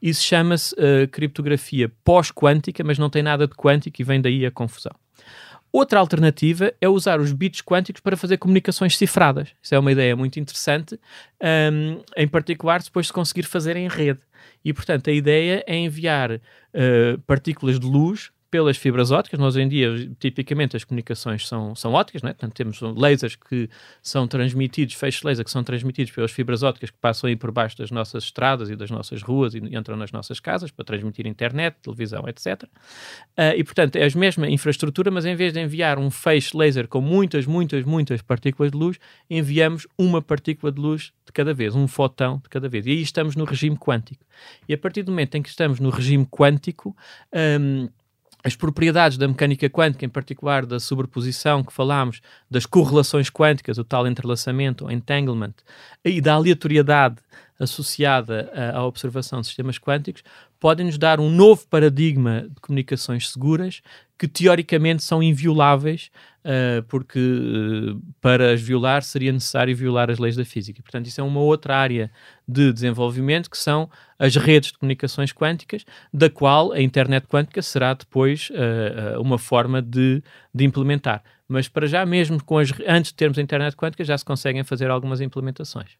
Isso 0.01 0.21
chama-se 0.21 0.75
criptografia 1.13 1.89
pós-quântica, 2.03 2.83
mas 2.83 2.99
não 2.99 3.09
tem 3.09 3.23
nada 3.23 3.47
de 3.47 3.53
quântico 3.53 4.01
e 4.01 4.03
vem 4.03 4.19
daí 4.19 4.45
a 4.45 4.51
confusão. 4.51 4.91
Outra 5.73 5.99
alternativa 5.99 6.73
é 6.81 6.89
usar 6.89 7.21
os 7.21 7.31
bits 7.31 7.61
quânticos 7.61 8.01
para 8.01 8.17
fazer 8.17 8.37
comunicações 8.37 8.97
cifradas. 8.97 9.49
Isso 9.61 9.73
é 9.73 9.79
uma 9.79 9.91
ideia 9.91 10.15
muito 10.15 10.37
interessante, 10.37 10.99
um, 11.41 12.01
em 12.17 12.27
particular 12.27 12.81
depois 12.81 13.07
de 13.07 13.13
conseguir 13.13 13.43
fazer 13.43 13.77
em 13.77 13.87
rede. 13.87 14.19
E, 14.65 14.73
portanto, 14.73 15.09
a 15.09 15.13
ideia 15.13 15.63
é 15.65 15.75
enviar 15.77 16.33
uh, 16.33 17.19
partículas 17.25 17.79
de 17.79 17.87
luz 17.87 18.31
pelas 18.51 18.75
fibras 18.75 19.11
ópticas. 19.11 19.39
Nós, 19.39 19.55
hoje 19.55 19.63
em 19.63 19.69
dia, 19.69 20.11
tipicamente, 20.19 20.75
as 20.75 20.83
comunicações 20.83 21.47
são, 21.47 21.73
são 21.73 21.93
ópticas, 21.93 22.21
é? 22.23 22.27
portanto, 22.33 22.53
temos 22.53 22.81
lasers 22.81 23.37
que 23.37 23.69
são 24.03 24.27
transmitidos, 24.27 24.93
feixes 24.93 25.23
laser 25.23 25.45
que 25.45 25.49
são 25.49 25.63
transmitidos 25.63 26.11
pelas 26.11 26.31
fibras 26.31 26.61
ópticas 26.61 26.91
que 26.91 26.97
passam 26.97 27.29
aí 27.29 27.35
por 27.37 27.49
baixo 27.49 27.77
das 27.77 27.89
nossas 27.89 28.25
estradas 28.25 28.69
e 28.69 28.75
das 28.75 28.91
nossas 28.91 29.21
ruas 29.23 29.55
e 29.55 29.59
entram 29.59 29.95
nas 29.95 30.11
nossas 30.11 30.41
casas 30.41 30.69
para 30.69 30.83
transmitir 30.83 31.25
internet, 31.25 31.77
televisão, 31.81 32.27
etc. 32.27 32.63
Uh, 32.63 32.67
ah, 33.37 33.55
e, 33.55 33.63
portanto, 33.63 33.95
é 33.95 34.05
a 34.05 34.17
mesma 34.17 34.49
infraestrutura, 34.49 35.09
mas 35.09 35.25
em 35.25 35.35
vez 35.35 35.53
de 35.53 35.61
enviar 35.61 35.97
um 35.97 36.11
feixe 36.11 36.55
laser 36.55 36.89
com 36.89 36.99
muitas, 36.99 37.45
muitas, 37.45 37.85
muitas 37.85 38.21
partículas 38.21 38.71
de 38.71 38.77
luz, 38.77 38.99
enviamos 39.29 39.87
uma 39.97 40.21
partícula 40.21 40.73
de 40.73 40.81
luz 40.81 41.13
de 41.25 41.31
cada 41.31 41.53
vez, 41.53 41.73
um 41.73 41.87
fotão 41.87 42.39
de 42.43 42.49
cada 42.49 42.67
vez. 42.67 42.85
E 42.85 42.91
aí 42.91 43.01
estamos 43.01 43.37
no 43.37 43.45
regime 43.45 43.77
quântico. 43.77 44.25
E 44.67 44.73
a 44.73 44.77
partir 44.77 45.03
do 45.03 45.11
momento 45.11 45.35
em 45.35 45.41
que 45.41 45.49
estamos 45.49 45.79
no 45.79 45.89
regime 45.89 46.25
quântico, 46.25 46.95
um, 47.33 47.87
as 48.43 48.55
propriedades 48.55 49.17
da 49.17 49.27
mecânica 49.27 49.69
quântica, 49.69 50.05
em 50.05 50.09
particular 50.09 50.65
da 50.65 50.79
sobreposição 50.79 51.63
que 51.63 51.73
falámos, 51.73 52.21
das 52.49 52.65
correlações 52.65 53.29
quânticas, 53.29 53.77
o 53.77 53.83
tal 53.83 54.07
entrelaçamento, 54.07 54.85
o 54.85 54.91
entanglement, 54.91 55.53
e 56.03 56.19
da 56.19 56.33
aleatoriedade 56.33 57.17
associada 57.59 58.51
à 58.73 58.83
observação 58.83 59.41
de 59.41 59.47
sistemas 59.47 59.77
quânticos, 59.77 60.23
podem 60.61 60.85
nos 60.85 60.97
dar 60.97 61.19
um 61.19 61.27
novo 61.27 61.65
paradigma 61.67 62.47
de 62.47 62.61
comunicações 62.61 63.31
seguras 63.31 63.81
que 64.15 64.27
teoricamente 64.27 65.01
são 65.01 65.23
invioláveis, 65.23 66.11
uh, 66.45 66.83
porque 66.83 67.19
uh, 67.19 67.99
para 68.21 68.53
as 68.53 68.61
violar 68.61 69.01
seria 69.01 69.31
necessário 69.31 69.75
violar 69.75 70.11
as 70.11 70.19
leis 70.19 70.35
da 70.35 70.45
física. 70.45 70.79
Portanto, 70.83 71.07
isso 71.07 71.19
é 71.19 71.23
uma 71.23 71.39
outra 71.39 71.75
área 71.75 72.11
de 72.47 72.71
desenvolvimento 72.71 73.49
que 73.49 73.57
são 73.57 73.89
as 74.19 74.35
redes 74.35 74.71
de 74.71 74.77
comunicações 74.77 75.33
quânticas, 75.33 75.83
da 76.13 76.29
qual 76.29 76.71
a 76.71 76.79
internet 76.79 77.25
quântica 77.25 77.63
será 77.63 77.95
depois 77.95 78.51
uh, 78.51 79.19
uma 79.19 79.39
forma 79.39 79.81
de, 79.81 80.21
de 80.53 80.63
implementar. 80.63 81.23
Mas 81.47 81.67
para 81.67 81.87
já, 81.87 82.05
mesmo 82.05 82.41
com 82.43 82.59
as, 82.59 82.71
antes 82.87 83.11
de 83.11 83.17
termos 83.17 83.39
a 83.39 83.41
internet 83.41 83.75
quântica, 83.75 84.03
já 84.03 84.15
se 84.15 84.23
conseguem 84.23 84.63
fazer 84.63 84.91
algumas 84.91 85.21
implementações. 85.21 85.97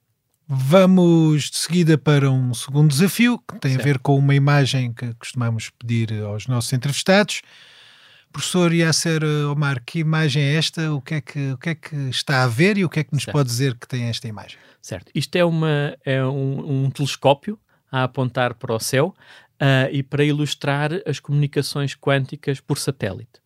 Vamos 0.53 1.49
de 1.49 1.57
seguida 1.59 1.97
para 1.97 2.29
um 2.29 2.53
segundo 2.53 2.89
desafio 2.89 3.39
que 3.39 3.57
tem 3.57 3.71
certo. 3.71 3.81
a 3.81 3.85
ver 3.85 3.99
com 3.99 4.17
uma 4.17 4.35
imagem 4.35 4.91
que 4.91 5.13
costumamos 5.13 5.69
pedir 5.69 6.11
aos 6.25 6.45
nossos 6.45 6.73
entrevistados. 6.73 7.41
Professor 8.33 8.73
Yasser 8.73 9.23
Omar, 9.49 9.81
que 9.85 9.99
imagem 9.99 10.43
é 10.43 10.55
esta? 10.55 10.93
O 10.93 11.01
que 11.01 11.13
é 11.13 11.21
que, 11.21 11.51
o 11.53 11.57
que, 11.57 11.69
é 11.69 11.75
que 11.75 11.95
está 12.09 12.43
a 12.43 12.47
ver 12.47 12.77
e 12.77 12.83
o 12.83 12.89
que 12.89 12.99
é 12.99 13.03
que 13.05 13.13
nos 13.13 13.23
certo. 13.23 13.33
pode 13.33 13.47
dizer 13.47 13.75
que 13.75 13.87
tem 13.87 14.09
esta 14.09 14.27
imagem? 14.27 14.57
Certo. 14.81 15.09
Isto 15.15 15.37
é, 15.37 15.45
uma, 15.45 15.97
é 16.03 16.21
um, 16.21 16.83
um 16.83 16.91
telescópio 16.91 17.57
a 17.89 18.03
apontar 18.03 18.53
para 18.55 18.75
o 18.75 18.79
céu 18.79 19.15
uh, 19.53 19.89
e 19.89 20.03
para 20.03 20.25
ilustrar 20.25 20.91
as 21.05 21.17
comunicações 21.21 21.95
quânticas 21.95 22.59
por 22.59 22.77
satélite. 22.77 23.40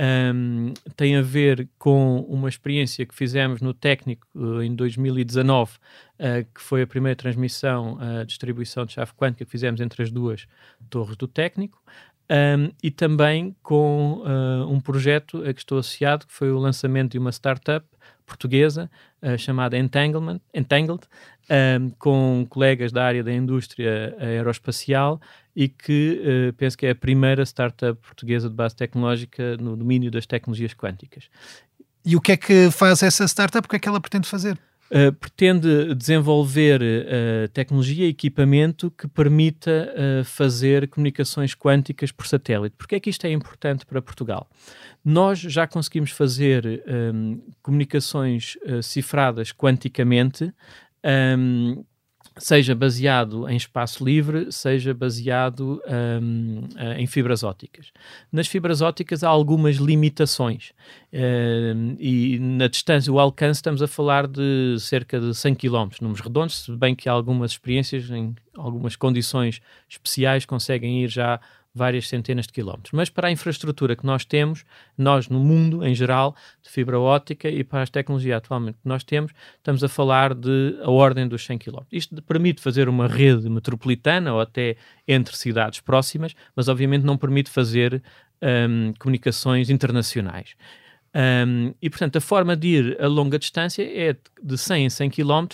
Um, 0.00 0.74
tem 0.94 1.16
a 1.16 1.22
ver 1.22 1.68
com 1.76 2.20
uma 2.28 2.48
experiência 2.48 3.04
que 3.04 3.12
fizemos 3.12 3.60
no 3.60 3.74
técnico 3.74 4.28
uh, 4.32 4.62
em 4.62 4.72
2019, 4.72 5.72
uh, 5.72 5.78
que 6.54 6.60
foi 6.60 6.82
a 6.82 6.86
primeira 6.86 7.16
transmissão, 7.16 7.98
a 8.00 8.22
uh, 8.22 8.24
distribuição 8.24 8.86
de 8.86 8.92
chave 8.92 9.12
quântica 9.14 9.44
que 9.44 9.50
fizemos 9.50 9.80
entre 9.80 10.04
as 10.04 10.10
duas 10.12 10.46
torres 10.88 11.16
do 11.16 11.26
técnico 11.26 11.82
um, 12.30 12.70
e 12.80 12.92
também 12.92 13.56
com 13.60 14.22
um 14.68 14.78
projeto 14.80 15.42
a 15.42 15.52
que 15.52 15.60
estou 15.60 15.78
associado, 15.78 16.26
que 16.26 16.32
foi 16.32 16.52
o 16.52 16.58
lançamento 16.58 17.12
de 17.12 17.18
uma 17.18 17.32
startup 17.32 17.84
portuguesa 18.28 18.90
uh, 19.22 19.36
chamada 19.36 19.76
Entanglement, 19.76 20.40
Entangled, 20.54 21.02
um, 21.50 21.90
com 21.98 22.46
colegas 22.48 22.92
da 22.92 23.04
área 23.04 23.24
da 23.24 23.32
indústria 23.32 24.14
aeroespacial 24.20 25.20
e 25.56 25.68
que 25.68 26.22
uh, 26.22 26.52
penso 26.52 26.76
que 26.76 26.86
é 26.86 26.90
a 26.90 26.94
primeira 26.94 27.42
startup 27.44 28.00
portuguesa 28.00 28.48
de 28.48 28.54
base 28.54 28.76
tecnológica 28.76 29.56
no 29.56 29.76
domínio 29.76 30.10
das 30.10 30.26
tecnologias 30.26 30.74
quânticas. 30.74 31.24
E 32.04 32.14
o 32.14 32.20
que 32.20 32.32
é 32.32 32.36
que 32.36 32.70
faz 32.70 33.02
essa 33.02 33.26
startup? 33.26 33.66
O 33.66 33.68
que 33.68 33.76
é 33.76 33.78
que 33.78 33.88
ela 33.88 34.00
pretende 34.00 34.28
fazer? 34.28 34.58
Uh, 34.90 35.12
pretende 35.12 35.94
desenvolver 35.94 36.80
uh, 36.80 37.48
tecnologia 37.48 38.06
e 38.06 38.08
equipamento 38.08 38.90
que 38.90 39.06
permita 39.06 39.92
uh, 39.92 40.24
fazer 40.24 40.88
comunicações 40.88 41.54
quânticas 41.54 42.10
por 42.10 42.26
satélite. 42.26 42.74
Porque 42.74 42.94
é 42.94 43.00
que 43.00 43.10
isto 43.10 43.26
é 43.26 43.30
importante 43.30 43.84
para 43.84 44.00
Portugal? 44.00 44.48
Nós 45.04 45.38
já 45.40 45.66
conseguimos 45.66 46.10
fazer 46.10 46.82
um, 47.14 47.40
comunicações 47.62 48.56
cifradas 48.82 49.52
quanticamente 49.52 50.52
um, 51.38 51.84
seja 52.38 52.74
baseado 52.74 53.48
em 53.48 53.56
espaço 53.56 54.04
livre, 54.04 54.50
seja 54.50 54.94
baseado 54.94 55.80
um, 56.22 56.62
em 56.96 57.06
fibras 57.06 57.42
ópticas. 57.42 57.92
Nas 58.32 58.46
fibras 58.46 58.80
ópticas 58.80 59.24
há 59.24 59.28
algumas 59.28 59.76
limitações 59.76 60.72
um, 61.12 61.96
e 61.98 62.38
na 62.38 62.68
distância, 62.68 63.12
o 63.12 63.18
alcance, 63.18 63.58
estamos 63.58 63.82
a 63.82 63.88
falar 63.88 64.26
de 64.26 64.76
cerca 64.78 65.20
de 65.20 65.34
100 65.34 65.54
km, 65.54 65.88
números 66.00 66.20
redondos, 66.20 66.64
se 66.64 66.72
bem 66.72 66.94
que 66.94 67.08
algumas 67.08 67.52
experiências 67.52 68.10
em 68.10 68.34
algumas 68.56 68.96
condições 68.96 69.60
especiais 69.88 70.44
conseguem 70.44 71.04
ir 71.04 71.08
já 71.08 71.40
várias 71.78 72.08
centenas 72.08 72.46
de 72.46 72.52
quilómetros. 72.52 72.92
Mas 72.92 73.08
para 73.08 73.28
a 73.28 73.30
infraestrutura 73.30 73.96
que 73.96 74.04
nós 74.04 74.24
temos, 74.24 74.64
nós 74.96 75.28
no 75.28 75.38
mundo 75.38 75.86
em 75.86 75.94
geral, 75.94 76.36
de 76.62 76.68
fibra 76.68 76.98
óptica 76.98 77.48
e 77.48 77.64
para 77.64 77.82
as 77.82 77.90
tecnologias 77.90 78.36
atualmente 78.36 78.78
que 78.82 78.88
nós 78.88 79.02
temos, 79.02 79.32
estamos 79.56 79.82
a 79.82 79.88
falar 79.88 80.34
de 80.34 80.78
a 80.82 80.90
ordem 80.90 81.26
dos 81.26 81.44
100 81.46 81.58
km. 81.58 81.78
Isto 81.90 82.20
permite 82.22 82.60
fazer 82.60 82.88
uma 82.88 83.06
rede 83.06 83.48
metropolitana 83.48 84.34
ou 84.34 84.40
até 84.40 84.76
entre 85.06 85.36
cidades 85.36 85.80
próximas, 85.80 86.34
mas 86.54 86.68
obviamente 86.68 87.04
não 87.04 87.16
permite 87.16 87.48
fazer 87.48 88.02
um, 88.42 88.92
comunicações 88.98 89.70
internacionais. 89.70 90.54
Um, 91.14 91.74
e, 91.80 91.88
portanto, 91.88 92.16
a 92.16 92.20
forma 92.20 92.56
de 92.56 92.68
ir 92.68 93.02
a 93.02 93.06
longa 93.06 93.38
distância 93.38 93.82
é 93.82 94.14
de 94.42 94.58
100 94.58 94.84
em 94.84 94.90
100 94.90 95.10
km, 95.10 95.46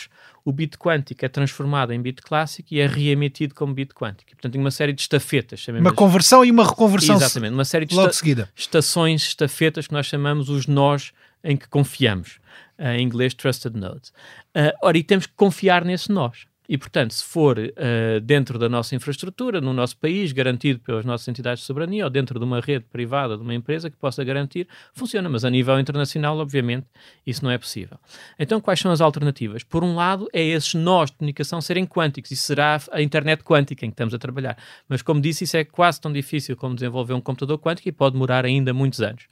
o 0.45 0.53
bit 0.53 0.77
quântico 0.77 1.25
é 1.25 1.29
transformado 1.29 1.93
em 1.93 2.01
bit 2.01 2.21
clássico 2.21 2.69
e 2.73 2.79
é 2.79 2.87
reemitido 2.87 3.55
como 3.55 3.73
bit 3.73 3.95
quântico. 3.95 4.31
Portanto, 4.33 4.53
tem 4.53 4.61
uma 4.61 4.71
série 4.71 4.93
de 4.93 5.01
estafetas. 5.01 5.67
Uma 5.69 5.95
conversão 5.95 6.45
e 6.45 6.51
uma 6.51 6.67
reconversão 6.67 7.17
Exatamente, 7.17 7.55
uma 7.55 7.65
série 7.65 7.87
de 7.87 7.99
esta 7.99 8.51
estações, 8.55 9.23
estafetas 9.23 9.87
que 9.87 9.93
nós 9.95 10.07
chamamos 10.07 10.51
os 10.51 10.67
nós 10.67 11.13
em 11.43 11.57
que 11.57 11.69
confiamos. 11.69 12.39
Uh, 12.79 12.89
em 12.89 13.03
inglês, 13.03 13.33
trusted 13.35 13.79
nodes. 13.79 14.11
Uh, 14.55 14.73
ora, 14.83 14.99
e 14.99 15.03
temos 15.03 15.27
que 15.27 15.35
confiar 15.35 15.85
nesse 15.85 16.11
nós. 16.11 16.47
E, 16.69 16.79
portanto, 16.79 17.13
se 17.13 17.23
for 17.23 17.59
uh, 17.59 18.21
dentro 18.23 18.59
da 18.59 18.69
nossa 18.69 18.95
infraestrutura, 18.95 19.61
no 19.61 19.73
nosso 19.73 19.97
país, 19.99 20.33
garantido 20.33 20.81
pelas 20.81 21.05
nossas 21.05 21.29
entidades 21.29 21.61
de 21.61 21.67
soberania, 21.67 22.05
ou 22.05 22.11
dentro 22.11 22.39
de 22.39 22.45
uma 22.45 22.61
rede 22.61 22.87
privada 22.91 23.37
de 23.37 23.43
uma 23.43 23.55
empresa 23.55 23.91
que 23.91 23.97
possa 23.97 24.25
garantir, 24.25 24.67
funciona. 24.95 25.29
Mas 25.29 25.45
a 25.45 25.51
nível 25.51 25.79
internacional, 25.79 26.39
obviamente, 26.39 26.87
isso 27.27 27.45
não 27.45 27.51
é 27.51 27.59
possível. 27.59 27.99
Então, 28.39 28.61
quais 28.61 28.81
são 28.81 28.91
as 28.91 29.03
alternativas? 29.03 29.63
Por 29.63 29.85
um 29.85 29.95
lado, 29.95 30.27
é 30.33 30.43
esses 30.43 30.73
nós 30.75 31.11
de 31.11 31.19
comunicação 31.19 31.61
serem 31.61 31.87
quânticos, 31.87 32.31
e 32.31 32.37
será 32.37 32.81
a 32.93 33.03
internet 33.03 33.45
quântica 33.45 33.85
em 33.85 33.91
que 33.91 33.95
estamos 33.95 34.15
a 34.15 34.19
trabalhar. 34.19 34.57
Mas, 34.89 35.03
como 35.03 35.21
disse, 35.21 35.45
isso 35.45 35.57
é 35.59 35.65
quase 35.65 36.01
tão 36.01 36.13
difícil 36.13 36.57
como 36.57 36.75
desenvolver 36.75 37.13
um 37.13 37.21
computador 37.21 37.59
quântico 37.59 37.89
e 37.91 37.93
pode 37.93 38.15
demorar 38.15 38.45
ainda 38.47 38.73
muitos 38.73 39.03
anos. 39.03 39.25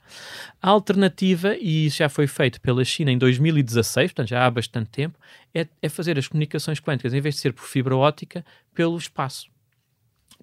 A 0.61 0.69
alternativa, 0.69 1.55
e 1.55 1.87
isso 1.87 1.97
já 1.97 2.09
foi 2.09 2.27
feito 2.27 2.61
pela 2.61 2.85
China 2.85 3.11
em 3.11 3.17
2016, 3.17 4.11
portanto 4.11 4.29
já 4.29 4.45
há 4.45 4.51
bastante 4.51 4.89
tempo, 4.89 5.17
é, 5.53 5.67
é 5.81 5.89
fazer 5.89 6.17
as 6.17 6.27
comunicações 6.27 6.79
quânticas, 6.79 7.13
em 7.13 7.21
vez 7.21 7.35
de 7.35 7.41
ser 7.41 7.53
por 7.53 7.65
fibra 7.65 7.95
óptica, 7.95 8.45
pelo 8.73 8.97
espaço, 8.97 9.49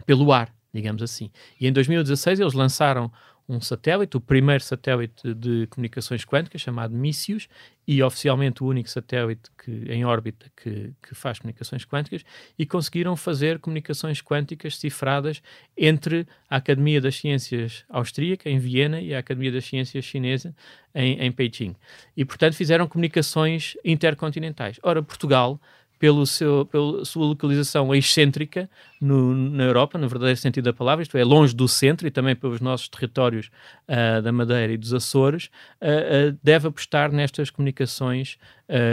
pelo 0.07 0.33
ar, 0.33 0.55
digamos 0.73 1.03
assim. 1.03 1.31
E 1.61 1.67
em 1.67 1.73
2016 1.73 2.41
eles 2.41 2.53
lançaram 2.53 3.11
um 3.51 3.61
satélite, 3.61 4.17
o 4.17 4.21
primeiro 4.21 4.63
satélite 4.63 5.35
de 5.35 5.67
comunicações 5.67 6.25
quânticas, 6.25 6.61
chamado 6.61 6.95
Missius, 6.95 7.49
e 7.85 8.01
oficialmente 8.01 8.63
o 8.63 8.67
único 8.69 8.89
satélite 8.89 9.51
que, 9.59 9.71
em 9.91 10.05
órbita 10.05 10.47
que, 10.57 10.93
que, 11.03 11.15
faz 11.17 11.41
comunicações 11.41 11.85
quânticas, 11.85 12.25
e 12.57 12.65
conseguiram 12.65 13.17
fazer 13.17 13.59
comunicações 13.59 14.23
quânticas 14.23 14.77
cifradas 14.77 15.43
entre 15.77 16.29
a 16.49 16.57
Academia 16.57 17.01
das 17.01 17.17
Ciências 17.17 17.85
Austríaca, 17.89 18.49
em 18.49 18.59
Viena, 18.59 19.01
e 19.01 19.13
a 19.13 19.19
Academia 19.19 19.51
das 19.51 19.65
Ciências 19.65 20.05
Chinesa, 20.05 20.55
em, 20.95 21.19
em 21.21 21.33
Pequim. 21.33 21.75
E, 22.17 22.25
portanto, 22.25 22.55
fizeram 22.55 22.87
comunicações 22.87 23.77
intercontinentais. 23.85 24.79
Ora, 24.85 25.03
Portugal 25.03 25.61
pelo 26.01 26.25
seu, 26.27 26.65
pela 26.65 27.05
sua 27.05 27.27
localização 27.27 27.95
excêntrica 27.95 28.71
no, 28.99 29.35
na 29.35 29.65
Europa, 29.65 29.99
no 29.99 30.09
verdadeiro 30.09 30.41
sentido 30.41 30.65
da 30.65 30.73
palavra, 30.73 31.03
isto 31.03 31.17
é, 31.19 31.23
longe 31.23 31.55
do 31.55 31.69
centro 31.69 32.09
e 32.09 32.11
também 32.11 32.35
pelos 32.35 32.59
nossos 32.59 32.89
territórios 32.89 33.51
uh, 33.87 34.23
da 34.23 34.33
Madeira 34.33 34.73
e 34.73 34.79
dos 34.79 34.95
Açores, 34.95 35.51
uh, 35.79 36.31
uh, 36.31 36.39
deve 36.43 36.69
apostar 36.69 37.13
nestas 37.13 37.51
comunicações 37.51 38.39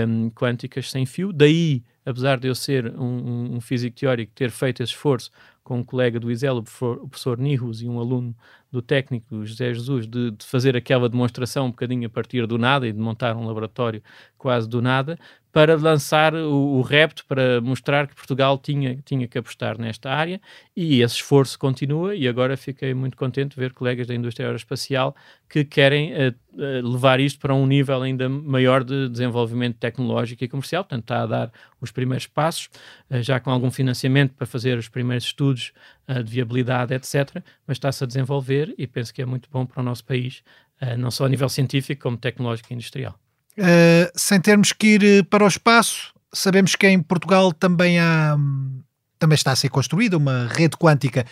um, 0.06 0.30
quânticas 0.32 0.92
sem 0.92 1.06
fio. 1.06 1.32
Daí, 1.32 1.82
apesar 2.06 2.38
de 2.38 2.50
eu 2.50 2.56
ser 2.56 2.94
um, 3.00 3.56
um 3.56 3.62
físico 3.62 3.96
teórico, 3.96 4.34
ter 4.36 4.52
feito 4.52 4.84
esse 4.84 4.92
esforço 4.92 5.32
com 5.68 5.80
um 5.80 5.84
colega 5.84 6.18
do 6.18 6.32
ISEL, 6.32 6.60
o 6.60 6.64
professor, 6.64 7.38
Nihus, 7.38 7.82
e 7.82 7.90
um 7.90 8.00
aluno 8.00 8.34
do 8.72 8.82
técnico 8.82 9.46
José 9.46 9.74
Jesus, 9.74 10.08
de, 10.08 10.32
de, 10.32 10.46
fazer 10.46 10.78
aquela 10.78 11.10
demonstração 11.10 11.66
um 11.66 11.72
bocadinho 11.72 12.08
a 12.08 12.10
partir 12.10 12.48
do 12.48 12.58
nada 12.58 12.88
e 12.88 12.94
de 12.94 13.00
montar 13.00 13.36
um 13.36 13.46
laboratório 13.46 14.02
quase 14.38 14.68
do 14.68 14.82
nada, 14.82 15.20
para 15.52 15.76
lançar 15.76 16.36
o, 16.36 16.78
o 16.78 16.82
repto, 16.82 17.26
para 17.26 17.60
mostrar 17.62 18.08
que 18.08 18.14
Portugal 18.14 18.60
tinha, 18.60 19.00
tinha 19.04 19.28
que 19.28 19.40
apostar 19.40 19.76
nesta 19.80 20.12
área 20.12 20.40
e 20.76 21.02
esse 21.02 21.16
esforço 21.16 21.58
continua 21.58 22.14
e 22.14 22.28
agora 22.28 22.56
fiquei 22.56 22.94
muito 22.94 23.18
contente 23.18 23.56
de 23.56 23.60
ver 23.60 23.74
colegas 23.74 24.06
da 24.06 24.14
indústria 24.14 24.46
aeroespacial 24.46 25.16
que 25.50 25.66
querem 25.66 26.14
uh, 26.14 26.36
uh, 26.54 26.88
levar 26.88 27.20
isto 27.20 27.40
para 27.40 27.56
um 27.56 27.66
nível 27.66 28.04
ainda 28.04 28.30
maior 28.30 28.84
de 28.84 29.10
desenvolvimento 29.10 29.78
tecnológico 29.78 30.44
e 30.44 30.48
comercial, 30.48 30.84
portanto 30.84 31.06
está 31.06 31.24
a 31.24 31.26
dar 31.26 31.52
os 31.82 31.90
primeiros 31.90 32.28
passos, 32.28 32.70
uh, 33.10 33.24
já 33.24 33.40
com 33.40 33.50
algum 33.50 33.72
financiamento 33.72 34.36
para 34.36 34.46
fazer 34.46 34.78
os 34.78 34.88
primeiros 34.88 35.26
estudos 35.26 35.57
de 36.24 36.32
viabilidade, 36.32 36.94
etc., 36.94 37.42
mas 37.66 37.76
está-se 37.76 38.04
a 38.04 38.08
desenvolver 38.08 38.74
e 38.78 38.88
penso 38.88 39.14
que 39.14 39.22
é 39.22 39.26
muito 39.26 39.50
bom 39.52 39.66
para 39.66 39.82
o 39.82 39.84
nosso 39.84 40.06
país, 40.06 40.42
não 40.98 41.12
só 41.12 41.26
a 41.26 41.30
nível 41.30 41.50
científico 41.50 42.04
como 42.04 42.18
tecnológico 42.18 42.72
e 42.72 42.76
industrial. 42.76 43.20
Uh, 43.58 44.12
sem 44.16 44.40
termos 44.40 44.72
que 44.72 44.88
ir 44.88 45.26
para 45.26 45.44
o 45.44 45.48
espaço, 45.48 46.14
sabemos 46.32 46.76
que 46.76 46.88
em 46.88 47.02
Portugal 47.02 47.52
também 47.52 48.00
há 48.00 48.38
também 49.20 49.36
está 49.36 49.52
a 49.52 49.56
ser 49.56 49.70
construída 49.70 50.18
uma 50.18 50.48
rede 50.48 50.78
quântica. 50.78 51.26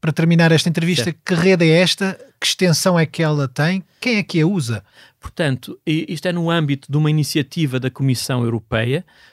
Para 0.00 0.12
terminar 0.12 0.50
esta 0.50 0.68
entrevista, 0.68 1.04
certo. 1.04 1.20
que 1.24 1.34
rede 1.34 1.70
é 1.70 1.80
esta? 1.80 2.18
Que 2.40 2.46
extensão 2.46 2.98
é 2.98 3.06
que 3.06 3.22
ela 3.22 3.46
tem? 3.46 3.84
Quem 4.00 4.16
é 4.16 4.22
que 4.22 4.40
a 4.40 4.46
usa? 4.46 4.82
Portanto, 5.20 5.78
isto 5.86 6.26
é 6.26 6.32
no 6.32 6.50
âmbito 6.50 6.90
de 6.90 6.96
uma 6.96 7.08
iniciativa 7.08 7.78
da 7.78 7.88
Comissão 7.88 8.42
Europeia 8.42 9.04
uh, 9.06 9.31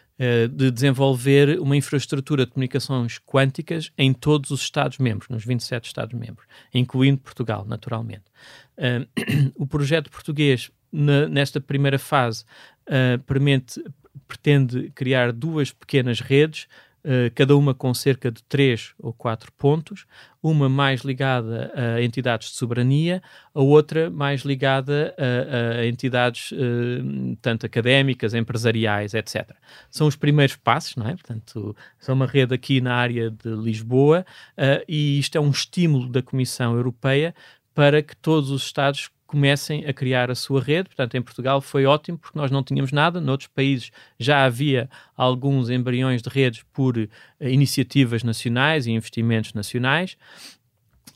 de 0.51 0.69
desenvolver 0.69 1.59
uma 1.59 1.77
infraestrutura 1.77 2.45
de 2.45 2.51
comunicações 2.51 3.17
quânticas 3.19 3.91
em 3.97 4.13
todos 4.13 4.51
os 4.51 4.61
Estados-membros, 4.61 5.29
nos 5.29 5.45
27 5.45 5.85
Estados-membros, 5.85 6.45
incluindo 6.73 7.21
Portugal, 7.21 7.65
naturalmente. 7.65 8.25
O 9.55 9.65
projeto 9.65 10.09
português 10.09 10.71
nesta 10.91 11.61
primeira 11.61 11.99
fase, 11.99 12.43
uh, 12.87 13.19
permite, 13.23 13.83
pretende 14.27 14.91
criar 14.91 15.31
duas 15.31 15.71
pequenas 15.71 16.19
redes, 16.19 16.67
uh, 17.03 17.31
cada 17.35 17.55
uma 17.55 17.73
com 17.73 17.93
cerca 17.93 18.31
de 18.31 18.43
três 18.43 18.93
ou 18.99 19.13
quatro 19.13 19.51
pontos, 19.53 20.05
uma 20.41 20.69
mais 20.69 21.01
ligada 21.01 21.71
a 21.75 22.01
entidades 22.01 22.51
de 22.51 22.55
soberania, 22.55 23.21
a 23.53 23.61
outra 23.61 24.09
mais 24.09 24.41
ligada 24.41 25.13
a, 25.17 25.79
a 25.79 25.87
entidades 25.87 26.51
uh, 26.51 27.37
tanto 27.41 27.65
académicas, 27.65 28.33
empresariais, 28.33 29.13
etc. 29.13 29.51
São 29.89 30.07
os 30.07 30.15
primeiros 30.15 30.55
passos, 30.55 30.95
não 30.95 31.07
é? 31.07 31.11
Portanto, 31.11 31.75
são 31.99 32.15
uma 32.15 32.25
rede 32.25 32.53
aqui 32.53 32.79
na 32.81 32.95
área 32.95 33.29
de 33.29 33.49
Lisboa 33.49 34.25
e 34.87 35.19
isto 35.19 35.37
é 35.37 35.41
um 35.41 35.49
estímulo 35.49 36.07
da 36.07 36.21
Comissão 36.21 36.75
Europeia 36.75 37.33
para 37.73 38.01
que 38.01 38.15
todos 38.15 38.49
os 38.49 38.63
Estados 38.63 39.09
comecem 39.29 39.85
a 39.85 39.93
criar 39.93 40.31
a 40.31 40.35
sua 40.35 40.59
rede. 40.59 40.89
Portanto, 40.89 41.15
em 41.15 41.21
Portugal 41.21 41.61
foi 41.61 41.85
ótimo 41.85 42.17
porque 42.17 42.37
nós 42.37 42.49
não 42.49 42.63
tínhamos 42.63 42.91
nada, 42.91 43.21
noutros 43.21 43.47
países 43.47 43.91
já 44.19 44.43
havia 44.43 44.89
alguns 45.15 45.69
embriões 45.69 46.23
de 46.23 46.29
redes 46.29 46.63
por 46.73 46.97
uh, 46.97 47.07
iniciativas 47.39 48.23
nacionais 48.23 48.87
e 48.87 48.91
investimentos 48.91 49.53
nacionais. 49.53 50.17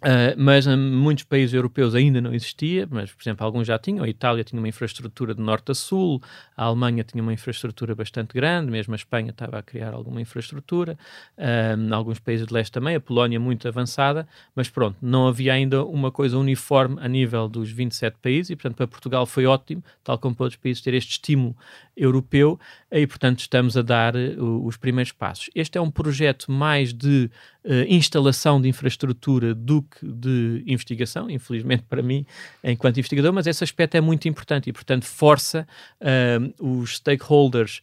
Uh, 0.04 0.36
mas 0.38 0.68
em 0.68 0.76
muitos 0.76 1.24
países 1.24 1.54
europeus 1.54 1.96
ainda 1.96 2.20
não 2.20 2.34
existia, 2.34 2.86
mas, 2.92 3.12
por 3.14 3.24
exemplo, 3.24 3.46
alguns 3.46 3.66
já 3.66 3.80
tinham. 3.80 4.04
A 4.04 4.10
Itália 4.10 4.44
tinha 4.44 4.60
uma 4.60 4.68
infraestrutura 4.68 5.34
de 5.34 5.42
norte 5.42 5.72
a 5.72 5.76
sul, 5.76 6.22
a 6.58 6.66
Alemanha 6.66 7.06
tinha 7.06 7.24
uma 7.24 7.32
infraestrutura 7.32 7.96
bastante 7.96 8.34
grande, 8.34 8.70
mesmo 8.70 8.94
a 8.94 8.98
Espanha 8.98 9.30
estava 9.30 9.58
a 9.58 9.64
criar 9.64 9.94
alguma 9.94 10.20
infraestrutura, 10.20 10.98
uh, 11.38 11.94
alguns 11.94 12.20
países 12.20 12.46
de 12.46 12.54
leste 12.54 12.72
também, 12.72 12.96
a 12.96 13.00
Polónia 13.00 13.40
muito 13.40 13.66
avançada, 13.66 14.28
mas 14.54 14.70
pronto, 14.70 14.98
não 15.02 15.26
havia 15.26 15.54
ainda 15.54 15.86
uma 15.86 16.12
coisa 16.12 16.38
uniforme 16.38 16.98
a 17.00 17.08
nível 17.08 17.48
dos 17.48 17.72
27 17.72 18.18
países 18.22 18.50
e, 18.50 18.56
portanto, 18.58 18.76
para 18.76 18.88
Portugal 18.88 19.26
foi 19.26 19.46
ótimo, 19.46 19.82
tal 20.04 20.18
como 20.18 20.36
para 20.36 20.44
outros 20.44 20.62
países, 20.62 20.84
ter 20.84 20.94
este 20.94 21.12
estímulo 21.12 21.56
europeu 21.96 22.60
e, 22.92 23.06
portanto, 23.06 23.40
estamos 23.40 23.78
a 23.78 23.82
dar 23.82 24.16
uh, 24.16 24.66
os 24.66 24.78
primeiros 24.78 25.12
passos. 25.12 25.50
Este 25.54 25.78
é 25.78 25.82
um 25.82 25.92
projeto 25.92 26.52
mais 26.52 26.94
de 26.94 27.30
uh, 27.64 27.72
instalação 27.88 28.62
de 28.62 28.68
infraestrutura 28.68 29.54
do 29.54 29.84
que 29.84 30.06
de 30.06 30.64
investigação, 30.66 31.30
infelizmente 31.30 31.84
para 31.84 32.02
mim, 32.02 32.26
enquanto 32.64 32.98
investigador, 32.98 33.34
mas 33.34 33.48
esse 33.48 33.64
aspecto 33.64 33.96
é 33.96 34.02
muito 34.02 34.28
importante 34.28 34.70
e, 34.70 34.74
portanto, 34.74 35.06
força 35.06 35.68
uh, 36.02 36.80
os 36.82 36.96
stakeholders 36.98 37.82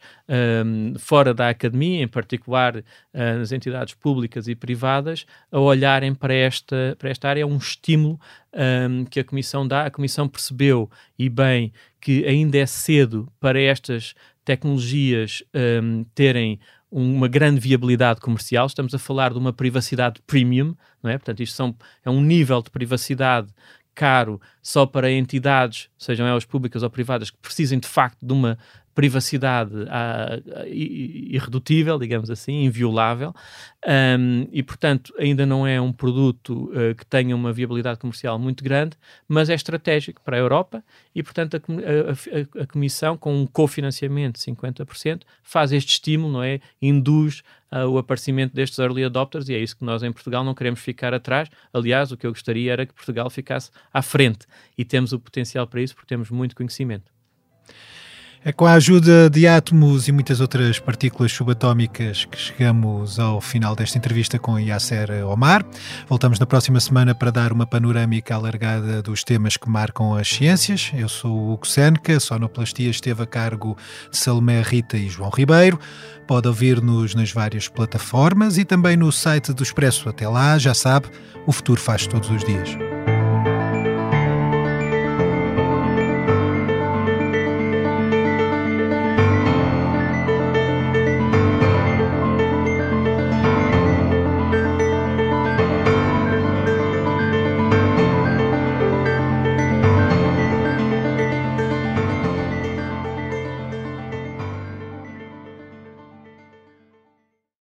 fora 0.98 1.34
da 1.34 1.48
academia, 1.48 2.02
em 2.02 2.06
particular 2.06 2.76
uh, 2.76 2.82
as 3.42 3.50
entidades 3.50 3.94
públicas 3.94 4.46
e 4.46 4.54
privadas, 4.54 5.26
a 5.50 5.58
olharem 5.58 6.14
para 6.14 6.32
esta, 6.32 6.96
para 6.98 7.10
esta 7.10 7.28
área. 7.28 7.42
É 7.42 7.46
um 7.46 7.56
estímulo 7.56 8.20
um, 8.54 9.04
que 9.04 9.20
a 9.20 9.24
Comissão 9.24 9.66
dá. 9.66 9.86
A 9.86 9.90
Comissão 9.90 10.28
percebeu, 10.28 10.90
e 11.18 11.28
bem, 11.28 11.72
que 12.00 12.24
ainda 12.24 12.58
é 12.58 12.66
cedo 12.66 13.30
para 13.38 13.60
estas 13.60 14.14
tecnologias 14.44 15.42
um, 15.82 16.04
terem 16.14 16.58
uma 16.90 17.28
grande 17.28 17.60
viabilidade 17.60 18.20
comercial. 18.20 18.66
Estamos 18.66 18.94
a 18.94 18.98
falar 18.98 19.32
de 19.32 19.38
uma 19.38 19.52
privacidade 19.52 20.20
premium, 20.26 20.74
não 21.02 21.10
é? 21.10 21.16
Portanto, 21.16 21.40
isto 21.40 21.54
são, 21.54 21.74
é 22.04 22.10
um 22.10 22.20
nível 22.20 22.60
de 22.60 22.70
privacidade 22.70 23.48
caro 23.94 24.40
só 24.62 24.86
para 24.86 25.10
entidades, 25.10 25.88
sejam 25.98 26.26
elas 26.26 26.44
públicas 26.44 26.82
ou 26.82 26.90
privadas, 26.90 27.30
que 27.30 27.38
precisem 27.38 27.78
de 27.78 27.86
facto 27.86 28.24
de 28.24 28.32
uma 28.32 28.58
privacidade 29.00 29.74
uh, 29.74 30.68
irredutível, 30.68 31.98
digamos 31.98 32.28
assim, 32.28 32.64
inviolável, 32.64 33.34
um, 34.18 34.46
e 34.52 34.62
portanto 34.62 35.14
ainda 35.18 35.46
não 35.46 35.66
é 35.66 35.80
um 35.80 35.90
produto 35.90 36.70
uh, 36.70 36.94
que 36.94 37.06
tenha 37.06 37.34
uma 37.34 37.50
viabilidade 37.50 37.98
comercial 37.98 38.38
muito 38.38 38.62
grande, 38.62 38.98
mas 39.26 39.48
é 39.48 39.54
estratégico 39.54 40.20
para 40.22 40.36
a 40.36 40.38
Europa 40.38 40.84
e 41.14 41.22
portanto 41.22 41.56
a, 41.56 41.60
a, 41.60 42.62
a 42.62 42.66
Comissão, 42.66 43.16
com 43.16 43.34
um 43.34 43.46
cofinanciamento 43.46 44.38
de 44.38 44.44
50%, 44.52 45.22
faz 45.42 45.72
este 45.72 45.92
estímulo, 45.92 46.34
não 46.34 46.42
é? 46.42 46.60
Induz 46.82 47.42
o 47.88 47.96
aparecimento 47.96 48.52
destes 48.52 48.78
early 48.80 49.04
adopters 49.04 49.48
e 49.48 49.54
é 49.54 49.58
isso 49.58 49.76
que 49.78 49.84
nós 49.84 50.02
em 50.02 50.12
Portugal 50.12 50.44
não 50.44 50.54
queremos 50.54 50.80
ficar 50.80 51.14
atrás. 51.14 51.48
Aliás, 51.72 52.12
o 52.12 52.18
que 52.18 52.26
eu 52.26 52.32
gostaria 52.32 52.72
era 52.72 52.84
que 52.84 52.92
Portugal 52.92 53.30
ficasse 53.30 53.70
à 53.94 54.02
frente 54.02 54.44
e 54.76 54.84
temos 54.84 55.12
o 55.12 55.20
potencial 55.20 55.66
para 55.66 55.80
isso 55.80 55.94
porque 55.94 56.08
temos 56.08 56.30
muito 56.30 56.54
conhecimento. 56.54 57.10
É 58.42 58.52
com 58.52 58.64
a 58.64 58.72
ajuda 58.72 59.28
de 59.28 59.46
átomos 59.46 60.08
e 60.08 60.12
muitas 60.12 60.40
outras 60.40 60.78
partículas 60.78 61.30
subatómicas 61.30 62.24
que 62.24 62.38
chegamos 62.38 63.18
ao 63.18 63.38
final 63.38 63.76
desta 63.76 63.98
entrevista 63.98 64.38
com 64.38 64.58
Yasser 64.58 65.10
Omar. 65.26 65.62
Voltamos 66.08 66.38
na 66.38 66.46
próxima 66.46 66.80
semana 66.80 67.14
para 67.14 67.30
dar 67.30 67.52
uma 67.52 67.66
panorâmica 67.66 68.34
alargada 68.34 69.02
dos 69.02 69.22
temas 69.24 69.58
que 69.58 69.68
marcam 69.68 70.14
as 70.14 70.26
ciências. 70.26 70.90
Eu 70.94 71.06
sou 71.06 71.30
o 71.30 71.52
Hugo 71.52 71.66
Seneca, 71.66 72.18
sonoplastia 72.18 72.88
esteve 72.88 73.22
a 73.22 73.26
cargo 73.26 73.76
de 74.10 74.16
Salomé 74.16 74.62
Rita 74.62 74.96
e 74.96 75.06
João 75.06 75.28
Ribeiro. 75.28 75.78
Pode 76.26 76.48
ouvir-nos 76.48 77.14
nas 77.14 77.30
várias 77.30 77.68
plataformas 77.68 78.56
e 78.56 78.64
também 78.64 78.96
no 78.96 79.12
site 79.12 79.52
do 79.52 79.62
Expresso. 79.62 80.08
Até 80.08 80.26
lá, 80.26 80.56
já 80.56 80.72
sabe, 80.72 81.08
o 81.46 81.52
futuro 81.52 81.78
faz 81.78 82.06
todos 82.06 82.30
os 82.30 82.42
dias. 82.42 82.70